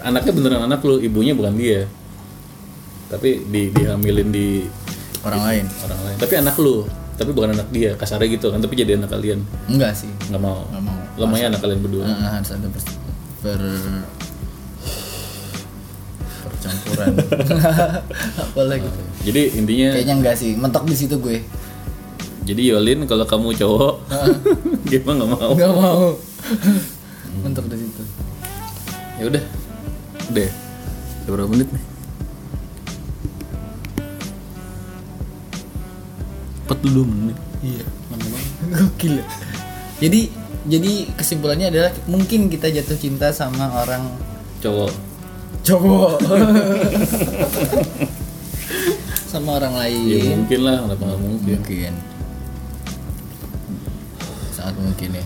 anaknya 0.00 0.32
beneran 0.32 0.62
anak 0.64 0.80
lu 0.80 0.96
ibunya 0.96 1.32
bukan 1.32 1.56
dia 1.56 1.84
tapi 3.06 3.44
di 3.44 3.68
dihamilin 3.68 4.28
di 4.28 4.64
orang 5.20 5.42
lain. 5.42 5.64
orang 5.84 6.00
lain 6.04 6.16
tapi 6.16 6.34
anak 6.36 6.56
lu 6.56 6.88
tapi 7.16 7.30
bukan 7.32 7.52
anak 7.52 7.68
dia 7.68 7.92
kasarnya 7.96 8.28
gitu 8.30 8.48
kan 8.48 8.60
tapi 8.60 8.74
jadi 8.74 8.96
anak 8.96 9.12
kalian 9.12 9.44
Enggak 9.68 9.92
sih. 9.92 10.08
nggak 10.28 10.40
mau 10.40 10.64
Nggak 10.72 10.82
mau. 10.82 10.96
lo 11.20 11.24
maunya 11.24 11.46
anak 11.52 11.60
kalian 11.60 11.80
berdua 11.80 12.04
Heeh, 12.04 12.30
harus 12.32 12.50
ada 12.50 12.66
per, 12.66 12.82
per 13.44 13.60
percampuran. 16.60 17.08
Apalagi. 18.36 18.88
jadi 19.26 19.42
intinya 19.56 19.88
Kayaknya 19.96 20.14
enggak 20.14 20.36
sih. 20.36 20.52
Mentok 20.54 20.84
di 20.84 20.94
situ 20.94 21.16
gue. 21.16 21.40
jadi 22.40 22.72
Yolin 22.74 23.04
kalau 23.04 23.24
kamu 23.24 23.52
cowok 23.54 23.94
dia 24.88 24.98
mah 25.02 25.14
nggak 25.14 25.30
mau 25.30 25.50
Enggak 25.52 25.72
mau. 25.72 26.06
Mentok 27.40 27.64
di 27.66 27.76
situ. 27.78 28.02
ya 29.16 29.24
udah 29.26 29.42
udah 30.28 30.48
Udah 31.20 31.30
berapa 31.30 31.48
menit 31.48 31.68
nih 31.70 31.84
42 36.66 37.02
menit 37.04 37.38
Iya. 37.60 37.84
Gokil. 38.72 39.20
ya. 39.20 39.24
Jadi 40.00 40.20
jadi 40.64 40.92
kesimpulannya 41.12 41.68
adalah 41.68 41.92
mungkin 42.06 42.48
kita 42.48 42.68
jatuh 42.70 42.96
cinta 42.96 43.28
sama 43.30 43.68
orang 43.74 44.00
cowok 44.60 44.88
cowok. 45.70 46.12
sama 49.24 49.50
orang 49.56 49.72
ya 49.72 49.80
lain. 49.86 50.36
mungkin 50.36 50.60
lah 50.60 50.76
kenapa 50.82 51.02
nggak 51.04 51.20
mungkin 51.22 51.56
Mungkin. 51.56 51.92
Sangat 54.50 54.74
mungkin 54.76 55.10
ya. 55.12 55.24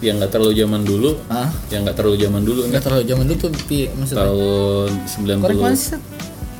yang 0.00 0.16
nggak 0.16 0.30
terlalu 0.30 0.52
zaman 0.56 0.80
dulu 0.82 1.10
Hah? 1.28 1.48
yang 1.68 1.84
nggak 1.84 1.92
terlalu 1.94 2.16
zaman 2.18 2.40
dulu 2.40 2.60
nih 2.62 2.68
Enggak 2.68 2.82
terlalu 2.82 3.04
zaman 3.04 3.24
dulu 3.26 3.36
tuh 3.38 3.50
pi 3.62 3.78
maksudnya. 3.90 4.24
tahun 4.24 4.90
Korek 5.38 5.56
90 5.60 5.68
masih. 5.68 5.98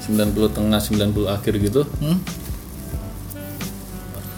90 0.07 0.53
tengah 0.53 0.81
90 0.81 1.25
akhir 1.27 1.53
gitu 1.59 1.83
Hmm? 1.99 2.19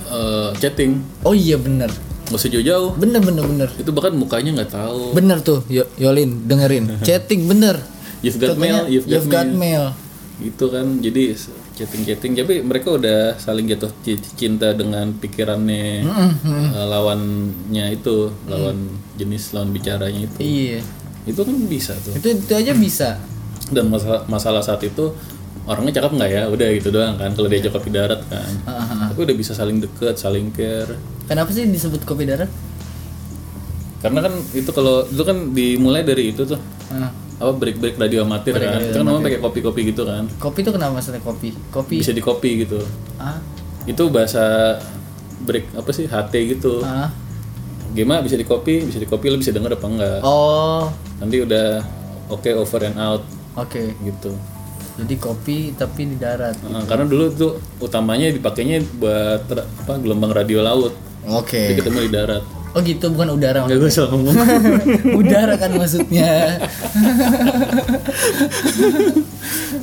eh, 0.08 0.50
chatting 0.56 1.02
Oh 1.20 1.34
iya 1.34 1.56
bener. 1.56 1.90
nggak 2.24 2.38
usah 2.38 2.48
jauh-jauh 2.48 2.94
Bener 2.94 3.20
bener 3.20 3.44
bener. 3.44 3.68
itu 3.74 3.90
bahkan 3.90 4.14
mukanya 4.14 4.50
nggak 4.56 4.72
tahu 4.72 5.12
Bener 5.12 5.42
tuh 5.42 5.66
Yo- 5.66 5.90
Yolin 5.96 6.46
dengerin. 6.46 6.86
Chatting 7.02 7.44
bener. 7.44 7.76
You've 8.22 8.38
got 8.38 8.48
Contohnya, 8.50 8.80
mail 8.80 8.84
you've 8.88 9.06
got, 9.06 9.26
got 9.28 9.48
mail. 9.48 9.58
mail. 9.58 9.84
gitu 10.40 10.64
kan 10.66 10.98
jadi 10.98 11.38
chatting 11.72 12.02
chatting 12.02 12.32
tapi 12.34 12.54
mereka 12.60 12.90
udah 12.90 13.18
saling 13.36 13.62
jatuh 13.64 13.92
ci- 14.00 14.18
cinta 14.34 14.72
dengan 14.72 15.14
pikirannya 15.14 16.02
eh, 16.02 16.84
lawannya 16.84 17.86
itu 17.92 18.16
lawan 18.44 18.88
jenis 19.14 19.52
lawan 19.52 19.70
bicaranya 19.70 20.18
itu 20.20 20.38
Iya. 20.38 20.80
itu 21.24 21.38
kan 21.38 21.54
bisa 21.64 21.94
tuh 21.96 22.10
Itu 22.12 22.28
itu 22.34 22.52
aja 22.52 22.72
bisa. 22.72 23.22
dan 23.70 23.86
masalah 23.86 24.26
masalah 24.26 24.60
saat 24.60 24.82
itu 24.82 25.14
orangnya 25.62 25.96
cakep 25.96 26.10
nggak 26.12 26.30
ya 26.32 26.42
udah 26.46 26.68
gitu 26.72 26.88
doang 26.90 27.14
kan 27.14 27.30
kalau 27.30 27.46
dia 27.46 27.62
kopi 27.64 27.88
darat 27.88 28.20
kan 28.26 28.50
Ah, 28.64 29.06
tapi 29.08 29.22
udah 29.22 29.36
bisa 29.36 29.52
saling 29.52 29.78
deket 29.78 30.16
saling 30.16 30.50
care 30.50 30.98
Kenapa 31.24 31.50
sih 31.50 31.64
disebut 31.64 32.02
kopi 32.02 32.24
darat? 32.24 32.50
karena 34.02 34.18
kan 34.20 34.34
itu 34.50 34.66
kalau 34.68 35.06
itu 35.06 35.22
kan 35.22 35.54
dimulai 35.54 36.02
dari 36.02 36.34
itu 36.34 36.42
tuh 36.44 36.58
Ah. 36.90 37.14
Apa 37.42 37.52
break 37.52 37.76
break 37.76 37.96
radio 37.96 38.22
amatir 38.22 38.54
kan 38.54 38.78
itu 38.78 38.94
kan 38.94 39.02
namanya 39.02 39.26
pakai 39.26 39.40
kopi 39.40 39.58
kopi 39.60 39.80
gitu 39.84 40.02
kan 40.04 40.24
Kopi 40.38 40.58
itu 40.62 40.70
kenapa 40.70 40.92
maksudnya 40.94 41.18
kopi? 41.20 41.50
Kopi. 41.68 41.96
bisa 41.98 42.10
di 42.10 42.22
kopi 42.22 42.62
gitu 42.62 42.78
Ah. 43.16 43.42
itu 43.82 44.02
bahasa 44.06 44.78
break 45.40 45.74
apa 45.74 45.90
sih 45.90 46.06
HT 46.06 46.32
gitu 46.52 46.78
Ah. 46.80 47.10
gimana 47.90 48.22
bisa 48.22 48.34
di 48.34 48.42
copy 48.42 48.86
bisa 48.86 48.96
di 48.96 49.04
copy 49.04 49.26
lo 49.26 49.36
bisa 49.36 49.50
denger 49.50 49.74
apa 49.74 49.86
enggak 49.86 50.18
Oh. 50.22 50.86
nanti 51.18 51.36
udah 51.38 51.82
oke 52.28 52.48
over 52.54 52.80
and 52.82 52.96
out 52.96 53.22
Oke. 53.54 53.90
gitu 53.98 54.32
Jadi 54.92 55.16
kopi 55.16 55.58
tapi 55.72 56.04
di 56.04 56.16
darat. 56.16 56.52
Nah, 56.62 56.84
karena 56.84 57.08
dulu 57.08 57.32
tuh 57.32 57.52
utamanya 57.80 58.28
dipakainya 58.28 58.84
buat 58.94 59.40
apa 59.48 59.96
gelombang 59.96 60.30
radio 60.30 60.60
laut 60.60 60.92
Oke. 61.26 61.56
jadi 61.56 61.80
ketemu 61.80 61.98
di 62.02 62.12
darat 62.12 62.44
Oh 62.72 62.80
gitu 62.80 63.04
bukan 63.08 63.32
udara 63.32 63.62
nggak 63.62 63.76
gue 63.76 63.86
salah 63.86 64.10
ngomong 64.10 64.34
udara 65.14 65.54
kan 65.54 65.70
maksudnya. 65.72 66.58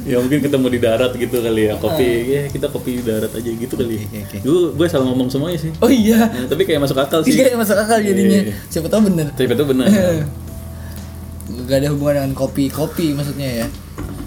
ya 0.03 0.15
mungkin 0.17 0.39
ketemu 0.41 0.65
di 0.67 0.79
darat 0.79 1.11
gitu 1.13 1.37
kali 1.37 1.63
ya 1.63 1.73
kopi 1.77 2.07
ya 2.25 2.41
kita 2.47 2.65
kopi 2.67 2.97
di 2.97 3.01
darat 3.03 3.29
aja 3.29 3.45
gitu 3.45 3.73
kali 3.75 4.01
Oke, 4.01 4.19
oke. 4.19 4.37
gue 4.41 4.57
gue 4.73 4.85
salah 4.87 5.05
ngomong 5.05 5.27
semuanya 5.27 5.57
sih 5.59 5.69
Oh 5.77 5.87
iya. 5.87 6.25
Nah, 6.25 6.47
tapi 6.47 6.63
kayak 6.63 6.79
masuk 6.81 6.97
akal 6.97 7.19
sih 7.21 7.31
Iya 7.31 7.53
masuk 7.53 7.77
akal 7.77 7.99
jadinya. 7.99 8.39
Iya. 8.41 8.53
Siapa 8.67 8.87
tahu 8.87 9.05
bener. 9.05 9.25
tapi 9.31 9.47
itu 9.47 9.63
benar 9.63 9.85
Gak 11.69 11.77
ada 11.77 11.87
hubungan 11.89 12.13
dengan 12.15 12.31
kopi 12.33 12.67
kopi 12.67 13.13
maksudnya 13.13 13.49
ya. 13.61 13.65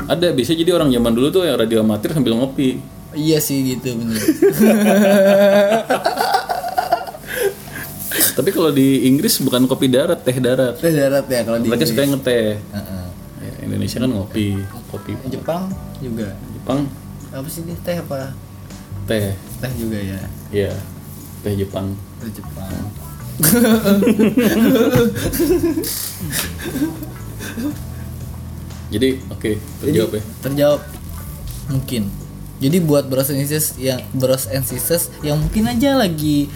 ada 0.05 0.31
bisa 0.31 0.53
jadi 0.53 0.71
orang 0.71 0.89
zaman 0.89 1.11
dulu 1.11 1.27
tuh 1.31 1.43
yang 1.43 1.57
radio 1.57 1.81
amatir 1.81 2.11
sambil 2.11 2.35
ngopi 2.35 2.83
Iya 3.13 3.39
sih 3.39 3.61
gitu 3.69 3.93
bener. 3.93 4.17
tapi 8.33 8.49
kalau 8.51 8.71
di 8.71 9.05
Inggris 9.05 9.37
bukan 9.39 9.65
kopi 9.65 9.87
darat 9.87 10.21
teh 10.21 10.37
darat 10.37 10.77
Di 10.77 10.91
darat 10.91 11.25
ya 11.27 11.41
kalau 11.43 11.59
di 11.59 11.69
mereka 11.69 11.85
suka 11.85 12.03
ngeteh 12.03 12.57
Heeh. 12.59 13.05
Ya, 13.43 13.53
Indonesia 13.67 13.99
kan 13.99 14.11
ngopi 14.11 14.47
kopi 14.89 15.13
Jepang 15.27 15.63
juga. 15.99 16.31
Jepang 16.55 16.87
Apa 17.29 17.49
sih 17.49 17.63
dia 17.63 17.77
teh 17.81 17.97
apa? 17.99 18.33
teh 19.05 19.35
Teh 19.59 19.73
juga 19.77 19.99
ya. 19.99 20.21
ya 20.51 20.73
teh 21.43 21.53
Jepang 21.55 21.93
Di 22.23 22.31
Jepang. 22.31 22.71
jadi 28.93 29.09
oke 29.33 29.51
terjawab 29.81 30.11
ya 30.13 30.23
Terjawab. 30.45 30.81
Mungkin. 31.71 32.03
Jadi 32.63 32.79
buat 32.79 33.07
bros 33.09 33.31
and 33.33 33.43
sisters 33.43 33.75
yang 33.75 33.99
bros 34.13 34.47
and 34.47 34.63
sisters 34.63 35.11
yang 35.25 35.39
mungkin 35.41 35.67
aja 35.67 35.99
lagi 35.99 36.47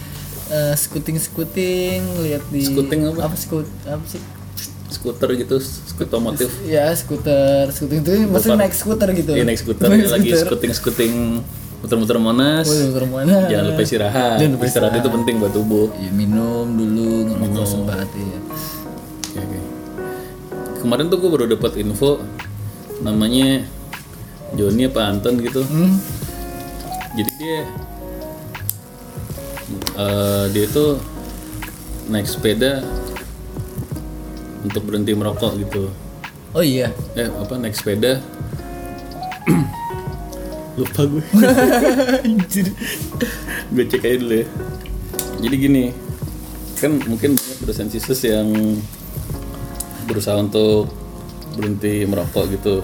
eh, 0.49 0.73
skuting-skuting 0.73 1.99
lihat 2.21 2.43
di 2.47 2.61
Skuting 2.63 3.01
apa? 3.07 3.19
Apa 3.23 3.35
skut 3.35 3.67
apa 3.83 4.05
sih? 4.05 4.21
skuter 4.87 5.27
gitu 5.35 5.59
skuter 5.59 6.07
otomotif 6.07 6.47
Ya 6.63 6.87
skuter, 6.91 7.67
skuting 7.69 7.99
itu 7.99 8.11
maksudnya 8.25 8.63
naik 8.63 8.71
skuter 8.71 9.11
gitu. 9.11 9.31
Iya 9.31 9.43
naik 9.43 9.59
skuter 9.59 9.83
Naik 9.85 10.07
lagi 10.07 10.29
skuter. 10.29 10.47
skuting 10.47 10.71
skuting 10.73 11.13
muter-muter 11.77 12.17
monas 12.17 12.65
Oh, 12.65 12.75
muter 12.87 13.03
mana? 13.05 13.45
jangan 13.45 13.65
lupa 13.67 13.81
istirahat 13.83 14.39
Jangan 14.39 14.53
lupa 14.53 14.65
istirahat 14.65 14.95
itu 14.95 15.09
penting 15.11 15.35
buat 15.37 15.51
tubuh 15.51 15.91
Ya, 15.93 16.07
minum 16.09 16.71
dulu 16.71 17.07
ngerokok 17.27 17.65
sebat 17.65 18.07
ya. 18.09 18.39
Oke, 19.27 19.37
oke. 19.37 19.59
kemarin 20.79 21.05
tuh 21.05 21.17
gue 21.17 21.29
baru 21.29 21.45
dapat 21.49 21.71
info 21.77 22.23
namanya 22.97 23.67
Joni 24.53 24.87
apa 24.87 25.01
Anton 25.05 25.35
gitu 25.37 25.61
Hmm? 25.61 25.99
jadi 27.13 27.31
dia 27.35 27.57
eh, 29.97 30.45
dia 30.49 30.63
itu 30.63 30.85
naik 32.07 32.25
sepeda 32.25 32.85
untuk 34.61 34.81
berhenti 34.83 35.11
merokok 35.11 35.57
gitu 35.59 35.89
Oh 36.55 36.63
iya. 36.63 36.89
eh 37.13 37.27
apa 37.27 37.53
naik 37.55 37.75
sepeda 37.75 38.17
lupa 40.79 41.01
gue 41.05 41.23
Anjir. 42.25 42.67
gue 43.67 43.83
cek 43.85 44.01
aja 44.01 44.17
dulu 44.17 44.35
ya 44.35 44.45
jadi 45.37 45.55
gini 45.57 45.83
kan 46.77 46.97
mungkin 47.05 47.33
banyak 47.33 47.59
dosen 47.65 47.89
sisus 47.89 48.21
yang 48.21 48.47
berusaha 50.05 50.37
untuk 50.37 50.89
berhenti 51.53 52.05
merokok 52.05 52.45
gitu 52.53 52.75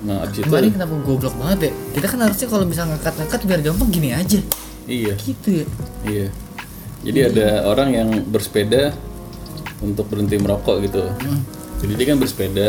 nah 0.00 0.24
abis 0.24 0.40
itu 0.40 0.48
Kemarin 0.48 0.72
kenapa 0.72 0.94
goblok 1.04 1.34
banget 1.36 1.58
ya? 1.68 1.72
Kita 1.92 2.06
kan 2.08 2.18
harusnya 2.24 2.46
kalau 2.48 2.64
bisa 2.64 2.82
ngangkat-ngangkat 2.88 3.40
biar 3.44 3.60
gampang 3.60 3.88
gini 3.92 4.10
aja. 4.16 4.40
Iya 4.90 5.14
Gitu 5.16 5.48
ya. 5.54 5.66
iya 6.04 6.26
jadi 7.00 7.18
ada 7.30 7.46
orang 7.64 7.88
yang 7.90 8.08
bersepeda 8.26 8.92
untuk 9.80 10.04
berhenti 10.06 10.36
merokok 10.36 10.84
gitu 10.84 11.00
jadi 11.80 11.92
dia 11.94 12.06
kan 12.06 12.18
bersepeda 12.18 12.68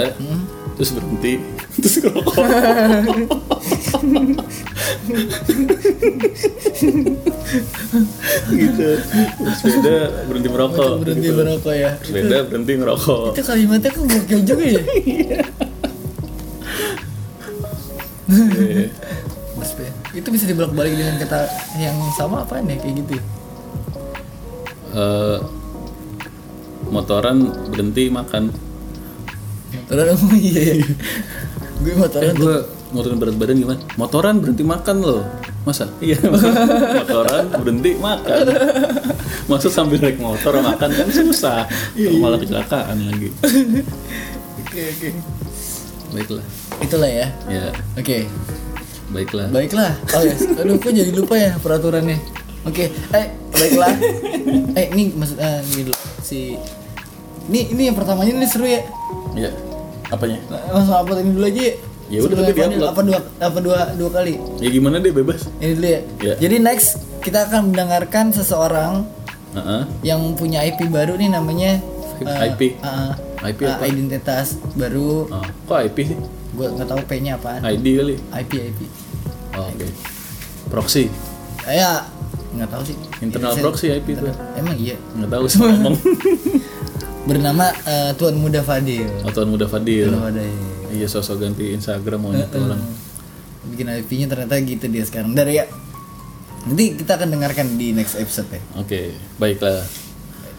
terus 0.74 0.94
berhenti 0.94 1.34
terus 1.82 1.96
ngerokok 2.00 2.36
gitu 8.52 8.88
bersepeda 9.42 9.96
berhenti 10.26 10.50
merokok 10.50 10.92
Berhenti 11.02 11.28
gitu. 11.28 11.38
merokok 11.38 11.74
ya. 11.74 11.90
bersepeda 11.98 12.38
berhenti 12.48 12.72
ngerokok 12.78 13.24
Itu 13.34 13.44
kalimatnya 13.44 13.90
kok 13.92 14.06
gokil 14.06 14.40
juga 14.44 14.66
ya. 14.66 14.82
Iya. 18.32 18.88
Itu 20.22 20.30
bisa 20.30 20.46
dibolak-balik 20.46 20.94
dengan 20.94 21.18
kata 21.18 21.50
yang 21.82 21.98
sama 22.14 22.46
apa 22.46 22.62
nih 22.62 22.78
kayak 22.78 22.94
gitu. 23.02 23.18
Eh, 24.92 25.38
motoran 26.92 27.38
berhenti 27.72 28.12
makan 28.12 28.54
Motoran 29.88 30.14
oh 30.20 30.36
iya. 30.38 30.84
iya. 30.84 30.88
Gue 31.82 31.94
motoran 31.98 32.34
tuh 32.38 32.46
gue 32.46 32.58
motoran 32.92 33.18
berat 33.18 33.36
badan 33.40 33.56
gimana 33.56 33.80
motoran 33.96 34.36
berhenti 34.44 34.64
makan 34.68 34.98
loh 35.00 35.24
masa 35.64 35.88
iya 36.04 36.20
motoran 37.00 37.48
berhenti 37.56 37.96
makan 37.96 38.44
masa 39.48 39.72
sambil 39.72 40.04
naik 40.04 40.20
motor 40.20 40.60
makan 40.60 40.90
kan 40.92 41.08
susah 41.08 41.64
malah 42.20 42.36
kecelakaan 42.36 43.00
lagi 43.08 43.32
Oke 44.68 44.82
oke. 44.92 45.10
baiklah 46.12 46.46
Itulah 46.82 47.10
ya. 47.12 47.28
ya 47.48 47.72
Oke. 47.96 48.26
Baiklah 49.12 49.48
Baiklah. 49.48 49.92
Oh 50.12 50.24
ya, 50.24 50.36
aduh 50.58 50.76
kok 50.76 50.92
jadi 50.92 51.12
lupa 51.12 51.36
ya 51.36 51.52
peraturannya. 51.58 52.18
Oke, 52.62 52.88
eh 53.12 53.26
baiklah. 53.52 53.92
eh 54.74 54.86
ini 54.92 55.12
maksud 55.12 55.38
eh 55.38 55.60
ini 55.68 55.82
dulu 55.86 55.98
si 56.22 56.56
ini 57.48 57.60
ini 57.70 57.82
yang 57.90 57.98
pertamanya 57.98 58.32
ini 58.32 58.48
seru 58.48 58.64
ya. 58.64 58.82
ya 59.34 59.50
apanya 60.08 60.38
Langsung 60.70 60.94
upload 60.94 61.20
ini 61.22 61.32
dulu 61.34 61.46
aja. 61.46 61.62
ya. 61.62 61.74
Ya 62.12 62.20
udah, 62.22 62.44
tapi 62.44 62.52
diupload. 62.54 62.92
apa 62.92 63.02
dua 63.02 63.20
apa 63.40 63.58
dua 63.60 63.80
dua 63.96 64.10
kali? 64.12 64.36
ya 64.60 64.68
gimana 64.68 65.00
deh 65.00 65.10
bebas 65.10 65.48
Ini 65.58 65.72
dulu 65.74 65.88
ya. 65.88 66.00
Ya. 66.20 66.34
Jadi 66.38 66.56
next 66.60 67.00
kita 67.20 67.48
akan 67.48 67.72
mendengarkan 67.72 68.36
seseorang 68.36 69.08
Heeh. 69.52 69.82
yang 70.04 70.20
punya 70.36 70.60
IP 70.62 70.88
baru 70.88 71.16
nih 71.16 71.32
namanya 71.32 71.80
IP? 72.20 72.76
eh, 72.78 73.48
IP 73.48 73.60
eh, 73.64 73.72
apa? 73.72 73.84
identitas 73.88 74.60
baru. 74.76 75.26
Oh, 75.28 75.46
kok 75.66 75.80
IP 75.82 75.98
sih 76.06 76.18
Gue 76.52 76.68
nggak 76.68 76.84
tahu 76.86 77.00
P-nya 77.06 77.36
apaan. 77.36 77.62
ID 77.62 77.86
kali 77.96 78.16
IP 78.36 78.52
IP. 78.70 78.80
oh, 79.54 79.68
oke 79.68 79.88
proxy 80.68 81.08
Eh, 81.64 81.78
ya 81.78 82.04
nggak 82.52 82.68
tahu 82.68 82.84
sih. 82.84 82.96
internal 83.20 83.54
Saya- 83.54 83.64
proxy 83.64 83.88
IP 83.90 84.08
itu 84.12 84.26
Emang 84.54 84.76
iya. 84.76 84.96
nggak 85.14 85.30
tahu 85.30 85.46
sih 85.46 85.58
ngomong 85.58 85.96
Bernama 87.30 87.70
eh, 87.86 88.12
Tuan 88.16 88.36
Muda 88.36 88.60
Fadil. 88.60 89.06
Otoan 89.22 89.48
muda 89.48 89.66
Fadil 89.66 90.10
Tuan 90.10 90.26
Muda 90.28 90.42
ya. 90.42 90.56
iya 90.92 91.08
sosok 91.08 91.38
ganti 91.40 91.72
Instagram 91.72 92.20
maunya 92.20 92.48
tuh 92.48 92.66
orang 92.66 92.82
Bikin 93.64 93.86
IP-nya 93.96 94.26
ternyata 94.28 94.58
gitu 94.58 94.90
dia 94.90 95.06
sekarang. 95.06 95.32
Dari 95.32 95.56
ya. 95.56 95.70
Nanti 96.62 96.94
kita 96.94 97.16
akan 97.16 97.30
dengarkan 97.30 97.78
di 97.78 97.90
next 97.92 98.18
episode 98.18 98.50
ya. 98.50 98.62
oke 98.76 99.02
baiklah 99.38 99.86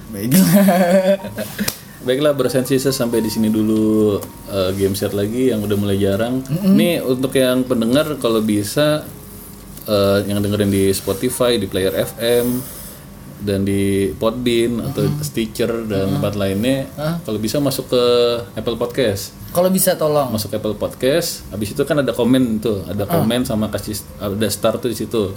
Baiklah. 0.08 0.44
Baiklah 2.02 2.34
bersensi 2.34 2.82
sampai 2.82 3.22
di 3.22 3.30
sini 3.30 3.46
dulu 3.46 4.18
eh, 4.50 4.70
game 4.74 4.98
set 4.98 5.14
lagi 5.14 5.54
yang 5.54 5.62
udah 5.62 5.76
mulai 5.78 5.98
jarang. 6.02 6.42
Nih 6.66 6.98
untuk 6.98 7.30
yang 7.38 7.62
pendengar 7.62 8.18
kalau 8.18 8.42
bisa 8.42 9.06
eh, 9.86 10.18
yang 10.26 10.42
dengerin 10.42 10.70
di 10.70 10.90
Spotify, 10.90 11.62
di 11.62 11.70
Player 11.70 11.94
FM 11.94 12.46
dan 13.42 13.66
di 13.66 14.10
Podbean 14.14 14.78
atau 14.86 15.02
Stitcher 15.18 15.86
dan 15.90 16.14
tempat 16.18 16.38
lainnya, 16.38 16.86
kalau 17.26 17.42
bisa 17.42 17.58
masuk 17.58 17.90
ke 17.90 18.04
Apple 18.54 18.78
Podcast. 18.78 19.34
Kalau 19.50 19.66
bisa 19.66 19.98
tolong. 19.98 20.30
Masuk 20.30 20.54
ke 20.54 20.56
Apple 20.62 20.78
Podcast, 20.78 21.42
habis 21.50 21.74
itu 21.74 21.82
kan 21.82 21.98
ada 21.98 22.14
komen 22.14 22.62
tuh, 22.62 22.86
ada 22.86 23.02
komen 23.02 23.42
sama 23.42 23.66
kasih 23.66 23.98
ada 24.22 24.46
star 24.46 24.78
tuh 24.78 24.94
di 24.94 24.96
situ. 24.98 25.34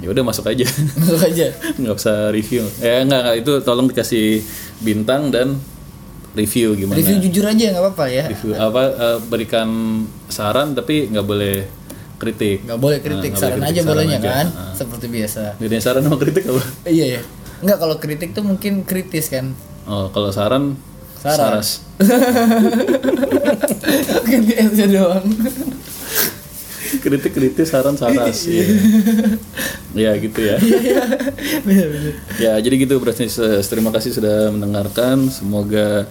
Ya 0.00 0.12
udah 0.12 0.24
masuk 0.24 0.44
aja. 0.50 0.66
Masuk 0.98 1.20
aja. 1.20 1.52
nggak 1.78 1.94
usah 1.94 2.28
review 2.34 2.64
eh 2.82 3.00
nggak 3.06 3.20
nggak 3.22 3.36
itu 3.44 3.52
tolong 3.62 3.86
dikasih 3.86 4.42
bintang 4.82 5.30
dan 5.30 5.56
review 6.32 6.72
gimana 6.74 6.96
Review 6.96 7.18
jujur 7.20 7.44
aja 7.44 7.64
nggak 7.70 7.82
apa-apa 7.82 8.04
ya. 8.08 8.24
Review 8.26 8.52
apa 8.54 8.82
eh, 8.88 9.18
berikan 9.22 9.68
saran 10.26 10.72
tapi 10.72 11.06
nggak 11.06 11.22
boleh 11.22 11.56
kritik 12.16 12.62
Nggak 12.62 12.78
boleh 12.78 12.98
kritik, 12.98 13.30
Nah, 13.30 13.38
saran 13.38 13.58
boleh 13.58 13.68
aja 13.68 13.76
saran 13.76 13.90
bolehnya 13.90 14.16
aja. 14.16 14.30
kan, 14.32 14.46
Nah. 14.48 14.72
seperti 14.72 15.06
biasa. 15.06 15.42
bedanya 15.56 15.82
saran 15.82 16.02
sama 16.02 16.16
kritik 16.16 16.44
apa 16.46 16.62
Iya 16.86 17.06
ya. 17.06 17.20
Nggak 17.60 17.78
kalau 17.78 17.96
kritik 17.96 18.30
tuh 18.32 18.42
mungkin 18.42 18.82
kritis 18.82 19.26
kan. 19.28 19.52
oh 19.84 20.08
kalau 20.08 20.30
saran 20.30 20.78
Saran. 21.18 21.38
saras 21.60 21.68
Ganti 24.24 24.52
S-nya 24.56 24.86
doang. 24.88 25.26
kritik 26.94 27.32
kritis 27.32 27.68
saran 27.68 27.94
saras 27.94 28.44
iya. 28.44 28.68
ya 29.92 30.12
gitu 30.14 30.40
ya 30.40 30.60
Bener-bener. 31.62 32.14
ya 32.36 32.52
jadi 32.58 32.74
gitu 32.76 32.94
berarti 32.96 33.26
terima 33.64 33.88
kasih 33.90 34.12
sudah 34.12 34.50
mendengarkan 34.50 35.26
semoga 35.26 36.04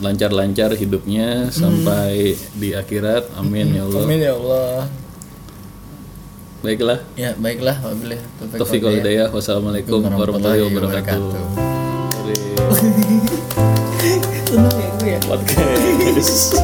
lancar-lancar 0.00 0.72
hidupnya 0.78 1.52
sampai 1.52 2.38
di 2.56 2.72
akhirat. 2.72 3.34
Amin 3.36 3.76
ya 3.76 3.84
Allah. 3.84 4.00
Amin 4.06 4.18
ya 4.22 4.32
Allah. 4.38 4.86
baiklah. 6.62 6.98
Ya 7.18 7.34
baiklah, 7.34 7.74
wabillahi 7.82 8.22
taufiq 8.38 8.58
Taufik 8.62 8.80
wal 8.86 8.96
hidayah. 9.02 9.28
Wassalamualaikum 9.34 9.98
warahmatullahi 10.06 10.62
wabarakatuh. 10.62 11.42
Seneng 14.46 14.76
ya 14.78 14.88
gue 15.00 15.10
ya. 15.10 15.18
Podcast 15.26 16.54